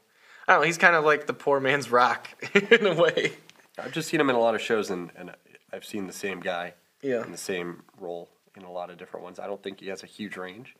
I 0.49 0.53
don't 0.53 0.63
know. 0.63 0.67
He's 0.67 0.79
kind 0.79 0.95
of 0.95 1.05
like 1.05 1.27
the 1.27 1.35
poor 1.35 1.61
man's 1.61 1.91
rock 1.91 2.29
in 2.55 2.87
a 2.87 2.95
way. 2.95 3.33
I've 3.79 3.93
just 3.93 4.09
seen 4.09 4.21
him 4.21 4.31
in 4.31 4.37
a 4.37 4.41
lot 4.41 4.55
of 4.55 4.61
shows, 4.61 4.91
and, 4.91 5.11
and 5.17 5.31
I've 5.73 5.85
seen 5.85 6.07
the 6.07 6.13
same 6.13 6.41
guy 6.41 6.75
Yeah. 7.03 7.25
in 7.25 7.33
the 7.33 7.39
same 7.39 7.83
role 8.01 8.29
in 8.57 8.63
a 8.65 8.71
lot 8.73 8.91
of 8.91 8.97
different 8.99 9.25
ones. 9.25 9.39
I 9.39 9.47
don't 9.47 9.63
think 9.63 9.81
he 9.81 9.89
has 9.89 10.03
a 10.03 10.07
huge 10.07 10.37
range, 10.37 10.75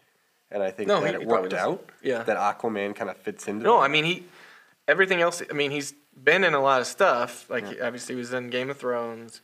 and 0.51 0.63
I 0.63 0.71
think 0.71 0.89
No, 0.89 1.01
that 1.01 1.09
he- 1.11 1.15
it 1.17 1.21
he 1.21 1.27
worked 1.27 1.53
out. 1.53 1.89
Yeah. 2.03 2.23
That 2.23 2.37
Aquaman 2.39 2.95
kind 2.97 3.11
of 3.11 3.17
fits 3.19 3.49
into. 3.49 3.65
No, 3.65 3.77
that. 3.79 3.85
I 3.85 3.89
mean 3.89 4.05
he. 4.05 4.25
Everything 4.89 5.21
else. 5.21 5.43
I 5.51 5.53
mean 5.53 5.71
he's 5.73 5.95
been 6.23 6.45
in 6.45 6.55
a 6.55 6.61
lot 6.61 6.81
of 6.81 6.87
stuff. 6.87 7.49
Like 7.51 7.67
he- 7.67 7.81
obviously 7.81 8.15
he 8.15 8.19
was 8.19 8.33
in 8.33 8.49
Game 8.51 8.71
of 8.71 8.79
Thrones. 8.79 9.41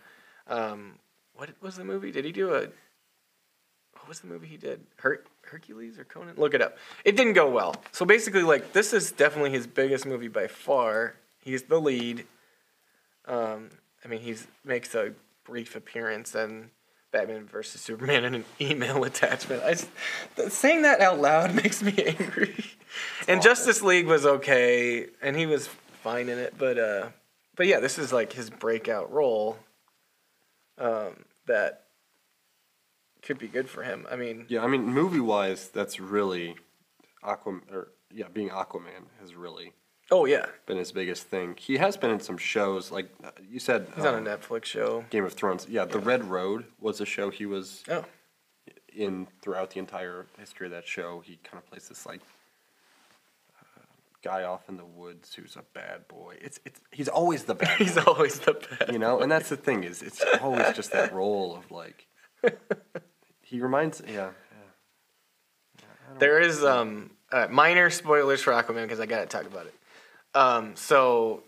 Um, 0.46 0.98
what 1.34 1.50
was 1.60 1.76
the 1.76 1.84
movie? 1.84 2.10
Did 2.12 2.24
he 2.24 2.32
do 2.32 2.54
a? 2.54 2.60
What 3.94 4.08
was 4.08 4.20
the 4.20 4.26
movie 4.28 4.46
he 4.46 4.56
did? 4.56 4.80
Her- 4.96 5.22
Hercules 5.42 5.98
or 5.98 6.04
Conan? 6.04 6.34
Look 6.36 6.54
it 6.54 6.62
up. 6.62 6.76
It 7.04 7.16
didn't 7.16 7.34
go 7.34 7.48
well. 7.50 7.74
So 7.92 8.04
basically, 8.04 8.42
like 8.42 8.72
this 8.72 8.92
is 8.92 9.12
definitely 9.12 9.50
his 9.50 9.66
biggest 9.66 10.06
movie 10.06 10.28
by 10.28 10.46
far. 10.46 11.14
He's 11.44 11.64
the 11.64 11.80
lead. 11.80 12.26
Um, 13.26 13.70
I 14.04 14.08
mean, 14.08 14.20
he 14.20 14.34
makes 14.64 14.94
a 14.94 15.12
brief 15.44 15.76
appearance 15.76 16.34
in 16.34 16.70
Batman 17.12 17.46
versus 17.46 17.80
Superman 17.80 18.24
in 18.24 18.34
an 18.34 18.44
email 18.60 19.04
attachment. 19.04 19.62
I 19.62 19.74
just, 19.74 19.88
saying 20.50 20.82
that 20.82 21.00
out 21.00 21.20
loud 21.20 21.54
makes 21.62 21.82
me 21.82 21.94
angry. 21.96 22.64
and 23.28 23.42
Justice 23.42 23.82
League 23.82 24.06
was 24.06 24.24
okay, 24.26 25.06
and 25.20 25.36
he 25.36 25.46
was 25.46 25.68
fine 26.02 26.28
in 26.28 26.38
it, 26.38 26.54
but 26.58 26.78
uh, 26.78 27.08
but 27.56 27.66
yeah, 27.66 27.80
this 27.80 27.98
is 27.98 28.12
like 28.12 28.32
his 28.32 28.50
breakout 28.50 29.12
role. 29.12 29.58
Um, 30.78 31.24
that 31.46 31.84
could 33.22 33.38
be 33.38 33.46
good 33.46 33.68
for 33.68 33.82
him. 33.82 34.06
I 34.10 34.16
mean, 34.16 34.46
Yeah, 34.48 34.64
I 34.64 34.66
mean, 34.66 34.84
movie 34.84 35.20
wise, 35.20 35.68
that's 35.68 36.00
really 36.00 36.56
Aquaman. 37.22 37.70
Or 37.70 37.92
yeah, 38.12 38.26
being 38.32 38.48
Aquaman 38.48 39.06
has 39.20 39.34
really 39.34 39.72
oh 40.10 40.24
yeah, 40.24 40.46
been 40.66 40.78
his 40.78 40.92
biggest 40.92 41.24
thing. 41.28 41.56
He 41.58 41.76
has 41.78 41.96
been 41.96 42.10
in 42.10 42.20
some 42.20 42.36
shows, 42.38 42.90
like 42.90 43.08
uh, 43.24 43.30
you 43.48 43.58
said, 43.58 43.86
he's 43.94 44.04
on 44.04 44.14
um, 44.14 44.26
a 44.26 44.30
Netflix 44.36 44.64
show. 44.64 45.04
Game 45.10 45.24
of 45.24 45.32
Thrones. 45.34 45.66
Yeah, 45.68 45.84
The 45.84 45.98
Red 45.98 46.24
Road 46.24 46.64
was 46.80 47.00
a 47.00 47.06
show 47.06 47.30
he 47.30 47.46
was 47.46 47.82
Oh, 47.88 48.04
in 48.94 49.26
throughout 49.40 49.70
the 49.70 49.78
entire 49.78 50.26
history 50.38 50.66
of 50.66 50.72
that 50.72 50.86
show. 50.86 51.20
He 51.24 51.36
kind 51.42 51.62
of 51.62 51.66
plays 51.68 51.88
this 51.88 52.04
like 52.04 52.20
uh, 53.58 53.80
guy 54.22 54.42
off 54.42 54.68
in 54.68 54.76
the 54.76 54.84
woods 54.84 55.34
who's 55.34 55.56
a 55.56 55.62
bad 55.74 56.06
boy. 56.08 56.36
It's 56.40 56.60
it's 56.64 56.80
he's 56.90 57.08
always 57.08 57.44
the 57.44 57.54
bad. 57.54 57.78
he's 57.78 57.94
boy, 57.94 58.02
always 58.06 58.38
the 58.40 58.54
best. 58.54 58.92
you 58.92 58.98
know, 58.98 59.20
and 59.20 59.30
that's 59.32 59.48
the 59.48 59.56
thing 59.56 59.84
is 59.84 60.02
it's 60.02 60.22
always 60.40 60.74
just 60.74 60.92
that 60.92 61.12
role 61.12 61.56
of 61.56 61.70
like. 61.70 62.06
He 63.44 63.60
reminds 63.60 64.00
yeah. 64.08 64.30
There 66.18 66.40
is 66.40 66.64
um 66.64 67.10
uh, 67.30 67.48
minor 67.50 67.90
spoilers 67.90 68.40
for 68.40 68.50
Aquaman 68.52 68.82
because 68.82 68.98
I 68.98 69.04
gotta 69.04 69.26
talk 69.26 69.44
about 69.44 69.66
it. 69.66 69.74
Um, 70.34 70.76
so 70.76 71.42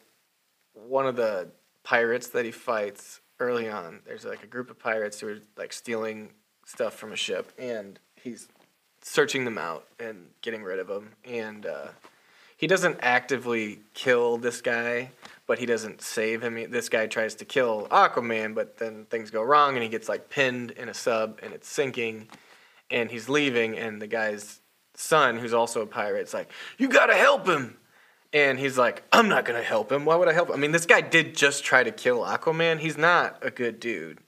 one 0.75 1.07
of 1.07 1.17
the 1.17 1.49
pirates 1.83 2.29
that 2.29 2.45
he 2.45 2.51
fights 2.51 3.21
early 3.41 3.69
on, 3.69 4.01
there's 4.07 4.25
like 4.25 4.43
a 4.43 4.47
group 4.47 4.71
of 4.71 4.79
pirates 4.79 5.21
who 5.21 5.29
are 5.29 5.39
like 5.57 5.73
stealing 5.73 6.31
stuff 6.67 6.95
from 6.95 7.13
a 7.13 7.17
ship, 7.17 7.53
and 7.59 7.99
he's 8.17 8.49
searching 9.03 9.45
them 9.45 9.59
out 9.59 9.87
and 10.01 10.27
getting 10.43 10.63
rid 10.63 10.79
of 10.79 10.87
them. 10.87 11.11
And 11.25 11.67
uh, 11.67 11.89
he 12.57 12.67
doesn't 12.67 12.99
actively 13.01 13.81
kill 13.93 14.39
this 14.39 14.61
guy, 14.61 15.11
but 15.47 15.59
he 15.59 15.67
doesn't 15.67 16.01
save 16.01 16.43
him. 16.43 16.71
This 16.71 16.89
guy 16.89 17.07
tries 17.07 17.35
to 17.37 17.45
kill 17.45 17.87
Aquaman, 17.91 18.55
but 18.55 18.79
then 18.79 19.07
things 19.07 19.31
go 19.31 19.43
wrong, 19.43 19.75
and 19.75 19.83
he 19.83 19.89
gets 19.89 20.09
like 20.09 20.31
pinned 20.31 20.71
in 20.73 20.89
a 20.89 20.95
sub, 20.95 21.41
and 21.43 21.53
it's 21.53 21.69
sinking 21.69 22.29
and 22.91 23.11
he's 23.11 23.29
leaving 23.29 23.77
and 23.77 24.01
the 24.01 24.07
guy's 24.07 24.61
son 24.95 25.39
who's 25.39 25.53
also 25.53 25.83
a 25.83 25.87
pirate 25.87 26.29
is 26.29 26.35
like 26.35 26.51
you 26.79 26.89
gotta 26.89 27.15
help 27.15 27.47
him 27.47 27.77
and 28.35 28.59
he's 28.59 28.77
like 28.77 29.03
i'm 29.13 29.29
not 29.29 29.47
gonna 29.47 29.63
help 29.63 29.91
him. 29.91 30.05
Why 30.05 30.17
would 30.17 30.29
i 30.29 30.35
help 30.35 30.49
him? 30.49 30.57
I 30.57 30.59
mean 30.59 30.73
this 30.73 30.85
guy 30.85 31.01
did 31.01 31.35
just 31.35 31.65
try 31.65 31.83
to 31.83 31.93
kill 31.93 32.21
aquaman. 32.21 32.81
He's 32.81 32.99
not 32.99 33.39
a 33.41 33.51
good 33.51 33.81
dude. 33.81 34.19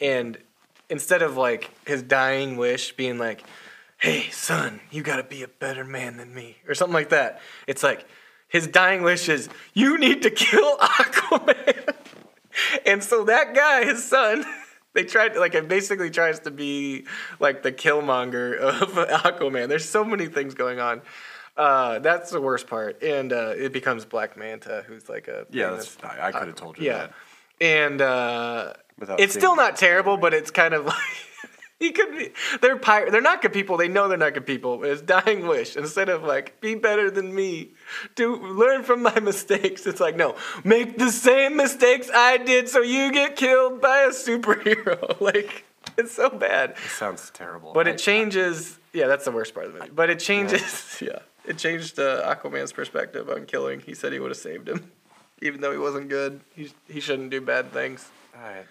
And 0.00 0.36
instead 0.90 1.22
of 1.22 1.38
like 1.38 1.70
his 1.86 2.02
dying 2.02 2.58
wish 2.58 2.92
being 2.92 3.16
like 3.16 3.44
hey 3.98 4.28
son 4.30 4.80
you 4.90 5.02
gotta 5.02 5.22
be 5.22 5.42
a 5.42 5.48
better 5.48 5.84
man 5.84 6.18
than 6.18 6.34
me 6.34 6.56
or 6.68 6.74
something 6.74 6.92
like 6.92 7.08
that 7.08 7.40
it's 7.66 7.82
like 7.82 8.06
his 8.48 8.66
dying 8.66 9.02
wish 9.02 9.28
is 9.28 9.48
you 9.72 9.96
need 9.96 10.22
to 10.22 10.30
kill 10.30 10.76
aquaman. 10.78 11.94
And 12.84 13.02
so 13.02 13.24
that 13.24 13.54
guy 13.54 13.84
his 13.84 14.04
son 14.04 14.44
they 14.92 15.04
tried 15.04 15.34
to, 15.34 15.40
like 15.40 15.54
it 15.54 15.68
basically 15.68 16.10
tries 16.10 16.40
to 16.40 16.50
be 16.50 17.06
like 17.38 17.62
the 17.62 17.70
killmonger 17.72 18.56
of 18.56 18.92
aquaman. 19.24 19.68
There's 19.68 19.88
so 19.88 20.04
many 20.04 20.26
things 20.26 20.54
going 20.54 20.80
on 20.80 21.02
uh, 21.56 21.98
that's 22.00 22.30
the 22.30 22.40
worst 22.40 22.66
part. 22.66 23.02
And 23.02 23.32
uh, 23.32 23.54
it 23.56 23.72
becomes 23.72 24.04
black 24.04 24.36
manta 24.36 24.84
who's 24.86 25.08
like 25.08 25.28
a 25.28 25.46
Yeah, 25.50 25.70
that's, 25.70 25.96
I, 26.02 26.28
I 26.28 26.32
could 26.32 26.48
have 26.48 26.56
told 26.56 26.78
you 26.78 26.84
yeah. 26.86 26.98
that. 26.98 27.12
and 27.60 28.00
uh, 28.00 28.72
Without 28.98 29.20
it's 29.20 29.34
still 29.34 29.56
not 29.56 29.76
terrible 29.76 30.16
but 30.16 30.32
it's 30.34 30.50
kind 30.50 30.72
of 30.74 30.86
like 30.94 30.96
he 31.78 31.92
could 31.92 32.10
be 32.16 32.30
they're 32.62 32.78
pirate 32.78 33.12
they're 33.12 33.20
not 33.20 33.42
good 33.42 33.52
people. 33.52 33.76
They 33.76 33.88
know 33.88 34.08
they're 34.08 34.16
not 34.16 34.32
good 34.34 34.46
people. 34.46 34.82
It's 34.84 35.02
dying 35.02 35.46
wish. 35.46 35.76
Instead 35.76 36.08
of 36.08 36.22
like 36.22 36.60
be 36.62 36.74
better 36.74 37.10
than 37.10 37.34
me 37.34 37.70
do 38.14 38.36
learn 38.36 38.82
from 38.82 39.02
my 39.02 39.18
mistakes. 39.20 39.86
It's 39.86 40.00
like 40.00 40.16
no 40.16 40.36
make 40.64 40.96
the 40.98 41.10
same 41.10 41.56
mistakes 41.56 42.10
i 42.14 42.38
did 42.38 42.68
so 42.70 42.80
you 42.80 43.12
get 43.12 43.36
killed 43.36 43.80
by 43.82 44.00
a 44.02 44.08
superhero. 44.10 45.18
Like 45.20 45.64
it's 45.98 46.12
so 46.12 46.28
bad. 46.30 46.70
It 46.84 46.90
sounds 46.90 47.30
terrible. 47.30 47.72
but 47.72 47.86
I- 47.86 47.90
it 47.92 47.98
changes 47.98 48.78
yeah 48.94 49.06
that's 49.06 49.24
the 49.26 49.30
worst 49.32 49.52
part 49.54 49.66
of 49.66 49.72
the 49.74 49.78
movie. 49.80 49.92
But 49.94 50.08
it 50.10 50.18
changes 50.20 50.98
yeah 51.02 51.18
It 51.50 51.58
changed 51.58 51.98
uh, 51.98 52.22
Aquaman's 52.34 52.72
perspective 52.72 53.28
on 53.30 53.46
killing. 53.46 53.80
He 53.80 53.94
said 53.94 54.12
he 54.12 54.18
would 54.18 54.30
have 54.30 54.38
saved 54.38 54.68
him, 54.68 54.90
even 55.42 55.60
though 55.60 55.72
he 55.72 55.78
wasn't 55.78 56.08
good. 56.08 56.40
He 56.54 56.72
he 56.88 57.00
shouldn't 57.00 57.30
do 57.30 57.40
bad 57.40 57.72
things. 57.72 58.08
Alright. 58.36 58.66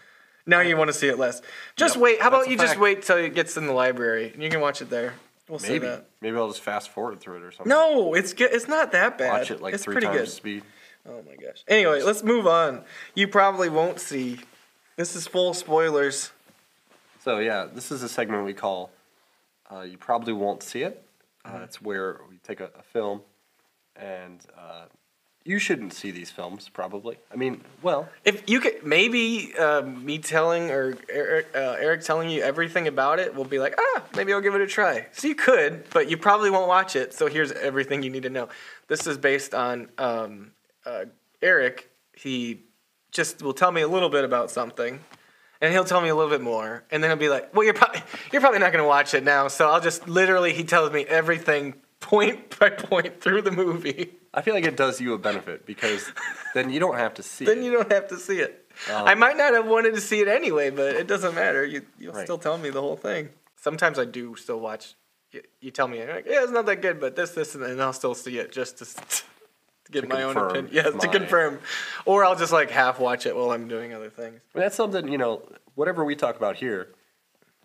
Now 0.46 0.60
you 0.60 0.78
want 0.78 0.90
to 0.90 0.94
see 0.94 1.08
it 1.08 1.18
less. 1.18 1.42
Just 1.76 1.96
Yep, 1.96 2.04
wait. 2.04 2.22
How 2.22 2.30
that's 2.30 2.42
about 2.44 2.48
a 2.48 2.52
you 2.52 2.58
just 2.58 2.70
fact. 2.74 2.80
wait 2.82 3.02
till 3.04 3.18
it 3.18 3.34
gets 3.34 3.58
in 3.58 3.66
the 3.66 3.74
library 3.74 4.32
and 4.34 4.44
you 4.44 4.50
can 4.50 4.60
watch 4.62 4.82
it 4.82 4.90
there. 4.90 5.16
We'll 5.50 5.60
see 5.60 5.74
Maybe. 5.74 5.88
that. 5.88 6.06
Maybe 6.22 6.38
I'll 6.38 6.48
just 6.50 6.62
fast 6.62 6.90
forward 6.90 7.20
through 7.20 7.38
it 7.38 7.44
or 7.44 7.52
something. 7.52 7.70
No, 7.70 8.14
it's 8.14 8.34
good. 8.34 8.52
It's 8.52 8.68
not 8.68 8.92
that 8.92 9.18
bad. 9.18 9.32
Watch 9.40 9.52
it 9.52 9.62
like 9.62 9.74
it's 9.74 9.84
three 9.84 9.94
pretty 9.94 10.08
times 10.08 10.20
good. 10.20 10.30
speed. 10.30 10.64
Oh 11.08 11.22
my 11.28 11.36
gosh. 11.36 11.64
Anyway, 11.68 12.02
let's 12.02 12.24
move 12.24 12.46
on. 12.48 12.84
You 13.14 13.28
probably 13.28 13.70
won't 13.70 14.00
see. 14.00 14.40
This 14.98 15.16
is 15.16 15.28
full 15.28 15.54
spoilers. 15.54 16.32
So 17.24 17.40
yeah, 17.40 17.68
this 17.72 17.92
is 17.92 18.04
a 18.04 18.10
segment 18.10 18.44
we 18.46 18.54
call 18.54 18.92
uh, 19.72 19.82
"You 19.82 19.98
Probably 19.98 20.34
Won't 20.34 20.62
See 20.64 20.82
It." 20.84 21.04
Uh. 21.46 21.60
It's 21.64 21.82
where 21.82 22.20
we 22.30 22.38
take 22.38 22.60
a, 22.60 22.70
a 22.78 22.84
film, 22.84 23.22
and 23.96 24.40
uh, 24.58 24.86
you 25.44 25.60
shouldn't 25.60 25.94
see 25.94 26.12
these 26.12 26.32
films. 26.32 26.70
Probably. 26.70 27.18
I 27.32 27.36
mean, 27.36 27.62
well, 27.84 28.10
If 28.24 28.50
you 28.50 28.60
could, 28.60 28.84
maybe 28.84 29.54
uh, 29.58 29.84
me 29.84 30.18
telling 30.18 30.72
or 30.72 30.98
Eric, 31.08 31.48
uh, 31.56 31.76
Eric 31.80 32.02
telling 32.02 32.30
you 32.30 32.42
everything 32.42 32.88
about 32.88 33.20
it 33.20 33.36
will 33.36 33.46
be 33.46 33.60
like, 33.60 33.76
ah, 33.80 34.04
maybe 34.16 34.34
I'll 34.34 34.42
give 34.42 34.56
it 34.56 34.62
a 34.62 34.68
try. 34.68 35.06
So 35.12 35.28
you 35.28 35.36
could, 35.36 35.86
but 35.92 36.10
you 36.10 36.18
probably 36.18 36.50
won't 36.50 36.68
watch 36.68 36.96
it. 36.96 37.14
So 37.14 37.28
here's 37.28 37.52
everything 37.52 38.02
you 38.02 38.10
need 38.10 38.24
to 38.24 38.30
know. 38.30 38.50
This 38.88 39.06
is 39.06 39.18
based 39.18 39.54
on 39.54 39.90
um, 39.98 40.52
uh, 40.86 41.06
Eric. 41.42 41.90
He 42.14 42.62
just 43.12 43.42
will 43.42 43.54
tell 43.54 43.72
me 43.72 43.82
a 43.82 43.88
little 43.88 44.10
bit 44.10 44.24
about 44.24 44.50
something, 44.50 45.00
and 45.62 45.72
he'll 45.74 45.86
tell 45.86 46.02
me 46.02 46.10
a 46.10 46.16
little 46.16 46.30
bit 46.32 46.42
more, 46.42 46.84
and 46.92 47.04
then 47.04 47.10
he'll 47.12 47.18
be 47.18 47.30
like, 47.30 47.54
well, 47.56 47.64
you're 47.64 47.74
probably 47.74 48.02
you're 48.32 48.42
probably 48.42 48.60
not 48.60 48.72
gonna 48.72 48.86
watch 48.88 49.14
it 49.14 49.24
now. 49.24 49.48
So 49.48 49.70
I'll 49.70 49.82
just 49.82 50.08
literally 50.08 50.54
he 50.54 50.64
tells 50.64 50.92
me 50.92 51.06
everything 51.06 51.76
point 52.00 52.58
by 52.60 52.70
point 52.70 53.22
through 53.22 53.42
the 53.44 53.52
movie. 53.52 54.14
I 54.34 54.42
feel 54.42 54.54
like 54.54 54.66
it 54.66 54.76
does 54.76 55.00
you 55.00 55.14
a 55.14 55.18
benefit 55.18 55.66
because 55.66 56.12
then 56.54 56.70
you 56.70 56.80
don't 56.80 56.98
have 56.98 57.14
to 57.16 57.24
see 57.24 57.46
then 57.46 57.60
it. 57.60 57.64
you 57.64 57.72
don't 57.72 57.92
have 57.92 58.08
to 58.10 58.18
see 58.18 58.40
it. 58.40 58.70
Um, 58.94 59.08
I 59.08 59.16
might 59.16 59.38
not 59.38 59.54
have 59.54 59.66
wanted 59.66 59.94
to 59.96 60.02
see 60.02 60.20
it 60.20 60.28
anyway, 60.28 60.70
but 60.70 60.96
it 60.96 61.08
doesn't 61.08 61.34
matter. 61.36 61.66
You 61.66 61.84
you'll 61.98 62.14
Right. 62.14 62.26
still 62.26 62.38
tell 62.38 62.58
me 62.58 62.70
the 62.70 62.82
whole 62.82 62.98
thing. 62.98 63.30
Sometimes 63.56 63.98
I 63.98 64.04
do 64.06 64.36
still 64.36 64.60
watch. 64.60 64.96
You, 65.32 65.42
you 65.62 65.72
tell 65.72 65.88
me 65.88 66.04
like, 66.06 66.26
yeah, 66.28 66.44
it's 66.44 66.52
not 66.52 66.66
that 66.68 66.82
good, 66.82 67.00
but 67.00 67.16
this, 67.16 67.32
this, 67.32 67.56
and 67.56 67.64
then 67.64 67.80
I'll 67.82 67.94
still 67.94 68.14
see 68.14 68.38
it 68.38 68.52
just 68.52 68.78
to, 68.80 68.86
to 69.86 69.92
get 69.92 70.02
To 70.02 70.08
my 70.08 70.24
own 70.24 70.36
opinion. 70.38 70.70
Yes, 70.72 70.94
to 71.02 71.08
confirm, 71.08 71.60
or 72.06 72.26
I'll 72.26 72.36
just 72.36 72.52
like 72.52 72.70
half 72.72 73.00
watch 73.00 73.26
it 73.26 73.36
while 73.36 73.52
I'm 73.52 73.68
doing 73.68 73.94
other 73.94 74.10
things. 74.10 74.42
Mean, 74.54 74.62
that's 74.64 74.76
something 74.76 75.08
you 75.08 75.18
know. 75.18 75.42
Whatever 75.76 76.04
we 76.06 76.16
talk 76.16 76.36
about 76.38 76.56
here, 76.58 76.90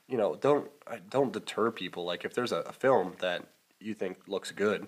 you 0.09 0.17
know, 0.19 0.35
don't 0.35 0.69
don't 1.11 1.33
deter 1.33 1.71
people. 1.71 2.05
Like 2.05 2.25
if 2.25 2.35
there's 2.35 2.53
a, 2.53 2.59
a 2.61 2.73
film 2.73 3.15
that 3.21 3.45
you 3.81 3.95
think 3.95 4.19
looks 4.27 4.51
good, 4.51 4.87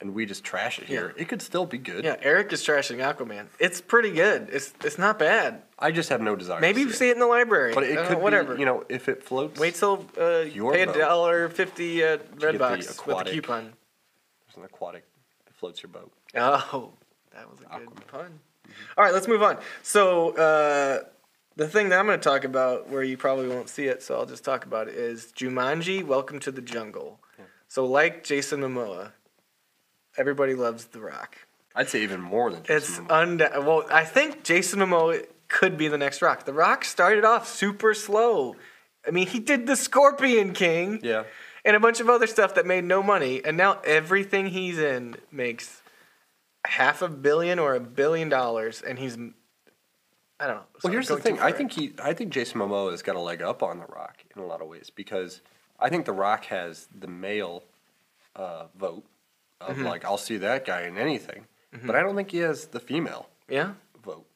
and 0.00 0.14
we 0.14 0.24
just 0.26 0.44
trash 0.44 0.78
it 0.78 0.86
here, 0.86 1.12
it 1.18 1.28
could 1.28 1.42
still 1.42 1.66
be 1.66 1.76
good. 1.78 2.04
Yeah, 2.04 2.16
Eric 2.22 2.52
is 2.52 2.62
trashing 2.64 2.98
Aquaman. 2.98 3.46
It's 3.58 3.80
pretty 3.80 4.12
good. 4.12 4.48
It's 4.50 4.72
it's 4.84 4.96
not 4.96 5.18
bad. 5.18 5.62
I 5.78 5.90
just 5.90 6.08
have 6.08 6.20
no 6.22 6.36
desire. 6.36 6.60
Maybe 6.60 6.80
you 6.80 6.90
see 6.90 6.96
see 6.96 7.08
it 7.10 7.14
in 7.14 7.18
the 7.18 7.26
library. 7.26 7.74
But 7.74 7.84
it 7.84 7.98
Uh, 7.98 8.06
could 8.08 8.18
whatever. 8.18 8.54
be, 8.54 8.60
you 8.60 8.66
know, 8.66 8.84
if 8.88 9.08
it 9.08 9.24
floats. 9.24 9.58
Wait 9.60 9.74
till 9.74 10.06
uh, 10.18 10.38
you 10.38 10.70
pay 10.70 10.82
a 10.82 10.92
dollar 10.92 11.48
fifty 11.48 12.02
at 12.02 12.30
Redbox 12.36 13.04
with 13.06 13.26
a 13.26 13.30
coupon. 13.30 13.72
There's 14.46 14.56
an 14.56 14.64
aquatic. 14.64 15.04
It 15.48 15.54
floats 15.56 15.82
your 15.82 15.90
boat. 15.90 16.12
Oh, 16.34 16.92
that 17.34 17.50
was 17.50 17.60
a 17.60 17.78
good 17.78 17.88
Aquaman. 17.88 18.06
pun. 18.06 18.40
All 18.96 19.04
right, 19.04 19.12
let's 19.12 19.28
move 19.28 19.42
on. 19.42 19.58
So 19.82 20.30
uh, 20.36 21.02
the 21.56 21.68
thing 21.68 21.90
that 21.90 21.98
I'm 21.98 22.06
going 22.06 22.18
to 22.18 22.22
talk 22.24 22.44
about, 22.44 22.88
where 22.88 23.02
you 23.02 23.16
probably 23.16 23.48
won't 23.48 23.68
see 23.68 23.84
it, 23.84 24.02
so 24.02 24.16
I'll 24.16 24.26
just 24.26 24.44
talk 24.44 24.64
about 24.64 24.88
it, 24.88 24.94
is 24.94 25.32
Jumanji: 25.36 26.02
Welcome 26.02 26.40
to 26.40 26.50
the 26.50 26.62
Jungle. 26.62 27.18
So, 27.68 27.86
like 27.86 28.22
Jason 28.24 28.60
Momoa, 28.60 29.12
everybody 30.16 30.54
loves 30.54 30.86
The 30.86 31.00
Rock. 31.00 31.36
I'd 31.74 31.88
say 31.88 32.02
even 32.02 32.20
more 32.20 32.50
than 32.50 32.60
It's 32.68 32.86
Jason 32.88 33.06
Momoa. 33.06 33.22
und- 33.22 33.66
well, 33.66 33.86
I 33.90 34.04
think 34.04 34.44
Jason 34.44 34.80
Momoa 34.80 35.26
could 35.48 35.76
be 35.76 35.88
the 35.88 35.98
next 35.98 36.22
Rock. 36.22 36.44
The 36.44 36.52
Rock 36.52 36.84
started 36.84 37.24
off 37.24 37.48
super 37.48 37.94
slow. 37.94 38.56
I 39.06 39.10
mean, 39.10 39.26
he 39.26 39.38
did 39.38 39.66
the 39.66 39.76
Scorpion 39.76 40.52
King 40.52 41.00
yeah. 41.02 41.24
and 41.64 41.74
a 41.76 41.80
bunch 41.80 42.00
of 42.00 42.08
other 42.08 42.26
stuff 42.26 42.54
that 42.54 42.66
made 42.66 42.84
no 42.84 43.02
money, 43.02 43.42
and 43.44 43.56
now 43.56 43.80
everything 43.84 44.46
he's 44.48 44.78
in 44.78 45.16
makes 45.30 45.81
half 46.66 47.02
a 47.02 47.08
billion 47.08 47.58
or 47.58 47.74
a 47.74 47.80
billion 47.80 48.28
dollars, 48.28 48.82
and 48.82 48.98
he's 48.98 49.16
I 50.40 50.46
don't 50.46 50.56
know. 50.56 50.62
Well, 50.82 50.92
here's 50.92 51.08
the 51.08 51.18
thing. 51.18 51.38
I 51.38 51.52
think 51.52 51.72
he, 51.72 51.92
I 52.02 52.14
think 52.14 52.32
Jason 52.32 52.60
Momoa 52.60 52.90
has 52.90 53.02
got 53.02 53.14
a 53.14 53.20
leg 53.20 53.42
up 53.42 53.62
on 53.62 53.78
The 53.78 53.86
Rock 53.86 54.24
in 54.34 54.42
a 54.42 54.46
lot 54.46 54.60
of 54.60 54.66
ways 54.66 54.90
because 54.90 55.40
I 55.78 55.88
think 55.88 56.04
The 56.04 56.12
Rock 56.12 56.46
has 56.46 56.88
the 56.98 57.06
male 57.06 57.62
uh, 58.34 58.66
vote 58.76 59.04
of 59.60 59.76
Mm-hmm. 59.76 59.86
like 59.86 60.04
I'll 60.04 60.18
see 60.18 60.38
that 60.38 60.64
guy 60.64 60.82
in 60.82 60.98
anything, 60.98 61.46
but 61.84 61.94
I 61.94 62.02
don't 62.02 62.16
think 62.16 62.32
he 62.32 62.38
has 62.38 62.66
the 62.66 62.80
female 62.80 63.28
yeah, 63.48 63.74
vote 64.04 64.26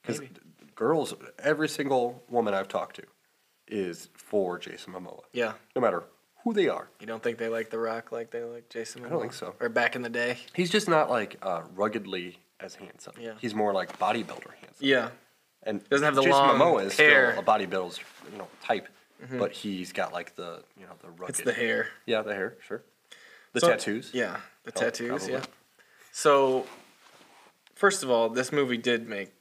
because 0.00 0.20
girls, 0.76 1.12
every 1.40 1.68
single 1.68 2.22
woman 2.28 2.54
I've 2.54 2.68
talked 2.68 2.94
to, 2.96 3.02
is 3.66 4.08
for 4.14 4.58
Jason 4.60 4.92
Momoa, 4.92 5.22
yeah. 5.32 5.54
no 5.74 5.82
matter 5.82 6.04
who 6.46 6.52
they 6.52 6.68
are. 6.68 6.86
You 7.00 7.08
don't 7.08 7.20
think 7.20 7.38
they 7.38 7.48
like 7.48 7.70
The 7.70 7.78
Rock 7.78 8.12
like 8.12 8.30
they 8.30 8.44
like 8.44 8.68
Jason? 8.68 9.02
Momoa? 9.02 9.06
I 9.06 9.10
don't 9.10 9.20
think 9.22 9.32
so. 9.32 9.54
Or 9.58 9.68
back 9.68 9.96
in 9.96 10.02
the 10.02 10.08
day? 10.08 10.38
He's 10.54 10.70
just 10.70 10.88
not 10.88 11.10
like 11.10 11.36
uh, 11.42 11.62
ruggedly 11.74 12.38
as 12.60 12.76
handsome. 12.76 13.14
Yeah. 13.20 13.32
He's 13.40 13.52
more 13.52 13.72
like 13.72 13.98
bodybuilder 13.98 14.52
handsome. 14.60 14.78
Yeah, 14.78 15.08
And 15.64 15.82
Doesn't 15.90 16.04
have 16.04 16.14
the 16.14 16.22
Jason 16.22 16.38
long 16.38 16.56
Momoa 16.60 16.84
is 16.86 16.96
hair. 16.96 17.32
still 17.32 17.42
a 17.42 17.44
bodybuilder's 17.44 17.98
you 18.32 18.38
know 18.38 18.46
type, 18.62 18.88
but 19.32 19.50
he's 19.50 19.92
got 19.92 20.12
like 20.12 20.36
the 20.36 20.62
you 20.78 20.86
know 20.86 20.92
the 21.02 21.08
rugged. 21.10 21.30
it's 21.30 21.40
the 21.40 21.52
hair. 21.52 21.88
Yeah, 22.06 22.22
the 22.22 22.32
hair, 22.32 22.56
sure. 22.64 22.82
The 23.52 23.60
So- 23.60 23.68
tattoos. 23.70 24.10
Yeah, 24.14 24.36
the 24.62 24.72
Oh, 24.76 24.80
tattoos. 24.80 25.08
probably. 25.08 25.32
Yeah. 25.32 25.42
So, 26.12 26.64
first 27.74 28.04
of 28.04 28.10
all, 28.10 28.28
this 28.28 28.52
movie 28.52 28.76
did 28.78 29.08
make 29.08 29.32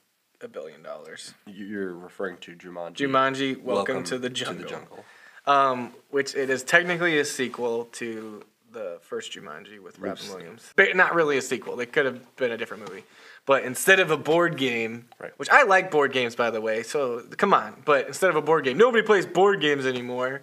a 0.41 0.47
billion 0.47 0.81
dollars. 0.81 1.35
You're 1.45 1.93
referring 1.93 2.37
to 2.39 2.55
Jumanji. 2.55 2.95
Jumanji: 2.95 3.61
Welcome, 3.61 4.03
to 4.05 4.17
the 4.17 4.29
Jungle. 4.31 5.05
Um, 5.47 5.93
which 6.09 6.33
it 6.35 6.49
is 6.49 6.63
technically 6.63 7.19
a 7.19 7.25
sequel 7.25 7.85
to 7.93 8.43
the 8.71 8.99
first 9.03 9.31
Jumanji 9.31 9.79
with 9.79 9.99
Robin. 9.99 10.27
Williams. 10.29 10.73
But 10.75 10.95
not 10.95 11.13
really 11.15 11.37
a 11.37 11.41
sequel. 11.41 11.79
It 11.79 11.93
could 11.93 12.05
have 12.05 12.35
been 12.35 12.51
a 12.51 12.57
different 12.57 12.89
movie. 12.89 13.03
But 13.45 13.63
instead 13.63 13.99
of 13.99 14.09
a 14.11 14.17
board 14.17 14.57
game, 14.57 15.05
Right. 15.19 15.31
which 15.37 15.49
I 15.49 15.63
like 15.63 15.91
board 15.91 16.11
games 16.11 16.35
by 16.35 16.49
the 16.49 16.59
way, 16.61 16.81
so 16.83 17.21
come 17.37 17.53
on. 17.53 17.81
But 17.85 18.07
instead 18.07 18.31
of 18.31 18.35
a 18.35 18.41
board 18.41 18.63
game, 18.65 18.77
nobody 18.77 19.03
plays 19.03 19.25
board 19.25 19.61
games 19.61 19.85
anymore. 19.85 20.41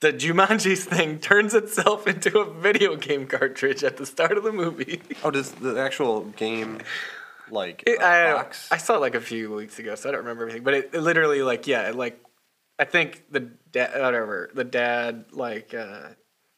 The 0.00 0.12
Jumanji's 0.12 0.84
thing 0.84 1.18
turns 1.30 1.52
itself 1.54 2.06
into 2.06 2.38
a 2.38 2.50
video 2.52 2.96
game 2.96 3.26
cartridge 3.26 3.82
at 3.84 3.96
the 3.96 4.06
start 4.06 4.38
of 4.38 4.44
the 4.44 4.52
movie. 4.52 5.02
Oh, 5.24 5.30
does 5.30 5.50
the 5.50 5.78
actual 5.80 6.22
game 6.22 6.78
like 7.50 7.82
It, 7.86 8.00
I, 8.00 8.32
box? 8.34 8.68
I 8.70 8.76
saw 8.78 8.96
it 8.96 9.00
like 9.00 9.14
a 9.16 9.20
few 9.20 9.52
weeks 9.52 9.78
ago, 9.78 9.94
so 9.96 10.08
I 10.08 10.12
don't 10.12 10.20
remember 10.22 10.44
everything. 10.44 10.62
But 10.62 10.74
it, 10.74 10.90
it 10.94 11.00
literally, 11.00 11.42
like, 11.42 11.66
yeah, 11.66 11.88
it, 11.88 11.96
like, 11.96 12.18
I 12.82 12.84
think 12.84 13.22
the 13.30 13.40
dad, 13.70 13.92
whatever, 14.00 14.50
the 14.54 14.64
dad, 14.64 15.26
like, 15.30 15.72
uh, 15.72 16.08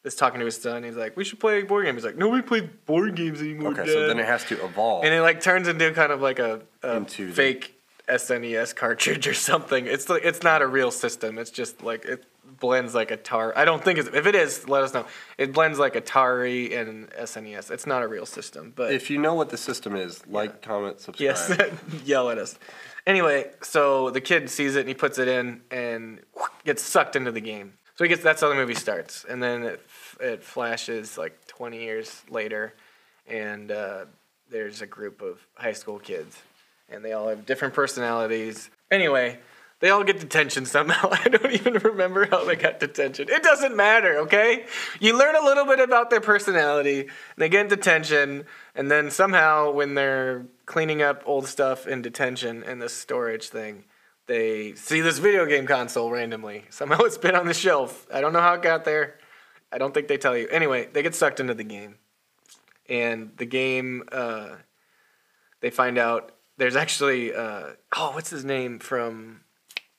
is 0.05 0.15
talking 0.15 0.41
to 0.41 0.47
his 0.47 0.57
son. 0.57 0.83
He's 0.85 0.97
like, 0.97 1.17
"We 1.19 1.25
should 1.25 1.39
play 1.39 1.61
a 1.61 1.65
board 1.67 1.85
game." 1.85 1.95
He's 1.95 2.05
like, 2.05 2.17
"Nobody 2.17 2.43
plays 2.43 2.65
board 2.87 3.15
games 3.15 3.41
anymore." 3.43 3.73
okay, 3.73 3.85
Dad." 3.85 3.93
so 3.93 4.07
then 4.09 4.19
it 4.19 4.25
has 4.27 4.43
to 4.47 4.65
evolve. 4.65 5.05
and 5.05 5.13
it 5.13 5.21
like 5.21 5.41
turns 5.43 5.69
into 5.69 5.91
kind 5.93 6.13
of 6.13 6.23
like 6.23 6.39
a, 6.39 6.63
a 6.83 6.97
Into 6.97 7.27
the- 7.27 7.33
fake 7.35 7.79
SNES 8.09 8.75
cartridge 8.75 9.27
or 9.33 9.35
something. 9.35 9.87
It's 9.87 10.09
like 10.09 10.25
it's 10.25 10.43
not 10.43 10.63
a 10.63 10.67
real 10.67 10.91
system. 10.91 11.37
It's 11.39 11.51
just 11.51 11.83
like 11.83 12.07
it 12.07 12.25
blends 12.61 12.95
like 12.95 13.11
Atari. 13.11 13.53
I 13.57 13.65
don't 13.67 13.83
think 13.85 13.99
it's 13.99 14.09
if 14.09 14.27
it 14.27 14.35
is, 14.35 14.67
let 14.69 14.83
us 14.83 14.95
know. 14.95 15.05
It 15.37 15.53
blends 15.53 15.79
like 15.79 15.95
Atari 15.95 16.75
and 16.79 17.11
SNES. 17.11 17.71
It's 17.71 17.87
not 17.87 18.03
a 18.03 18.09
real 18.09 18.27
system, 18.27 18.73
but 18.75 18.93
if 18.93 19.11
you 19.11 19.19
know 19.19 19.35
what 19.35 19.51
the 19.51 19.59
system 19.59 19.95
is, 19.97 20.27
like, 20.27 20.63
comment, 20.63 21.01
subscribe. 21.01 21.19
Yes, 21.21 21.71
yell 22.05 22.31
at 22.31 22.39
us. 22.39 22.59
Anyway, 23.07 23.51
so 23.63 24.11
the 24.11 24.21
kid 24.21 24.49
sees 24.49 24.77
it 24.77 24.81
and 24.81 24.89
he 24.89 24.95
puts 24.95 25.19
it 25.19 25.29
in 25.29 25.61
and 25.71 26.21
gets 26.65 26.83
sucked 26.83 27.17
into 27.17 27.31
the 27.31 27.41
game. 27.41 27.75
So 27.97 28.05
he 28.05 28.09
gets 28.09 28.23
that's 28.23 28.41
how 28.41 28.49
the 28.49 28.57
movie 28.57 28.75
starts, 28.75 29.25
and 29.29 29.41
then 29.41 29.63
it, 29.63 29.81
it 30.19 30.43
flashes 30.43 31.17
like 31.17 31.47
20 31.47 31.81
years 31.81 32.25
later, 32.29 32.75
and 33.29 33.71
uh, 33.71 34.07
there's 34.51 34.83
a 34.83 34.87
group 34.87 35.23
of 35.23 35.47
high 35.55 35.75
school 35.75 36.01
kids, 36.01 36.37
and 36.89 37.05
they 37.05 37.13
all 37.13 37.29
have 37.29 37.47
different 37.47 37.73
personalities. 37.73 38.69
Anyway, 38.91 39.39
they 39.79 39.91
all 39.91 40.03
get 40.03 40.19
detention 40.19 40.67
somehow. 40.67 41.11
I 41.25 41.29
don't 41.29 41.53
even 41.53 41.75
remember 41.75 42.27
how 42.27 42.45
they 42.45 42.57
got 42.57 42.81
detention. 42.81 43.29
It 43.29 43.45
doesn't 43.45 43.77
matter, 43.77 44.19
okay? 44.23 44.67
You 44.99 45.17
learn 45.17 45.37
a 45.37 45.45
little 45.45 45.67
bit 45.67 45.79
about 45.79 46.11
their 46.11 46.21
personality, 46.21 47.01
and 47.03 47.11
they 47.37 47.49
get 47.49 47.69
detention, 47.69 48.45
and 48.75 48.91
then 48.91 49.13
somehow 49.13 49.71
when 49.71 49.95
they're 49.95 50.47
cleaning 50.67 51.03
up 51.03 51.23
old 51.27 51.47
stuff 51.47 51.87
in 51.87 52.03
detention 52.03 52.63
in 52.63 52.79
this 52.79 52.93
storage 52.93 53.49
thing, 53.49 53.85
they 54.27 54.75
see 54.75 55.01
this 55.01 55.19
video 55.19 55.47
game 55.47 55.67
console 55.67 56.11
randomly. 56.11 56.65
Somehow 56.71 56.99
it's 57.01 57.19
been 57.19 57.35
on 57.35 57.47
the 57.47 57.55
shelf. 57.55 58.07
I 58.13 58.21
don't 58.21 58.33
know 58.33 58.41
how 58.41 58.55
it 58.55 58.63
got 58.63 58.85
there. 58.85 59.19
I 59.71 59.79
don't 59.79 59.93
think 59.93 60.09
they 60.09 60.17
tell 60.17 60.37
you. 60.37 60.49
Anyway, 60.49 60.89
they 60.93 61.03
get 61.03 61.15
sucked 61.15 61.41
into 61.41 61.55
the 61.55 61.65
game. 61.65 61.97
And 62.89 63.33
the 63.37 63.47
game, 63.47 64.05
uh, 64.13 64.57
they 65.61 65.71
find 65.71 65.99
out 65.99 66.33
there's 66.59 66.77
actually, 66.77 67.35
uh, 67.35 67.71
oh, 67.97 68.13
what's 68.13 68.31
his 68.31 68.45
name 68.45 68.79
from 68.79 69.41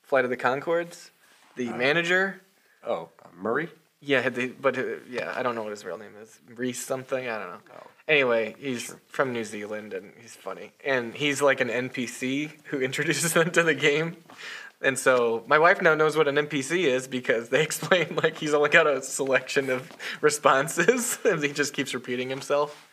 Flight 0.02 0.24
of 0.24 0.30
the 0.30 0.36
Conchords? 0.36 1.10
The 1.56 1.70
manager? 1.70 2.40
Oh, 2.86 3.10
uh, 3.22 3.28
Murray. 3.36 3.68
Yeah, 4.06 4.28
they, 4.28 4.46
but 4.46 4.78
uh, 4.78 4.84
yeah, 5.10 5.34
I 5.36 5.42
don't 5.42 5.56
know 5.56 5.64
what 5.64 5.72
his 5.72 5.84
real 5.84 5.98
name 5.98 6.12
is. 6.22 6.38
Rhys 6.54 6.82
something. 6.82 7.28
I 7.28 7.38
don't 7.38 7.48
know. 7.48 7.58
Oh. 7.74 7.86
Anyway, 8.06 8.54
he's 8.56 8.94
from 9.08 9.32
New 9.32 9.42
Zealand 9.42 9.92
and 9.92 10.12
he's 10.20 10.36
funny. 10.36 10.72
And 10.84 11.12
he's 11.12 11.42
like 11.42 11.60
an 11.60 11.68
NPC 11.68 12.52
who 12.66 12.80
introduces 12.88 13.32
them 13.32 13.50
to 13.50 13.64
the 13.64 13.74
game. 13.74 14.16
And 14.80 14.96
so 14.96 15.42
my 15.48 15.58
wife 15.58 15.82
now 15.82 15.96
knows 15.96 16.16
what 16.16 16.28
an 16.28 16.36
NPC 16.36 16.84
is 16.84 17.08
because 17.08 17.48
they 17.48 17.62
explain 17.68 18.14
like 18.14 18.38
he's 18.38 18.54
only 18.54 18.70
got 18.70 18.86
a 18.86 19.02
selection 19.02 19.70
of 19.70 19.90
responses 20.20 21.18
and 21.24 21.42
he 21.42 21.52
just 21.52 21.74
keeps 21.74 21.92
repeating 21.92 22.30
himself. 22.30 22.88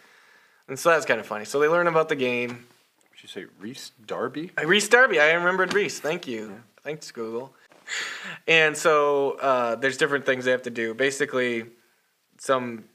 And 0.67 0.79
so 0.79 0.89
that's 0.89 1.05
kind 1.05 1.19
of 1.19 1.27
funny. 1.27 1.45
So 1.45 1.59
they 1.59 1.67
learn 1.67 1.85
about 1.85 2.09
the 2.09 2.15
game. 2.15 2.65
Did 3.13 3.21
you 3.21 3.29
say 3.29 3.45
Rhys 3.59 3.91
Darby? 4.03 4.49
Uh, 4.57 4.65
Rhys 4.65 4.89
Darby. 4.89 5.19
I 5.19 5.33
remembered 5.33 5.75
Rhys. 5.75 5.99
Thank 5.99 6.25
you. 6.25 6.63
Thanks, 6.83 7.11
Google. 7.11 7.53
And 8.47 8.75
so 8.75 9.31
uh, 9.39 9.75
there's 9.75 9.97
different 9.97 10.25
things 10.25 10.45
they 10.45 10.51
have 10.51 10.63
to 10.63 10.69
do. 10.69 10.93
Basically, 10.93 11.65
some 12.39 12.85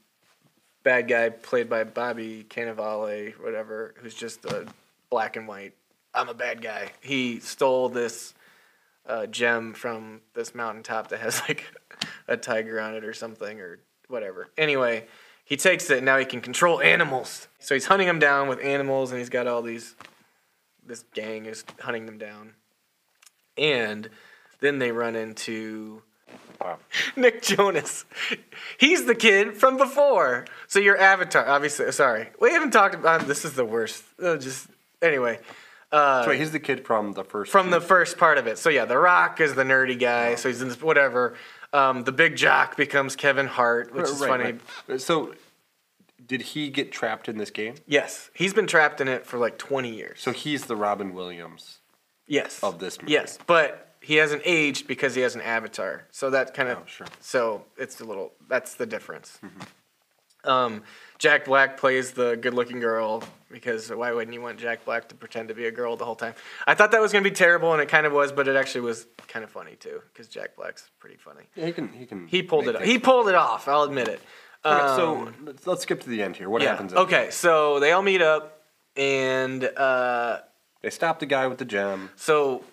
bad 0.83 1.09
guy 1.09 1.31
played 1.31 1.69
by 1.69 1.85
Bobby 1.85 2.47
Cannavale, 2.49 3.33
whatever, 3.41 3.95
who's 3.99 4.15
just 4.15 4.45
a 4.45 4.67
black 5.11 5.37
and 5.37 5.49
white. 5.49 5.75
I'm 6.15 6.29
a 6.29 6.35
bad 6.35 6.63
guy. 6.63 6.93
He 7.01 7.41
stole 7.41 7.89
this 7.89 8.35
uh, 9.07 9.27
gem 9.27 9.73
from 9.73 10.21
this 10.35 10.55
mountaintop 10.55 11.09
that 11.09 11.21
has 11.21 11.41
like 11.49 11.65
a 12.27 12.37
tiger 12.37 12.81
on 12.81 12.95
it 12.95 13.05
or 13.05 13.13
something 13.13 13.61
or 13.61 13.81
whatever. 14.09 14.49
Anyway, 14.57 15.07
he 15.45 15.57
takes 15.57 15.91
it 15.91 15.99
and 15.99 16.07
now 16.07 16.19
he 16.19 16.25
can 16.25 16.41
control 16.41 16.81
animals. 16.81 17.49
So 17.59 17.75
he's 17.75 17.87
hunting 17.87 18.07
them 18.07 18.19
down 18.19 18.49
with 18.49 18.63
animals 18.63 19.11
and 19.11 19.19
he's 19.19 19.31
got 19.31 19.47
all 19.47 19.63
these. 19.63 19.95
This 20.85 21.05
gang 21.15 21.47
is 21.47 21.65
hunting 21.81 22.07
them 22.07 22.19
down. 22.19 22.55
And 23.57 24.09
then 24.61 24.79
they 24.79 24.93
run 24.93 25.17
into 25.17 26.03
Wow. 26.61 26.79
Nick 27.17 27.43
Jonas. 27.43 28.05
He's 28.79 29.05
the 29.07 29.15
kid 29.15 29.57
from 29.57 29.77
before. 29.77 30.45
So 30.67 30.81
your 30.81 30.99
avatar, 30.99 31.47
obviously. 31.47 31.91
Sorry, 31.93 32.31
we 32.41 32.51
haven't 32.53 32.73
talked 32.73 32.95
about. 32.97 33.27
This 33.29 33.45
is 33.45 33.53
the 33.55 33.65
worst. 33.65 34.03
Uh, 34.21 34.37
just 34.37 34.67
anyway. 35.01 35.39
Uh, 35.93 36.25
So 36.25 36.31
wait, 36.31 36.39
he's 36.41 36.51
the 36.51 36.59
kid 36.59 36.85
from 36.85 37.13
the 37.13 37.23
first. 37.25 37.53
from 37.53 37.67
two. 37.67 37.71
the 37.71 37.81
first 37.81 38.19
part 38.19 38.39
of 38.39 38.47
it. 38.49 38.59
So 38.59 38.71
yeah, 38.71 38.85
The 38.87 38.99
Rock 38.99 39.41
is 39.41 39.55
the 39.55 39.63
nerdy 39.63 39.99
guy. 39.99 40.35
So 40.35 40.49
he's 40.49 40.61
in 40.61 40.69
this 40.69 40.83
whatever. 40.83 41.35
Um, 41.73 42.03
the 42.05 42.13
big 42.13 42.35
jock 42.35 42.77
becomes 42.77 43.15
Kevin 43.15 43.47
Hart, 43.47 43.95
which 43.95 44.05
is 44.07 44.21
Right, 44.21 44.29
funny. 44.29 44.59
right. 44.89 45.01
So, 45.01 45.35
did 46.27 46.41
he 46.43 46.71
get 46.71 46.91
trapped 46.93 47.29
in 47.29 47.37
this 47.39 47.51
game? 47.51 47.75
Yes, 47.87 48.31
he's 48.35 48.53
been 48.55 48.67
trapped 48.67 49.01
in 49.01 49.07
it 49.09 49.27
for 49.27 49.39
like 49.39 49.59
20 49.59 49.95
years. 49.95 50.19
So 50.21 50.33
he's 50.33 50.65
the 50.67 50.77
Robin 50.77 51.13
Williams. 51.15 51.79
yes, 52.27 52.63
of 52.63 52.79
this 52.81 53.01
movie. 53.01 53.13
Yes, 53.13 53.39
but 53.47 53.88
he 54.01 54.17
hasn't 54.17 54.43
aged 54.45 54.87
because 54.87 55.15
he 55.15 55.23
has 55.23 55.35
an 55.35 55.41
avatar. 55.43 56.07
So 56.11 56.31
that 56.31 56.55
kind 56.55 56.69
of 56.69 56.79
Oh, 56.79 56.83
sure. 56.87 57.07
So 57.21 57.65
it's 57.77 58.01
a 58.01 58.05
little. 58.05 58.33
That's 58.49 58.75
the 58.75 58.87
difference. 58.87 59.39
Mm-hmm. 59.45 60.49
Um, 60.49 60.83
Jack 61.19 61.45
Black 61.47 61.77
plays 61.77 62.13
the 62.13 62.37
good-looking 62.37 62.79
girl 62.79 63.25
because 63.51 63.91
why 63.91 64.13
wouldn't 64.13 64.33
you 64.33 64.41
want 64.41 64.59
Jack 64.59 64.85
Black 64.85 65.09
to 65.09 65.15
pretend 65.17 65.49
to 65.49 65.55
be 65.55 65.67
a 65.67 65.71
girl 65.73 65.97
the 65.97 66.05
whole 66.05 66.15
time? 66.15 66.35
I 66.67 66.75
thought 66.75 66.93
that 66.93 67.01
was 67.01 67.13
gonna 67.13 67.25
be 67.25 67.33
terrible, 67.33 67.73
and 67.73 67.83
it 67.83 67.89
kind 67.89 68.07
of 68.07 68.13
was, 68.13 68.31
but 68.31 68.47
it 68.47 68.55
actually 68.55 68.83
was 68.83 69.07
kind 69.27 69.45
of 69.45 69.51
funny 69.51 69.75
too 69.75 70.01
because 70.13 70.29
Jack 70.29 70.55
Black's 70.57 70.89
pretty 71.01 71.17
funny. 71.17 71.43
Yeah, 71.57 71.67
he 71.67 71.73
can. 71.73 71.89
He 71.93 72.07
can. 72.07 72.29
He 72.29 72.43
pulled 72.45 72.69
it. 72.69 72.77
things- 72.77 72.87
He 72.89 72.99
pulled 72.99 73.29
it 73.29 73.35
off. 73.35 73.67
I'll 73.67 73.83
admit 73.83 74.07
it. 74.09 74.21
Okay, 74.65 74.85
Um, 74.85 75.35
so 75.45 75.53
let's, 75.71 75.83
skip 75.83 76.01
to 76.03 76.09
the 76.09 76.23
end 76.23 76.37
here. 76.37 76.49
What 76.49 76.63
yeah. 76.63 76.71
happens? 76.71 76.93
Okay, 76.95 77.31
so 77.31 77.79
they 77.81 77.93
all 77.93 78.03
meet 78.03 78.23
up, 78.23 78.63
and 78.97 79.65
uh, 79.65 80.39
They 80.83 80.91
stop 80.91 81.19
the 81.19 81.27
guy 81.27 81.47
with 81.49 81.59
the 81.59 81.65
gem. 81.65 82.11
so 82.17 82.65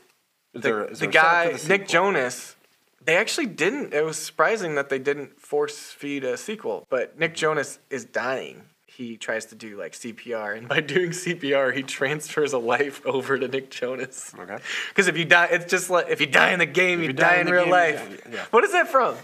Is 0.56 0.62
the, 0.62 0.68
there, 0.70 0.86
is 0.86 0.99
the 0.99 1.08
there 1.08 1.10
a 1.10 1.14
setup 1.14 1.24
guy 1.24 1.58
the 1.58 1.68
Nick? 1.68 1.88
Jonas, 1.88 2.56
they 3.03 3.18
actually 3.18 3.47
didn't. 3.47 3.93
It 3.93 4.03
was 4.03 4.18
surprising 4.18 4.76
that 4.76 4.89
they 4.89 4.99
didn't 4.99 5.39
force 5.39 5.91
feed 5.91 6.24
a 6.24 6.38
sequel. 6.38 6.88
But 6.89 7.20
Nick 7.20 7.36
Jonas 7.36 7.80
is 7.89 8.06
dying. 8.06 8.64
He 8.86 9.18
tries 9.18 9.45
to 9.47 9.56
do 9.56 9.78
like 9.78 9.91
CPR, 9.91 10.58
and 10.58 10.70
by 10.70 10.80
doing 10.95 11.10
CPR, 11.10 11.76
he 11.76 11.84
transfers 11.84 12.53
a 12.53 12.58
life 12.58 13.06
over 13.06 13.38
to 13.38 13.47
Nick 13.49 13.70
Jonas. 13.70 14.34
Okay. 14.39 14.58
Because 14.89 15.10
if 15.10 15.18
you 15.18 15.26
die, 15.26 15.49
it's 15.51 15.70
just 15.70 15.89
like 15.89 16.08
if 16.10 16.22
you 16.22 16.28
die 16.28 16.51
in 16.51 16.60
the 16.60 16.66
game, 16.66 17.01
you, 17.01 17.08
you 17.08 17.14
die, 17.14 17.36
die 17.36 17.41
in, 17.41 17.47
in 17.47 17.53
real 17.53 17.64
game, 17.66 17.72
life. 17.72 18.24
die- 18.24 18.32
yeah. 18.34 18.45
What 18.51 18.64
is 18.64 18.72
that 18.72 18.88
from? 18.88 19.16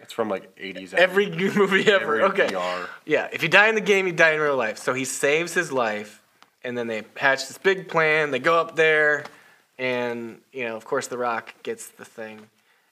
It's 0.00 0.14
from 0.14 0.30
like 0.30 0.56
80s. 0.56 0.94
Every 0.94 1.28
movie 1.28 1.86
ever. 1.92 2.22
every 2.22 2.44
okay. 2.44 2.54
VR. 2.54 2.88
Yeah, 3.04 3.28
if 3.30 3.42
you 3.42 3.50
die 3.50 3.68
in 3.68 3.74
the 3.74 3.82
game, 3.82 4.06
you 4.06 4.14
die 4.14 4.30
in 4.30 4.40
real 4.40 4.56
life. 4.56 4.78
So 4.78 4.94
he 4.94 5.04
saves 5.04 5.52
his 5.52 5.70
life, 5.70 6.22
and 6.64 6.78
then 6.78 6.86
they 6.86 7.02
hatch 7.14 7.46
this 7.46 7.58
big 7.58 7.88
plan. 7.88 8.30
They 8.30 8.38
go 8.38 8.58
up 8.58 8.74
there, 8.74 9.26
and 9.78 10.40
you 10.52 10.64
know, 10.64 10.76
of 10.76 10.84
course, 10.84 11.06
The 11.06 11.18
Rock 11.18 11.54
gets 11.62 11.88
the 11.88 12.04
thing, 12.04 12.48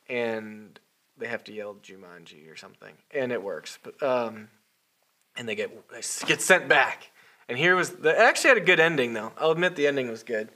and 0.08 0.78
they 1.18 1.26
have 1.26 1.44
to 1.44 1.52
yell 1.52 1.74
Jumanji 1.74 2.50
or 2.50 2.56
something, 2.56 2.94
and 3.12 3.32
it 3.32 3.42
works. 3.42 3.78
But 3.82 4.02
um, 4.02 4.48
and 5.36 5.48
they 5.48 5.54
get 5.54 5.70
they 5.90 6.02
get 6.26 6.42
sent 6.42 6.68
back. 6.68 7.10
And 7.48 7.56
here 7.56 7.76
was 7.76 7.90
the 7.90 8.10
it 8.10 8.18
actually 8.18 8.48
had 8.48 8.58
a 8.58 8.62
good 8.62 8.80
ending 8.80 9.14
though. 9.14 9.32
I'll 9.38 9.52
admit 9.52 9.76
the 9.76 9.86
ending 9.86 10.10
was 10.10 10.22
good. 10.22 10.48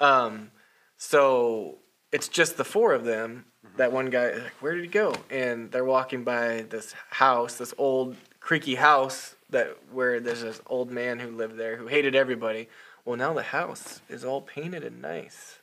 Um, 0.00 0.50
so 0.96 1.78
it's 2.12 2.28
just 2.28 2.56
the 2.56 2.64
four 2.64 2.92
of 2.92 3.04
them. 3.04 3.46
That 3.76 3.92
one 3.92 4.06
guy, 4.10 4.32
like, 4.32 4.52
where 4.60 4.74
did 4.74 4.82
he 4.82 4.90
go? 4.90 5.14
And 5.30 5.70
they're 5.70 5.84
walking 5.84 6.24
by 6.24 6.64
this 6.68 6.94
house, 7.10 7.56
this 7.56 7.74
old 7.78 8.16
creaky 8.40 8.74
house 8.74 9.36
that 9.50 9.76
where 9.92 10.18
there's 10.20 10.42
this 10.42 10.60
old 10.66 10.90
man 10.90 11.18
who 11.18 11.30
lived 11.30 11.56
there 11.56 11.76
who 11.76 11.86
hated 11.86 12.14
everybody. 12.14 12.68
Well, 13.04 13.16
now 13.16 13.32
the 13.32 13.42
house 13.42 14.00
is 14.08 14.24
all 14.24 14.40
painted 14.40 14.84
and 14.84 15.00
nice, 15.00 15.59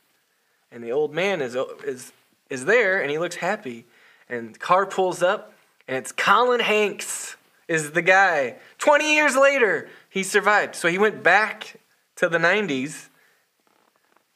and 0.70 0.82
the 0.82 0.92
old 0.92 1.14
man 1.14 1.40
is 1.40 1.56
is 1.84 2.12
is 2.50 2.64
there, 2.64 3.00
and 3.00 3.10
he 3.10 3.18
looks 3.18 3.36
happy. 3.36 3.86
And 4.28 4.54
the 4.54 4.58
car 4.58 4.86
pulls 4.86 5.22
up, 5.22 5.54
and 5.86 5.96
it's 5.96 6.12
Colin 6.12 6.60
Hanks 6.60 7.36
is 7.66 7.92
the 7.92 8.02
guy. 8.02 8.56
Twenty 8.78 9.14
years 9.14 9.36
later, 9.36 9.88
he 10.08 10.22
survived. 10.22 10.74
So 10.74 10.88
he 10.88 10.98
went 10.98 11.22
back 11.22 11.76
to 12.16 12.28
the 12.28 12.38
'90s 12.38 13.08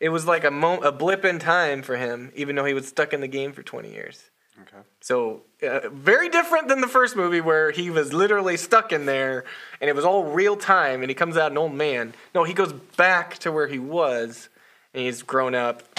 it 0.02 0.08
was 0.08 0.26
like 0.26 0.42
a 0.42 0.50
mo- 0.50 0.80
a 0.80 0.90
blip 0.90 1.24
in 1.24 1.38
time 1.38 1.80
for 1.80 1.96
him, 1.96 2.32
even 2.34 2.56
though 2.56 2.64
he 2.64 2.74
was 2.74 2.88
stuck 2.88 3.12
in 3.12 3.20
the 3.20 3.28
game 3.28 3.52
for 3.52 3.62
20 3.62 3.92
years. 3.92 4.30
Okay. 4.60 4.82
So 5.00 5.42
uh, 5.62 5.88
very 5.90 6.28
different 6.28 6.66
than 6.66 6.80
the 6.80 6.88
first 6.88 7.14
movie 7.14 7.40
where 7.40 7.70
he 7.70 7.88
was 7.88 8.12
literally 8.12 8.56
stuck 8.56 8.92
in 8.92 9.06
there 9.06 9.44
and 9.80 9.88
it 9.88 9.94
was 9.94 10.04
all 10.04 10.24
real 10.24 10.56
time 10.56 11.02
and 11.02 11.10
he 11.10 11.14
comes 11.14 11.36
out 11.36 11.52
an 11.52 11.58
old 11.58 11.72
man. 11.72 12.14
No, 12.34 12.42
he 12.42 12.52
goes 12.52 12.72
back 12.72 13.38
to 13.38 13.52
where 13.52 13.68
he 13.68 13.78
was 13.78 14.48
and 14.92 15.04
he's 15.04 15.22
grown 15.22 15.54
up 15.54 15.91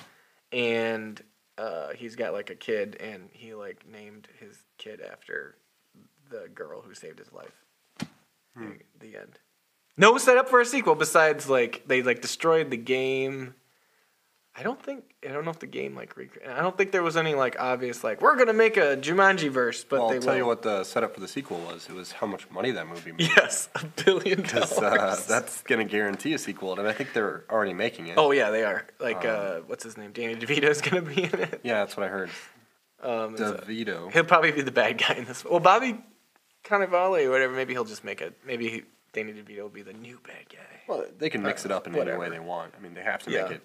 and 0.54 1.22
uh, 1.58 1.90
he's 1.96 2.16
got 2.16 2.34
like 2.34 2.50
a 2.50 2.56
kid 2.56 2.96
and 3.00 3.30
he 3.32 3.54
like 3.54 3.86
named 3.88 4.28
his 4.40 4.58
kid 4.78 5.02
after 5.02 5.58
the 6.30 6.48
girl 6.54 6.82
who 6.82 6.94
saved 6.94 7.20
his 7.20 7.32
life. 7.34 7.64
The, 8.56 8.78
the 9.00 9.18
end. 9.18 9.40
No 9.98 10.18
setup 10.18 10.48
for 10.48 10.62
a 10.62 10.66
sequel 10.66 10.96
besides 10.96 11.50
like 11.50 11.84
they 11.88 12.04
like 12.04 12.22
destroyed 12.22 12.70
the 12.70 12.78
game. 12.78 13.56
I 14.56 14.62
don't 14.62 14.80
think 14.82 15.04
I 15.28 15.32
don't 15.32 15.46
know 15.46 15.52
if 15.52 15.58
the 15.58 15.66
game 15.66 15.96
like 15.96 16.16
rec- 16.16 16.48
I 16.48 16.62
don't 16.62 16.78
think 16.78 16.92
there 16.92 17.02
was 17.02 17.18
any 17.18 17.34
like 17.34 17.56
obvious 17.60 18.04
like 18.04 18.22
we're 18.22 18.36
gonna 18.36 18.54
make 18.54 18.78
a 18.78 18.96
Jumanji 18.98 19.50
verse, 19.50 19.84
but 19.84 20.00
Well, 20.00 20.10
they 20.10 20.16
I'll 20.18 20.22
tell 20.22 20.36
you 20.38 20.46
won't. 20.46 20.64
what 20.64 20.78
the 20.78 20.84
setup 20.84 21.16
for 21.16 21.22
the 21.22 21.28
sequel 21.28 21.58
was. 21.62 21.88
It 21.90 21.96
was 21.96 22.12
how 22.12 22.28
much 22.28 22.50
money 22.52 22.70
that 22.72 22.88
movie 22.88 23.14
made. 23.14 23.22
Yes, 23.36 23.70
a 23.74 23.84
billion 24.06 24.42
dollars. 24.48 24.72
uh, 24.78 25.20
that's 25.28 25.64
going 25.64 25.86
to 25.86 25.92
guarantee 25.92 26.34
a 26.36 26.38
sequel, 26.38 26.78
and 26.78 26.88
I 26.88 26.94
think 26.94 27.14
they're 27.14 27.46
already 27.50 27.74
making 27.74 28.08
it. 28.08 28.18
oh 28.20 28.30
yeah, 28.32 28.52
they 28.52 28.64
are. 28.64 28.86
Like 29.00 29.26
Um, 29.26 29.36
uh, 29.36 29.52
what's 29.66 29.84
his 29.84 29.98
name? 29.98 30.12
Danny 30.12 30.36
DeVito 30.36 30.66
is 30.66 30.82
gonna 30.82 31.02
be 31.02 31.24
in 31.24 31.34
it. 31.40 31.62
Yeah, 31.64 31.80
that's 31.80 31.98
what 31.98 32.06
I 32.06 32.10
heard. 32.10 32.30
Um, 33.02 33.34
it's 33.34 33.42
a- 33.42 33.54
DeVito. 33.68 34.12
he'll 34.14 34.24
probably 34.24 34.52
be 34.52 34.62
the 34.62 34.72
bad 34.72 35.00
guy 35.00 35.16
in 35.16 35.26
this. 35.26 35.44
Well, 35.44 35.60
Bobby 35.62 35.98
Cannavale 36.64 37.26
or 37.26 37.32
whatever. 37.32 37.54
Maybe 37.56 37.74
he'll 37.74 37.86
just 37.86 38.04
make 38.04 38.22
a. 38.22 38.34
Maybe 38.46 38.84
Danny 39.14 39.34
DeVito 39.34 39.62
will 39.64 39.70
be 39.70 39.82
the 39.82 39.94
new 39.94 40.20
bad 40.26 40.48
guy. 40.50 40.82
Well, 40.88 41.06
they 41.18 41.30
can 41.30 41.42
mix 41.42 41.66
it 41.66 41.72
up 41.72 41.88
in 41.88 41.94
whatever. 41.94 42.24
any 42.24 42.32
way 42.32 42.38
they 42.38 42.44
want. 42.44 42.74
I 42.78 42.82
mean, 42.82 42.94
they 42.94 43.02
have 43.02 43.24
to 43.24 43.32
Yeah. 43.32 43.44
make 43.44 43.52
it 43.54 43.62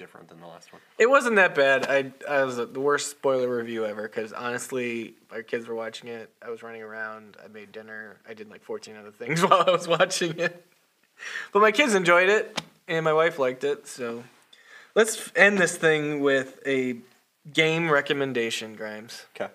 different 0.00 0.28
than 0.28 0.40
the 0.40 0.46
last 0.46 0.72
one. 0.72 0.80
It 0.98 1.08
wasn't 1.08 1.36
that 1.36 1.54
bad. 1.54 1.86
I 1.86 2.12
I 2.28 2.42
was 2.42 2.56
the 2.56 2.66
worst 2.66 3.10
spoiler 3.10 3.54
review 3.54 3.84
ever 3.84 4.02
because 4.02 4.32
honestly, 4.32 5.14
our 5.30 5.42
kids 5.42 5.68
were 5.68 5.74
watching 5.74 6.08
it. 6.08 6.30
I 6.44 6.48
was 6.48 6.62
running 6.62 6.82
around. 6.82 7.36
I 7.44 7.48
made 7.48 7.70
dinner. 7.70 8.16
I 8.28 8.32
did 8.32 8.50
like 8.50 8.64
14 8.64 8.96
other 8.96 9.12
things 9.12 9.42
while 9.46 9.62
I 9.66 9.70
was 9.70 9.86
watching 9.86 10.38
it. 10.38 10.66
But 11.52 11.60
my 11.60 11.70
kids 11.70 11.94
enjoyed 11.94 12.30
it, 12.30 12.60
and 12.88 13.04
my 13.04 13.12
wife 13.12 13.38
liked 13.38 13.62
it. 13.62 13.86
So 13.86 14.24
let's 14.94 15.30
end 15.36 15.58
this 15.58 15.76
thing 15.76 16.20
with 16.20 16.58
a 16.66 16.96
game 17.52 17.90
recommendation, 17.90 18.74
Grimes. 18.74 19.26
Okay. 19.36 19.52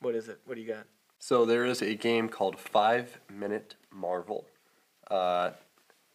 What 0.00 0.14
is 0.14 0.28
it? 0.28 0.38
What 0.46 0.54
do 0.54 0.60
you 0.60 0.68
got? 0.68 0.86
So 1.18 1.44
there 1.44 1.64
is 1.64 1.82
a 1.82 1.94
game 1.94 2.28
called 2.28 2.58
Five 2.58 3.18
Minute 3.28 3.74
Marvel. 3.90 4.44
Uh, 5.10 5.50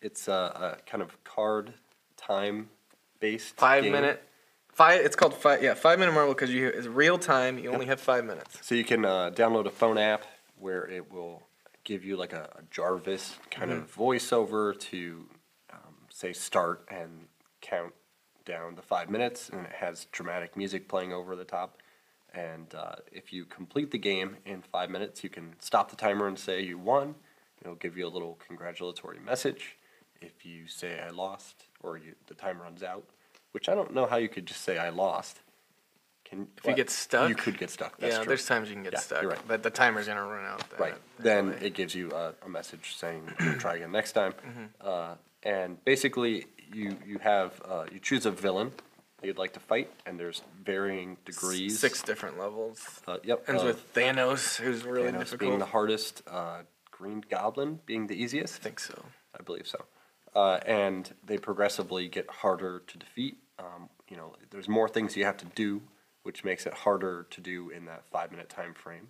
it's 0.02 0.30
a, 0.30 0.78
a 0.82 0.90
kind 0.90 1.04
of 1.04 1.22
card 1.26 1.74
time 2.16 2.70
based 3.20 3.56
Five 3.58 3.84
game. 3.84 3.92
minute. 3.92 4.24
Five. 4.74 5.02
It's 5.06 5.16
called 5.16 5.34
five. 5.34 5.64
Yeah, 5.64 5.74
five 5.74 6.00
minute 6.00 6.12
marvel 6.14 6.34
because 6.34 6.52
you 6.52 6.68
it's 6.68 6.88
real 6.88 7.18
time. 7.18 7.58
You 7.58 7.72
only 7.72 7.88
have 7.88 8.00
five 8.00 8.26
minutes. 8.26 8.60
So 8.62 8.76
you 8.76 8.84
can 8.84 9.06
uh, 9.06 9.32
download 9.32 9.66
a 9.66 9.72
phone 9.72 9.98
app 9.98 10.26
where 10.60 10.88
it 10.88 11.12
will 11.12 11.44
give 11.84 12.04
you 12.04 12.18
like 12.18 12.34
a, 12.34 12.50
a 12.58 12.62
Jarvis 12.70 13.36
kind 13.50 13.72
of 13.72 13.96
voiceover 13.96 14.78
to 14.80 15.26
um, 15.74 15.96
say 16.10 16.34
start 16.34 16.86
and 16.90 17.28
count 17.62 17.94
down 18.46 18.76
the 18.76 18.82
five 18.82 19.10
minutes, 19.10 19.50
and 19.50 19.66
it 19.66 19.74
has 19.74 20.06
dramatic 20.12 20.56
music 20.56 20.88
playing 20.88 21.12
over 21.12 21.36
the 21.36 21.44
top. 21.44 21.78
And 22.34 22.74
uh, 22.76 22.96
if 23.12 23.34
you 23.34 23.46
complete 23.46 23.92
the 23.92 23.98
game 23.98 24.38
in 24.46 24.62
five 24.62 24.90
minutes, 24.90 25.24
you 25.24 25.30
can 25.30 25.56
stop 25.60 25.90
the 25.90 25.96
timer 25.96 26.28
and 26.28 26.38
say 26.38 26.62
you 26.62 26.78
won. 26.78 27.16
It'll 27.62 27.76
give 27.76 27.98
you 27.98 28.06
a 28.06 28.10
little 28.10 28.38
congratulatory 28.48 29.20
message. 29.20 29.78
If 30.22 30.46
you 30.46 30.68
say 30.68 31.00
I 31.00 31.10
lost 31.10 31.66
or 31.82 31.98
you, 31.98 32.16
the 32.28 32.34
time 32.34 32.62
runs 32.62 32.84
out, 32.84 33.04
which 33.52 33.70
I 33.70 33.76
don't 33.76 33.94
know 33.94 34.06
how 34.06 34.18
you 34.18 34.30
could 34.30 34.46
just 34.46 34.62
say 34.62 34.78
I 34.78 34.90
lost. 34.90 35.40
Can 36.26 36.48
If 36.58 36.66
you 36.66 36.76
get 36.76 36.90
stuck? 36.90 37.30
You 37.30 37.36
could 37.36 37.58
get 37.58 37.70
stuck. 37.70 37.98
That's 37.98 38.14
yeah, 38.16 38.18
true. 38.24 38.28
there's 38.28 38.46
times 38.46 38.68
you 38.68 38.76
can 38.76 38.84
get 38.84 38.94
Yeah, 38.94 39.00
stuck, 39.00 39.24
right. 39.24 39.40
but 39.48 39.64
the 39.64 39.72
timer's 39.72 40.08
gonna 40.08 40.26
run 40.26 40.46
out. 40.46 40.70
That, 40.72 40.80
Right. 40.80 40.94
Then 41.20 41.52
way. 41.52 41.58
it 41.62 41.74
gives 41.74 41.96
you 41.96 42.12
a, 42.12 42.34
a 42.46 42.50
message 42.50 42.96
saying 42.98 43.24
try 43.60 43.76
again 43.76 43.92
next 43.92 44.12
time. 44.12 44.34
Mm-hmm. 44.34 44.64
Uh, 44.82 45.16
and 45.44 45.84
basically, 45.86 46.48
you 46.74 46.98
you 47.06 47.20
have 47.20 47.62
uh, 47.64 47.86
you 47.92 48.00
choose 48.00 48.26
a 48.26 48.32
villain 48.32 48.74
that 49.22 49.28
you'd 49.28 49.38
like 49.38 49.54
to 49.54 49.62
fight, 49.62 49.90
and 50.06 50.20
there's 50.20 50.42
varying 50.66 51.16
degrees. 51.24 51.80
six 51.80 52.02
different 52.04 52.38
levels. 52.38 52.86
Uh, 53.08 53.18
yep. 53.24 53.46
Ends 53.48 53.64
uh, 53.64 53.68
with 53.68 53.94
Thanos, 53.94 54.58
who's 54.58 54.84
really 54.84 55.10
Thanos 55.10 55.20
difficult. 55.20 55.40
being 55.40 55.60
the 55.60 55.66
hardest, 55.66 56.24
uh, 56.30 56.64
Green 56.92 57.24
Goblin 57.30 57.80
being 57.86 58.08
the 58.08 58.22
easiest. 58.22 58.56
I 58.60 58.64
think 58.64 58.80
so. 58.82 59.02
I 59.40 59.44
believe 59.44 59.66
so. 59.68 59.86
Uh, 60.38 60.60
and 60.68 61.16
they 61.26 61.36
progressively 61.36 62.08
get 62.08 62.30
harder 62.30 62.84
to 62.86 62.96
defeat. 63.00 63.40
Um, 63.58 63.90
you 64.08 64.16
know, 64.16 64.36
there's 64.52 64.70
more 64.70 64.88
things 64.88 65.18
you 65.18 65.26
have 65.26 65.38
to 65.38 65.48
do, 65.56 65.82
which 66.22 66.44
makes 66.44 66.68
it 66.68 66.76
harder 66.76 67.26
to 67.32 67.42
do 67.42 67.72
in 67.72 67.86
that 67.86 68.04
five 68.12 68.30
minute 68.30 68.48
time 68.48 68.76
frame. 68.76 69.08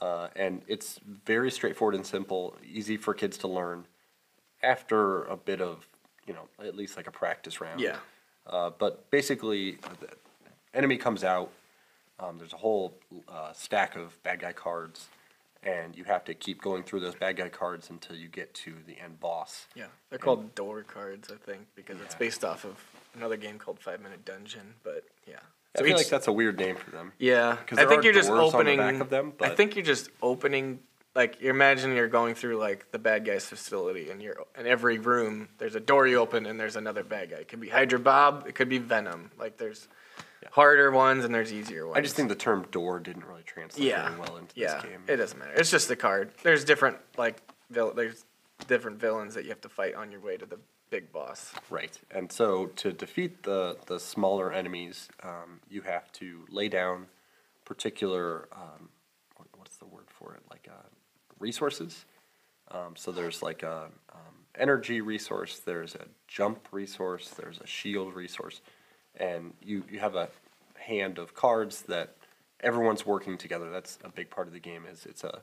Uh, 0.00 0.26
and 0.34 0.62
it's 0.66 0.98
very 1.04 1.52
straightforward 1.52 1.94
and 1.94 2.04
simple, 2.04 2.56
easy 2.68 2.96
for 2.96 3.14
kids 3.14 3.38
to 3.38 3.46
learn 3.46 3.86
after 4.60 5.22
a 5.26 5.36
bit 5.36 5.60
of, 5.60 5.86
you 6.26 6.34
know, 6.34 6.48
at 6.58 6.74
least 6.74 6.96
like 6.96 7.06
a 7.06 7.12
practice 7.12 7.60
round. 7.60 7.80
Yeah. 7.80 7.98
Uh, 8.44 8.70
but 8.76 9.08
basically, 9.12 9.78
the 10.00 10.08
enemy 10.74 10.96
comes 10.96 11.22
out. 11.22 11.52
Um, 12.18 12.38
there's 12.38 12.54
a 12.54 12.56
whole 12.56 12.98
uh, 13.28 13.52
stack 13.52 13.94
of 13.94 14.20
bad 14.24 14.40
guy 14.40 14.52
cards, 14.52 15.06
and 15.62 15.96
you 15.96 16.04
have 16.04 16.24
to 16.24 16.34
keep 16.34 16.60
going 16.62 16.82
through 16.82 17.00
those 17.00 17.14
bad 17.14 17.36
guy 17.36 17.48
cards 17.48 17.90
until 17.90 18.16
you 18.16 18.28
get 18.28 18.54
to 18.54 18.74
the 18.86 18.98
end 18.98 19.20
boss. 19.20 19.66
Yeah, 19.74 19.86
they're 20.08 20.18
called 20.18 20.54
door 20.54 20.82
cards, 20.82 21.30
I 21.30 21.36
think, 21.36 21.66
because 21.74 22.00
it's 22.00 22.14
based 22.14 22.44
off 22.44 22.64
of 22.64 22.82
another 23.14 23.36
game 23.36 23.58
called 23.58 23.78
Five 23.80 24.00
Minute 24.00 24.24
Dungeon. 24.24 24.74
But 24.82 25.04
yeah, 25.26 25.36
I 25.74 25.78
So 25.78 25.84
feel 25.84 25.92
each- 25.92 25.96
like 25.98 26.08
that's 26.08 26.28
a 26.28 26.32
weird 26.32 26.58
name 26.58 26.76
for 26.76 26.90
them. 26.90 27.12
yeah. 27.18 27.56
'cause 27.66 27.78
I 27.78 27.86
think 27.86 28.04
you're 28.04 28.12
just 28.14 28.30
opening. 28.30 28.98
them, 29.08 29.34
I 29.40 29.50
think 29.50 29.76
you're 29.76 29.84
just 29.84 30.08
opening. 30.22 30.80
Like 31.14 31.40
you 31.42 31.50
imagine 31.50 31.94
you're 31.96 32.06
going 32.08 32.36
through 32.36 32.56
like 32.58 32.92
the 32.92 32.98
bad 32.98 33.24
guy's 33.24 33.44
facility, 33.44 34.10
and 34.10 34.22
you're 34.22 34.36
in 34.56 34.66
every 34.66 34.98
room. 34.98 35.48
There's 35.58 35.74
a 35.74 35.80
door 35.80 36.06
you 36.06 36.18
open, 36.18 36.46
and 36.46 36.58
there's 36.58 36.76
another 36.76 37.02
bad 37.02 37.30
guy. 37.30 37.36
It 37.38 37.48
could 37.48 37.60
be 37.60 37.68
Hydra 37.68 37.98
Bob. 37.98 38.44
It 38.46 38.54
could 38.54 38.68
be 38.68 38.78
Venom. 38.78 39.32
Like 39.36 39.56
there's 39.56 39.88
harder 40.50 40.90
ones 40.90 41.24
and 41.24 41.34
there's 41.34 41.52
easier 41.52 41.86
ones. 41.86 41.98
I 41.98 42.00
just 42.00 42.16
think 42.16 42.28
the 42.28 42.34
term 42.34 42.66
door 42.70 42.98
didn't 42.98 43.24
really 43.24 43.42
translate 43.42 43.86
yeah, 43.86 44.08
very 44.08 44.20
well 44.20 44.36
into 44.36 44.58
yeah. 44.58 44.74
this 44.74 44.84
game. 44.84 45.02
It 45.08 45.16
doesn't 45.16 45.38
matter. 45.38 45.52
It's 45.52 45.70
just 45.70 45.90
a 45.90 45.96
card. 45.96 46.30
There's 46.42 46.64
different 46.64 46.96
like 47.16 47.42
vil- 47.70 47.92
there's 47.92 48.24
different 48.66 48.98
villains 48.98 49.34
that 49.34 49.44
you 49.44 49.50
have 49.50 49.60
to 49.62 49.68
fight 49.68 49.94
on 49.94 50.10
your 50.10 50.20
way 50.20 50.36
to 50.36 50.46
the 50.46 50.58
big 50.90 51.12
boss. 51.12 51.52
Right. 51.70 51.96
And 52.10 52.30
so 52.30 52.66
to 52.66 52.92
defeat 52.92 53.42
the, 53.44 53.76
the 53.86 53.98
smaller 53.98 54.52
enemies, 54.52 55.08
um, 55.22 55.60
you 55.68 55.82
have 55.82 56.10
to 56.12 56.44
lay 56.50 56.68
down 56.68 57.06
particular, 57.64 58.48
um, 58.52 58.88
what's 59.56 59.76
the 59.76 59.86
word 59.86 60.06
for 60.08 60.34
it? 60.34 60.42
Like 60.50 60.68
uh, 60.68 60.88
resources. 61.38 62.04
Um, 62.72 62.94
so 62.96 63.12
there's 63.12 63.42
like 63.42 63.62
a 63.62 63.88
um, 64.12 64.34
energy 64.56 65.00
resource, 65.00 65.60
there's 65.64 65.94
a 65.94 66.06
jump 66.28 66.68
resource, 66.72 67.30
there's 67.30 67.58
a 67.60 67.66
shield 67.66 68.14
resource, 68.14 68.60
and 69.16 69.52
you, 69.64 69.84
you 69.90 69.98
have 70.00 70.14
a 70.14 70.28
hand 70.78 71.18
of 71.18 71.34
cards 71.34 71.82
that 71.82 72.14
everyone's 72.60 73.04
working 73.06 73.36
together. 73.38 73.70
That's 73.70 73.98
a 74.04 74.08
big 74.08 74.30
part 74.30 74.46
of 74.46 74.52
the 74.52 74.60
game. 74.60 74.84
Is 74.90 75.06
it's 75.06 75.24
a 75.24 75.40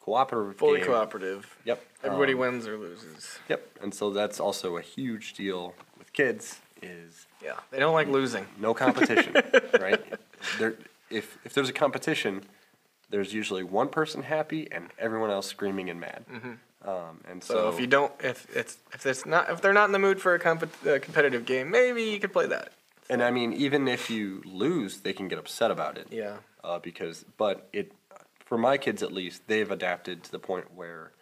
cooperative 0.00 0.56
Fully 0.58 0.78
game. 0.80 0.86
cooperative. 0.88 1.56
Yep. 1.64 1.84
Everybody 2.04 2.32
Um, 2.34 2.38
wins 2.40 2.66
or 2.66 2.76
loses. 2.78 3.38
Yep, 3.48 3.78
and 3.82 3.94
so 3.94 4.10
that's 4.10 4.40
also 4.40 4.76
a 4.76 4.82
huge 4.82 5.34
deal 5.34 5.74
with 5.98 6.12
kids 6.12 6.60
is 6.80 7.26
Yeah, 7.42 7.54
they 7.70 7.78
don't 7.80 7.92
like 7.94 8.06
losing. 8.08 8.46
no 8.58 8.72
competition, 8.72 9.34
right? 9.80 10.00
There, 10.58 10.74
if 11.10 11.36
if 11.44 11.52
there's 11.52 11.68
a 11.68 11.72
competition, 11.72 12.42
there's 13.10 13.34
usually 13.34 13.62
one 13.64 13.88
person 13.88 14.22
happy 14.22 14.68
and 14.70 14.88
everyone 14.98 15.30
else 15.30 15.46
screaming 15.46 15.90
and 15.90 15.98
mad. 16.00 16.24
Um, 16.84 17.20
and 17.28 17.42
so, 17.42 17.54
Mm-hmm. 17.56 17.62
So, 17.64 17.68
if 17.70 17.80
you 17.80 17.86
don't, 17.88 18.12
if 18.22 18.46
it's 18.56 18.78
if 18.94 19.04
it's 19.04 19.26
not 19.26 19.50
if 19.50 19.60
they're 19.60 19.72
not 19.72 19.86
in 19.86 19.92
the 19.92 19.98
mood 19.98 20.20
for 20.20 20.34
a, 20.34 20.38
comp- 20.38 20.86
a 20.86 21.00
competitive 21.00 21.44
game, 21.44 21.68
maybe 21.70 22.04
you 22.04 22.20
could 22.20 22.32
play 22.32 22.46
that. 22.46 22.70
And 23.10 23.22
I 23.22 23.30
mean, 23.30 23.52
even 23.52 23.88
if 23.88 24.10
you 24.10 24.42
lose, 24.44 25.00
they 25.00 25.12
can 25.12 25.28
get 25.28 25.38
upset 25.38 25.70
about 25.70 25.98
it. 25.98 26.08
Yeah. 26.10 26.38
Uh, 26.64 26.78
because, 26.78 27.24
but 27.36 27.68
it, 27.72 27.92
for 28.44 28.58
my 28.58 28.76
kids 28.76 29.02
at 29.02 29.12
least, 29.12 29.42
they've 29.46 29.70
adapted 29.70 30.22
to 30.24 30.30
the 30.32 30.38
point 30.38 30.74
where, 30.74 31.12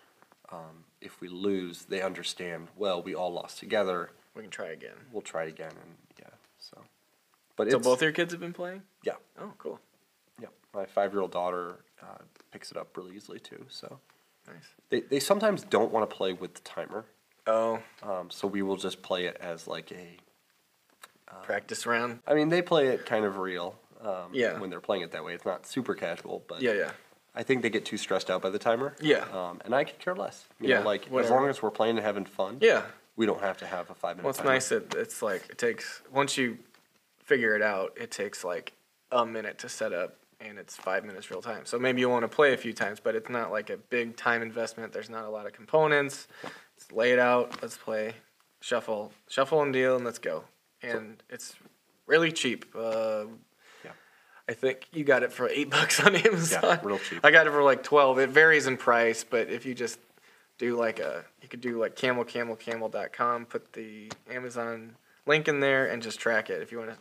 um, 0.50 0.84
if 1.00 1.20
we 1.20 1.28
lose, 1.28 1.84
they 1.84 2.02
understand. 2.02 2.68
Well, 2.76 3.02
we 3.02 3.14
all 3.14 3.32
lost 3.32 3.58
together. 3.58 4.10
We 4.34 4.42
can 4.42 4.50
try 4.50 4.68
again. 4.68 4.96
We'll 5.12 5.22
try 5.22 5.44
again, 5.44 5.72
and 5.72 5.94
yeah. 6.18 6.28
So, 6.58 6.78
but 7.56 7.70
So 7.70 7.76
it's, 7.78 7.86
both 7.86 8.02
your 8.02 8.12
kids 8.12 8.32
have 8.32 8.40
been 8.40 8.52
playing? 8.52 8.82
yeah. 9.04 9.14
Oh, 9.40 9.52
cool. 9.58 9.80
Yeah, 10.40 10.48
my 10.74 10.84
five-year-old 10.86 11.32
daughter 11.32 11.76
uh, 12.02 12.18
picks 12.52 12.70
it 12.70 12.76
up 12.76 12.96
really 12.96 13.14
easily 13.16 13.38
too. 13.38 13.64
So 13.68 13.98
Nice. 14.46 14.56
they 14.90 15.00
they 15.00 15.18
sometimes 15.20 15.62
don't 15.64 15.90
want 15.92 16.08
to 16.08 16.14
play 16.16 16.32
with 16.32 16.54
the 16.54 16.60
timer, 16.60 17.04
Oh, 17.46 17.80
um, 18.02 18.30
so 18.30 18.46
we 18.48 18.62
will 18.62 18.76
just 18.76 19.02
play 19.02 19.26
it 19.26 19.36
as 19.40 19.66
like 19.66 19.90
a. 19.92 20.16
practice 21.42 21.86
round. 21.86 22.20
I 22.26 22.34
mean, 22.34 22.48
they 22.48 22.62
play 22.62 22.88
it 22.88 23.06
kind 23.06 23.24
of 23.24 23.38
real. 23.38 23.76
Um, 24.00 24.30
Yeah. 24.32 24.58
When 24.58 24.70
they're 24.70 24.80
playing 24.80 25.02
it 25.02 25.12
that 25.12 25.24
way, 25.24 25.34
it's 25.34 25.44
not 25.44 25.66
super 25.66 25.94
casual, 25.94 26.44
but 26.48 26.62
Yeah, 26.62 26.72
yeah. 26.72 26.90
I 27.34 27.42
think 27.42 27.62
they 27.62 27.70
get 27.70 27.84
too 27.84 27.96
stressed 27.98 28.30
out 28.30 28.40
by 28.42 28.50
the 28.50 28.58
timer. 28.58 28.94
Yeah. 29.00 29.24
Um, 29.32 29.60
and 29.64 29.74
I 29.74 29.84
could 29.84 29.98
care 29.98 30.14
less. 30.14 30.46
You 30.60 30.68
Yeah, 30.70 30.78
Know, 30.80 30.86
like 30.86 31.12
as 31.12 31.30
long 31.30 31.48
as 31.48 31.60
we're 31.62 31.70
playing 31.70 31.96
and 31.96 32.04
having 32.06 32.24
fun. 32.24 32.58
Yeah. 32.60 32.82
We 33.16 33.26
don't 33.26 33.40
have 33.40 33.58
to 33.58 33.66
have 33.66 33.90
a 33.90 33.94
five-minute. 33.94 34.24
Well, 34.24 34.30
it's 34.30 34.38
timer. 34.38 34.50
nice 34.52 34.68
that 34.70 34.94
it's 34.94 35.22
like 35.22 35.48
it 35.50 35.58
takes 35.58 36.02
once 36.12 36.36
you 36.36 36.58
figure 37.18 37.54
it 37.56 37.62
out, 37.62 37.96
it 38.00 38.10
takes 38.10 38.44
like 38.44 38.72
a 39.10 39.24
minute 39.24 39.58
to 39.58 39.68
set 39.68 39.92
up, 39.92 40.16
and 40.40 40.58
it's 40.58 40.76
five 40.76 41.04
minutes 41.04 41.30
real 41.30 41.40
time. 41.42 41.64
So 41.64 41.78
maybe 41.78 42.00
you 42.00 42.08
want 42.10 42.22
to 42.24 42.28
play 42.28 42.52
a 42.52 42.56
few 42.58 42.72
times, 42.74 43.00
but 43.00 43.14
it's 43.14 43.30
not 43.30 43.50
like 43.50 43.70
a 43.70 43.76
big 43.78 44.16
time 44.16 44.42
investment. 44.42 44.92
There's 44.92 45.08
not 45.10 45.24
a 45.24 45.30
lot 45.30 45.46
of 45.46 45.52
components. 45.54 46.28
Just 46.78 46.92
lay 46.92 47.12
it 47.12 47.18
out. 47.18 47.62
Let's 47.62 47.76
play, 47.78 48.14
shuffle, 48.60 49.12
shuffle 49.28 49.62
and 49.62 49.72
deal, 49.72 49.96
and 49.96 50.04
let's 50.04 50.18
go. 50.18 50.44
And 50.82 51.22
it's 51.30 51.54
really 52.06 52.32
cheap. 52.32 52.66
Uh, 52.74 53.24
Yeah. 53.84 53.90
I 54.48 54.52
think 54.54 54.88
you 54.92 55.04
got 55.04 55.22
it 55.22 55.32
for 55.32 55.48
eight 55.48 55.70
bucks 55.76 56.00
on 56.00 56.14
Amazon. 56.14 56.60
Yeah, 56.62 56.80
real 56.82 56.98
cheap. 56.98 57.20
I 57.24 57.30
got 57.30 57.46
it 57.46 57.50
for 57.50 57.62
like 57.62 57.82
twelve. 57.82 58.18
It 58.18 58.30
varies 58.30 58.66
in 58.66 58.76
price, 58.76 59.24
but 59.24 59.48
if 59.50 59.66
you 59.66 59.74
just 59.74 59.98
do 60.58 60.76
like 60.76 60.98
a, 61.00 61.24
you 61.42 61.48
could 61.48 61.60
do 61.60 61.78
like 61.78 61.96
camel 61.96 62.24
camel 62.24 62.56
camelcamelcamel.com, 62.56 63.46
put 63.46 63.72
the 63.72 64.10
Amazon 64.30 64.96
link 65.26 65.48
in 65.48 65.60
there, 65.60 65.86
and 65.86 66.02
just 66.02 66.18
track 66.20 66.48
it. 66.50 66.62
If 66.62 66.72
you 66.72 66.78
want 66.78 66.90
to, 66.90 66.96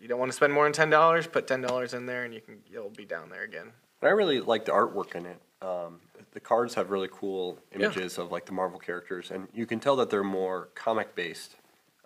you 0.00 0.08
don't 0.08 0.18
want 0.18 0.30
to 0.30 0.36
spend 0.36 0.52
more 0.52 0.64
than 0.64 0.72
ten 0.72 0.90
dollars, 0.90 1.26
put 1.26 1.46
ten 1.46 1.60
dollars 1.60 1.94
in 1.94 2.06
there, 2.06 2.24
and 2.24 2.34
you 2.34 2.40
can 2.40 2.58
you'll 2.70 2.90
be 2.90 3.04
down 3.04 3.30
there 3.30 3.42
again. 3.42 3.72
And 4.02 4.08
I 4.08 4.12
really 4.12 4.40
like 4.40 4.64
the 4.64 4.72
artwork 4.72 5.14
in 5.14 5.26
it. 5.26 5.40
Um, 5.62 6.00
the 6.32 6.40
cards 6.40 6.74
have 6.74 6.90
really 6.90 7.08
cool 7.10 7.58
images 7.72 8.16
of 8.18 8.30
like 8.30 8.46
the 8.46 8.52
Marvel 8.52 8.78
characters, 8.78 9.30
and 9.30 9.48
you 9.52 9.66
can 9.66 9.80
tell 9.80 9.96
that 9.96 10.08
they're 10.10 10.22
more 10.24 10.68
comic 10.74 11.14
based 11.14 11.56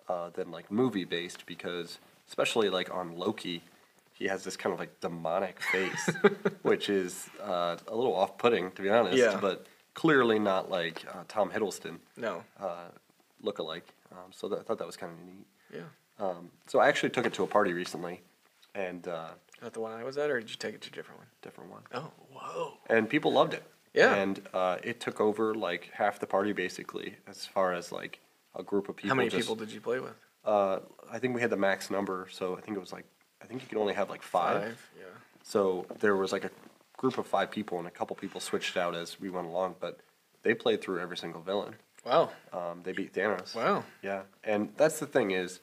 uh, 0.07 0.29
than 0.31 0.51
like 0.51 0.71
movie 0.71 1.05
based 1.05 1.45
because, 1.45 1.99
especially 2.27 2.69
like 2.69 2.93
on 2.93 3.17
Loki, 3.17 3.63
he 4.13 4.25
has 4.27 4.43
this 4.43 4.55
kind 4.55 4.73
of 4.73 4.79
like 4.79 4.99
demonic 5.01 5.59
face, 5.61 6.09
which 6.61 6.89
is 6.89 7.29
uh, 7.43 7.77
a 7.87 7.95
little 7.95 8.15
off 8.15 8.37
putting 8.37 8.71
to 8.71 8.81
be 8.81 8.89
honest. 8.89 9.17
Yeah. 9.17 9.37
But 9.41 9.65
clearly 9.93 10.39
not 10.39 10.69
like 10.69 11.03
uh, 11.13 11.23
Tom 11.27 11.49
Hiddleston 11.51 11.97
No, 12.17 12.43
uh, 12.59 12.89
look-alike. 13.41 13.85
Um, 14.11 14.31
so 14.31 14.47
that, 14.49 14.59
I 14.59 14.63
thought 14.63 14.77
that 14.77 14.87
was 14.87 14.97
kind 14.97 15.11
of 15.11 15.25
neat. 15.25 15.45
yeah. 15.73 16.25
Um, 16.25 16.49
so 16.67 16.79
I 16.79 16.87
actually 16.87 17.09
took 17.09 17.25
it 17.25 17.33
to 17.33 17.43
a 17.43 17.47
party 17.47 17.73
recently, 17.73 18.21
and 18.73 19.05
uh, 19.07 19.29
that 19.61 19.73
the 19.73 19.81
one 19.81 19.91
I 19.91 20.03
was 20.03 20.17
at, 20.17 20.29
or 20.29 20.39
did 20.39 20.49
you 20.49 20.55
take 20.55 20.73
it 20.75 20.81
to 20.81 20.89
a 20.89 20.91
different 20.91 21.19
one? 21.19 21.27
different 21.41 21.69
one. 21.71 21.81
Oh, 21.93 22.11
whoa. 22.31 22.73
and 22.89 23.09
people 23.09 23.33
loved 23.33 23.53
it. 23.53 23.63
Yeah. 23.93 24.13
And 24.15 24.41
uh, 24.53 24.77
it 24.83 24.99
took 24.99 25.19
over 25.21 25.53
like 25.55 25.89
half 25.93 26.19
the 26.19 26.27
party 26.27 26.51
basically, 26.53 27.15
as 27.27 27.45
far 27.45 27.73
as 27.73 27.91
like 27.91 28.19
a 28.55 28.63
group 28.63 28.89
of 28.89 28.95
people. 28.95 29.09
How 29.09 29.15
many 29.15 29.29
just- 29.29 29.41
people 29.41 29.55
did 29.55 29.71
you 29.71 29.81
play 29.81 29.99
with? 29.99 30.13
Uh, 30.43 30.79
I 31.11 31.17
think 31.19 31.33
we 31.33 31.41
had 31.41 31.49
the 31.49 31.57
max 31.57 31.89
number, 31.89 32.27
so 32.31 32.55
I 32.55 32.61
think 32.61 32.77
it 32.77 32.79
was 32.79 32.93
like 32.93 33.05
I 33.41 33.45
think 33.45 33.61
you 33.61 33.67
could 33.67 33.77
only 33.79 33.93
have 33.93 34.09
like 34.09 34.21
five. 34.21 34.89
Yeah. 34.97 35.05
So 35.43 35.85
there 35.99 36.15
was 36.15 36.31
like 36.31 36.43
a 36.43 36.51
group 36.97 37.17
of 37.17 37.25
five 37.27 37.51
people, 37.51 37.77
and 37.79 37.87
a 37.87 37.91
couple 37.91 38.15
people 38.15 38.39
switched 38.39 38.77
out 38.77 38.95
as 38.95 39.19
we 39.19 39.29
went 39.29 39.47
along, 39.47 39.75
but 39.79 39.99
they 40.43 40.53
played 40.53 40.81
through 40.81 40.99
every 40.99 41.17
single 41.17 41.41
villain. 41.41 41.75
Wow. 42.05 42.29
Um, 42.53 42.81
they 42.83 42.91
beat 42.91 43.13
Thanos. 43.13 43.55
Wow. 43.55 43.83
Yeah, 44.03 44.21
and 44.43 44.69
that's 44.77 44.99
the 44.99 45.07
thing 45.07 45.31
is, 45.31 45.59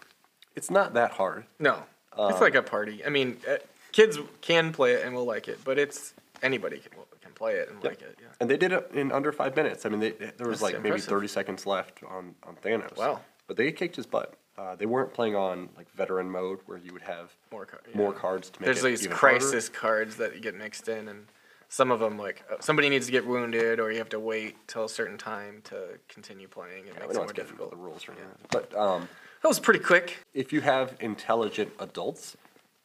it's 0.57 0.71
not 0.71 0.95
that 0.95 1.13
hard. 1.13 1.45
No, 1.61 1.85
it's 2.19 2.35
Um, 2.37 2.41
like 2.41 2.57
a 2.57 2.63
party. 2.63 3.05
I 3.05 3.09
mean, 3.09 3.39
uh, 3.49 3.59
kids 3.93 4.19
can 4.41 4.73
play 4.73 4.93
it 4.95 5.05
and 5.05 5.15
will 5.15 5.25
like 5.25 5.47
it, 5.49 5.61
but 5.65 5.79
it's 5.79 6.15
anybody 6.43 6.79
can, 6.79 6.91
can 6.93 7.12
play 7.43 7.55
it 7.57 7.69
and 7.71 7.83
Yep. 7.83 7.93
like 7.93 8.03
it. 8.03 8.19
Yeah. 8.21 8.29
And 8.41 8.49
they 8.49 8.57
did 8.57 8.73
it 8.73 8.91
in 8.95 9.11
under 9.11 9.33
five 9.33 9.57
minutes. 9.57 9.85
I 9.85 9.89
mean, 9.89 9.99
they, 10.01 10.11
there 10.13 10.47
was 10.47 10.61
That's 10.61 10.75
like 10.75 10.83
maybe 10.83 11.01
30 11.01 11.27
seconds 11.27 11.67
left 11.67 12.03
on, 12.05 12.35
on 12.45 12.55
Thanos. 12.57 12.97
Wow. 12.97 13.21
But 13.49 13.57
they 13.57 13.73
kicked 13.73 13.97
his 13.97 14.07
butt. 14.07 14.35
uh, 14.57 14.77
they 14.77 14.87
weren't 14.87 15.13
playing 15.13 15.35
on 15.35 15.69
like 15.77 15.91
veteran 15.93 16.31
mode 16.31 16.61
where 16.67 16.79
you 16.79 16.93
would 16.93 17.03
have 17.03 17.33
More, 17.51 17.67
car- 17.67 17.81
more 17.95 18.13
cards 18.13 18.49
to 18.51 18.61
make 18.61 18.67
There's 18.67 18.85
it 18.85 18.89
these 18.89 19.05
even 19.05 19.17
harder. 19.17 19.39
crisis 19.41 19.69
cards 19.69 20.17
that 20.19 20.35
you 20.37 20.41
get 20.41 20.55
mixed 20.55 20.89
in, 20.89 21.09
and 21.09 21.27
some 21.69 21.91
of 21.91 21.99
them 22.01 22.17
like 22.19 22.45
uh, 22.53 22.57
somebody 22.61 22.89
needs 22.89 23.07
to 23.07 23.13
get 23.13 23.27
wounded, 23.27 23.81
or 23.81 23.91
you 23.91 23.99
have 23.99 24.11
to 24.11 24.21
wait 24.21 24.57
till 24.69 24.85
a 24.85 24.89
certain 24.89 25.19
time 25.19 25.63
to 25.65 25.99
continue 26.09 26.47
playing. 26.49 26.85
It 26.87 26.93
Yeah, 26.95 27.01
makes 27.01 27.15
it 27.15 27.17
more 27.17 27.23
have 27.25 27.29
to 27.29 27.35
get 27.35 27.41
into 27.47 27.53
difficult. 27.55 27.71
the 27.71 27.77
rules 27.79 28.07
or 28.09 28.13
anything. 28.13 28.29
But 28.51 28.77
um, 28.77 29.09
That 29.43 29.49
was 29.49 29.59
pretty 29.59 29.81
quick. 29.81 30.19
if 30.35 30.53
you 30.53 30.61
have 30.61 30.95
intelligent 31.01 31.73
adults, 31.81 32.37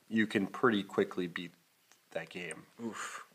you 0.10 0.26
can 0.26 0.48
pretty 0.48 0.82
quickly 0.84 1.28
beat 1.28 1.52
that 2.12 2.30
game. 2.30 2.64
Oof. 2.84 3.26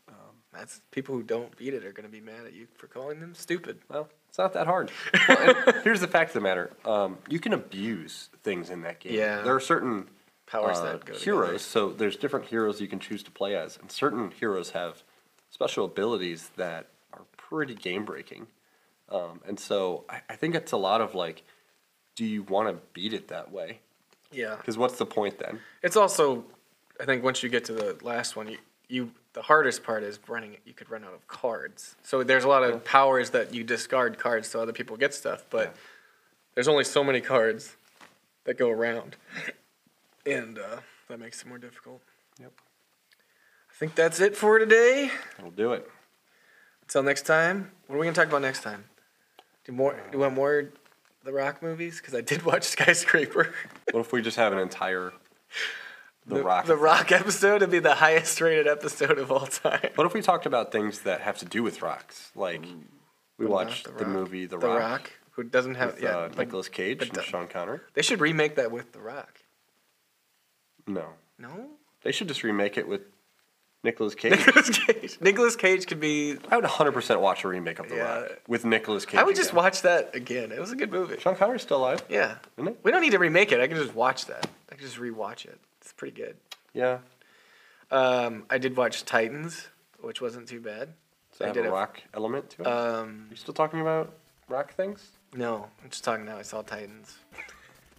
That's 0.53 0.81
people 0.91 1.15
who 1.15 1.23
don't 1.23 1.55
beat 1.57 1.73
it 1.73 1.83
are 1.85 1.91
going 1.91 2.05
to 2.05 2.11
be 2.11 2.21
mad 2.21 2.45
at 2.45 2.53
you 2.53 2.67
for 2.77 2.87
calling 2.87 3.19
them 3.19 3.33
stupid. 3.35 3.79
Well, 3.89 4.07
it's 4.29 4.37
not 4.37 4.53
that 4.53 4.67
hard. 4.67 4.91
Well, 5.27 5.55
here's 5.83 5.99
the 6.01 6.07
fact 6.07 6.29
of 6.29 6.33
the 6.35 6.41
matter: 6.41 6.71
um, 6.85 7.17
you 7.27 7.39
can 7.39 7.53
abuse 7.53 8.29
things 8.43 8.69
in 8.69 8.81
that 8.81 8.99
game. 8.99 9.13
Yeah. 9.13 9.41
there 9.41 9.55
are 9.55 9.59
certain 9.59 10.07
Powers 10.45 10.77
uh, 10.77 10.83
that 10.83 11.05
go 11.05 11.13
heroes. 11.15 11.45
together. 11.47 11.59
So 11.59 11.89
there's 11.91 12.15
different 12.15 12.45
heroes 12.47 12.79
you 12.81 12.87
can 12.87 12.99
choose 12.99 13.23
to 13.23 13.31
play 13.31 13.55
as, 13.55 13.77
and 13.77 13.91
certain 13.91 14.31
heroes 14.31 14.71
have 14.71 15.03
special 15.49 15.85
abilities 15.85 16.51
that 16.57 16.87
are 17.13 17.21
pretty 17.37 17.75
game 17.75 18.05
breaking. 18.05 18.47
Um, 19.09 19.41
and 19.47 19.59
so 19.59 20.03
I, 20.09 20.21
I 20.29 20.35
think 20.35 20.55
it's 20.55 20.71
a 20.71 20.77
lot 20.77 21.01
of 21.01 21.15
like, 21.15 21.43
do 22.15 22.25
you 22.25 22.43
want 22.43 22.69
to 22.69 22.81
beat 22.93 23.13
it 23.13 23.27
that 23.29 23.51
way? 23.51 23.79
Yeah. 24.31 24.55
Because 24.55 24.77
what's 24.77 24.97
the 24.97 25.05
point 25.05 25.39
then? 25.39 25.59
It's 25.81 25.95
also, 25.95 26.45
I 26.99 27.05
think 27.05 27.23
once 27.23 27.43
you 27.43 27.49
get 27.49 27.65
to 27.65 27.73
the 27.73 27.97
last 28.01 28.35
one, 28.35 28.47
you, 28.49 28.57
you 28.87 29.11
the 29.33 29.41
hardest 29.41 29.83
part 29.83 30.03
is 30.03 30.19
running. 30.27 30.53
It. 30.53 30.61
You 30.65 30.73
could 30.73 30.89
run 30.89 31.03
out 31.03 31.13
of 31.13 31.27
cards. 31.27 31.95
So 32.03 32.23
there's 32.23 32.43
a 32.43 32.47
lot 32.47 32.63
of 32.63 32.85
powers 32.85 33.31
that 33.31 33.53
you 33.53 33.63
discard 33.63 34.17
cards 34.19 34.47
so 34.47 34.61
other 34.61 34.73
people 34.73 34.95
get 34.95 35.13
stuff, 35.13 35.45
but 35.49 35.75
there's 36.55 36.67
only 36.67 36.83
so 36.83 37.03
many 37.03 37.19
cards 37.19 37.75
that 38.45 38.57
go 38.57 38.69
around, 38.69 39.15
and 40.25 40.59
uh, 40.59 40.77
that 41.07 41.19
makes 41.19 41.41
it 41.41 41.47
more 41.47 41.57
difficult. 41.57 42.01
Yep. 42.39 42.51
I 43.71 43.73
think 43.75 43.95
that's 43.95 44.19
it 44.19 44.35
for 44.35 44.59
today. 44.59 45.09
That'll 45.37 45.51
do 45.51 45.73
it. 45.73 45.89
Until 46.83 47.03
next 47.03 47.23
time, 47.23 47.71
what 47.87 47.95
are 47.95 47.99
we 47.99 48.05
gonna 48.05 48.15
talk 48.15 48.27
about 48.27 48.41
next 48.41 48.61
time? 48.61 48.85
Do 49.65 49.71
more? 49.71 49.93
Do 49.93 50.17
you 50.17 50.19
want 50.19 50.35
more 50.35 50.69
the 51.23 51.33
Rock 51.33 51.63
movies? 51.63 51.97
Because 51.97 52.13
I 52.13 52.21
did 52.21 52.43
watch 52.45 52.63
Skyscraper. 52.63 53.53
What 53.91 54.01
if 54.01 54.11
we 54.11 54.21
just 54.21 54.37
have 54.37 54.53
an 54.53 54.59
entire 54.59 55.13
The, 56.25 56.41
Rock? 56.43 56.65
The 56.65 56.75
Rock 56.77 57.11
episode 57.11 57.61
would 57.61 57.71
be 57.71 57.79
the 57.79 57.95
highest 57.95 58.39
rated 58.41 58.67
episode 58.67 59.17
of 59.19 59.31
all 59.31 59.45
time. 59.47 59.89
What 59.95 60.07
if 60.07 60.13
we 60.13 60.21
talked 60.21 60.45
about 60.45 60.71
things 60.71 61.01
that 61.01 61.21
have 61.21 61.37
to 61.39 61.45
do 61.45 61.63
with 61.63 61.81
rocks? 61.81 62.31
Like 62.35 62.65
we 63.37 63.45
What 63.45 63.65
watched 63.67 63.85
The 63.85 63.91
the, 63.91 64.05
Rock? 64.05 64.07
movie 64.13 64.45
The, 64.45 64.57
The 64.57 64.67
Rock, 64.67 64.79
Rock, 64.79 65.11
who 65.31 65.43
doesn't 65.43 65.75
have 65.75 65.95
with 65.95 66.03
yeah, 66.03 66.17
uh, 66.17 66.29
Nicolas 66.37 66.69
Cage 66.69 67.01
and 67.01 67.11
the- 67.11 67.21
Sean 67.23 67.47
Connery. 67.47 67.79
They 67.93 68.01
should 68.01 68.21
remake 68.21 68.55
that 68.55 68.71
with 68.71 68.93
The 68.93 68.99
Rock. 68.99 69.39
No, 70.87 71.05
No, 71.39 71.69
they 72.03 72.11
should 72.11 72.27
just 72.27 72.43
remake 72.43 72.77
it 72.77 72.87
with 72.87 73.01
Nicolas 73.83 74.15
Cage. 74.15 74.31
Nicolas 74.31 74.69
Cage. 74.69 75.17
Nicolas 75.21 75.55
Cage 75.57 75.87
could 75.87 75.99
be. 75.99 76.37
I 76.49 76.55
would 76.55 76.65
100% 76.65 77.19
watch 77.21 77.43
a 77.43 77.47
remake 77.49 77.79
of 77.79 77.89
The 77.89 77.95
Yeah. 77.97 78.19
Rock 78.21 78.31
with 78.47 78.63
Nicolas 78.65 79.05
Cage. 79.05 79.19
I 79.19 79.23
would 79.23 79.35
just 79.35 79.53
watch 79.53 79.81
that 79.81 80.15
again. 80.15 80.51
It 80.53 80.59
was 80.59 80.71
a 80.71 80.75
good 80.77 80.91
movie. 80.91 81.19
Sean 81.19 81.35
Connery's 81.35 81.61
still 81.63 81.77
alive, 81.77 82.01
Yeah, 82.09 82.35
we 82.57 82.91
don't 82.91 83.01
need 83.01 83.11
to 83.11 83.19
remake 83.19 83.51
it. 83.51 83.59
I 83.59 83.67
can 83.67 83.77
just 83.77 83.93
watch 83.93 84.25
that. 84.27 84.47
I 84.71 84.75
can 84.75 84.85
just 84.85 84.97
rewatch 84.99 85.45
it. 85.45 85.59
It's 85.83 85.91
pretty 85.91 86.15
good. 86.15 86.37
Yeah. 86.73 86.99
Um, 87.91 88.45
I 88.49 88.57
did 88.57 88.77
watch 88.77 89.03
Titans, 89.03 89.67
which 89.99 90.21
wasn't 90.21 90.47
too 90.47 90.61
bad. 90.61 90.93
Does 91.31 91.39
that 91.39 91.43
I 91.43 91.47
have 91.47 91.55
did 91.55 91.65
a 91.65 91.69
a- 91.69 91.71
rock 91.71 92.01
element 92.13 92.49
to 92.51 92.61
it? 92.61 92.67
Um, 92.67 93.27
you 93.29 93.35
still 93.35 93.53
talking 93.53 93.81
about 93.81 94.13
rock 94.47 94.73
things? 94.73 95.11
no, 95.35 95.67
I'm 95.83 95.89
just 95.89 96.03
talking 96.03 96.25
now. 96.25 96.37
I 96.37 96.41
saw 96.43 96.61
Titans. 96.61 97.17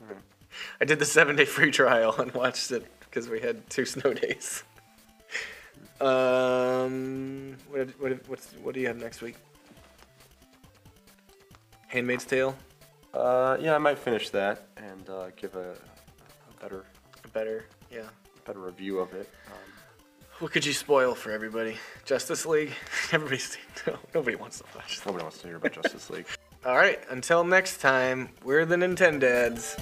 Alright. 0.00 0.16
I 0.80 0.84
did 0.86 0.98
the 0.98 1.04
seven 1.04 1.36
day 1.36 1.44
free 1.44 1.70
trial 1.70 2.14
and 2.18 2.32
watched 2.32 2.70
it 2.70 2.86
because 3.00 3.28
we 3.28 3.40
had 3.40 3.68
two 3.68 3.84
snow 3.94 4.14
days. 4.14 4.62
Um, 6.00 7.56
what, 7.68 7.88
what, 8.00 8.28
what's, 8.28 8.52
what 8.62 8.74
do 8.74 8.80
you 8.80 8.86
have 8.86 8.96
next 8.96 9.20
week? 9.20 9.36
Handmaid's 11.88 12.24
Tale? 12.24 12.56
Uh, 13.12 13.58
yeah, 13.60 13.74
I 13.74 13.78
might 13.78 13.98
finish 13.98 14.30
that 14.30 14.68
and 14.78 15.08
uh, 15.10 15.26
give 15.36 15.54
a, 15.54 15.72
a 15.72 16.62
better 16.62 16.84
Better, 17.34 17.64
yeah. 17.94 18.02
better 18.46 18.60
review 18.60 18.98
of 18.98 19.12
it. 19.14 19.30
Um, 19.46 19.52
What 20.40 20.52
could 20.52 20.66
you 20.66 20.72
spoil 20.72 21.14
for 21.14 21.30
everybody? 21.30 21.76
Justice 22.04 22.44
League? 22.46 22.72
Everybody's 23.12 23.56
no, 23.86 23.96
nobody 24.14 24.36
wants 24.36 24.58
to 24.58 24.64
watch 24.74 25.00
nobody 25.06 25.22
wants 25.22 25.38
to 25.38 25.46
hear 25.48 25.56
about 25.56 25.72
Justice 25.72 26.10
League. 26.10 26.26
All 26.66 26.76
right, 26.76 26.98
until 27.10 27.44
next 27.44 27.78
time, 27.78 28.30
we're 28.42 28.64
the 28.64 28.76
Nintendads. 28.76 29.78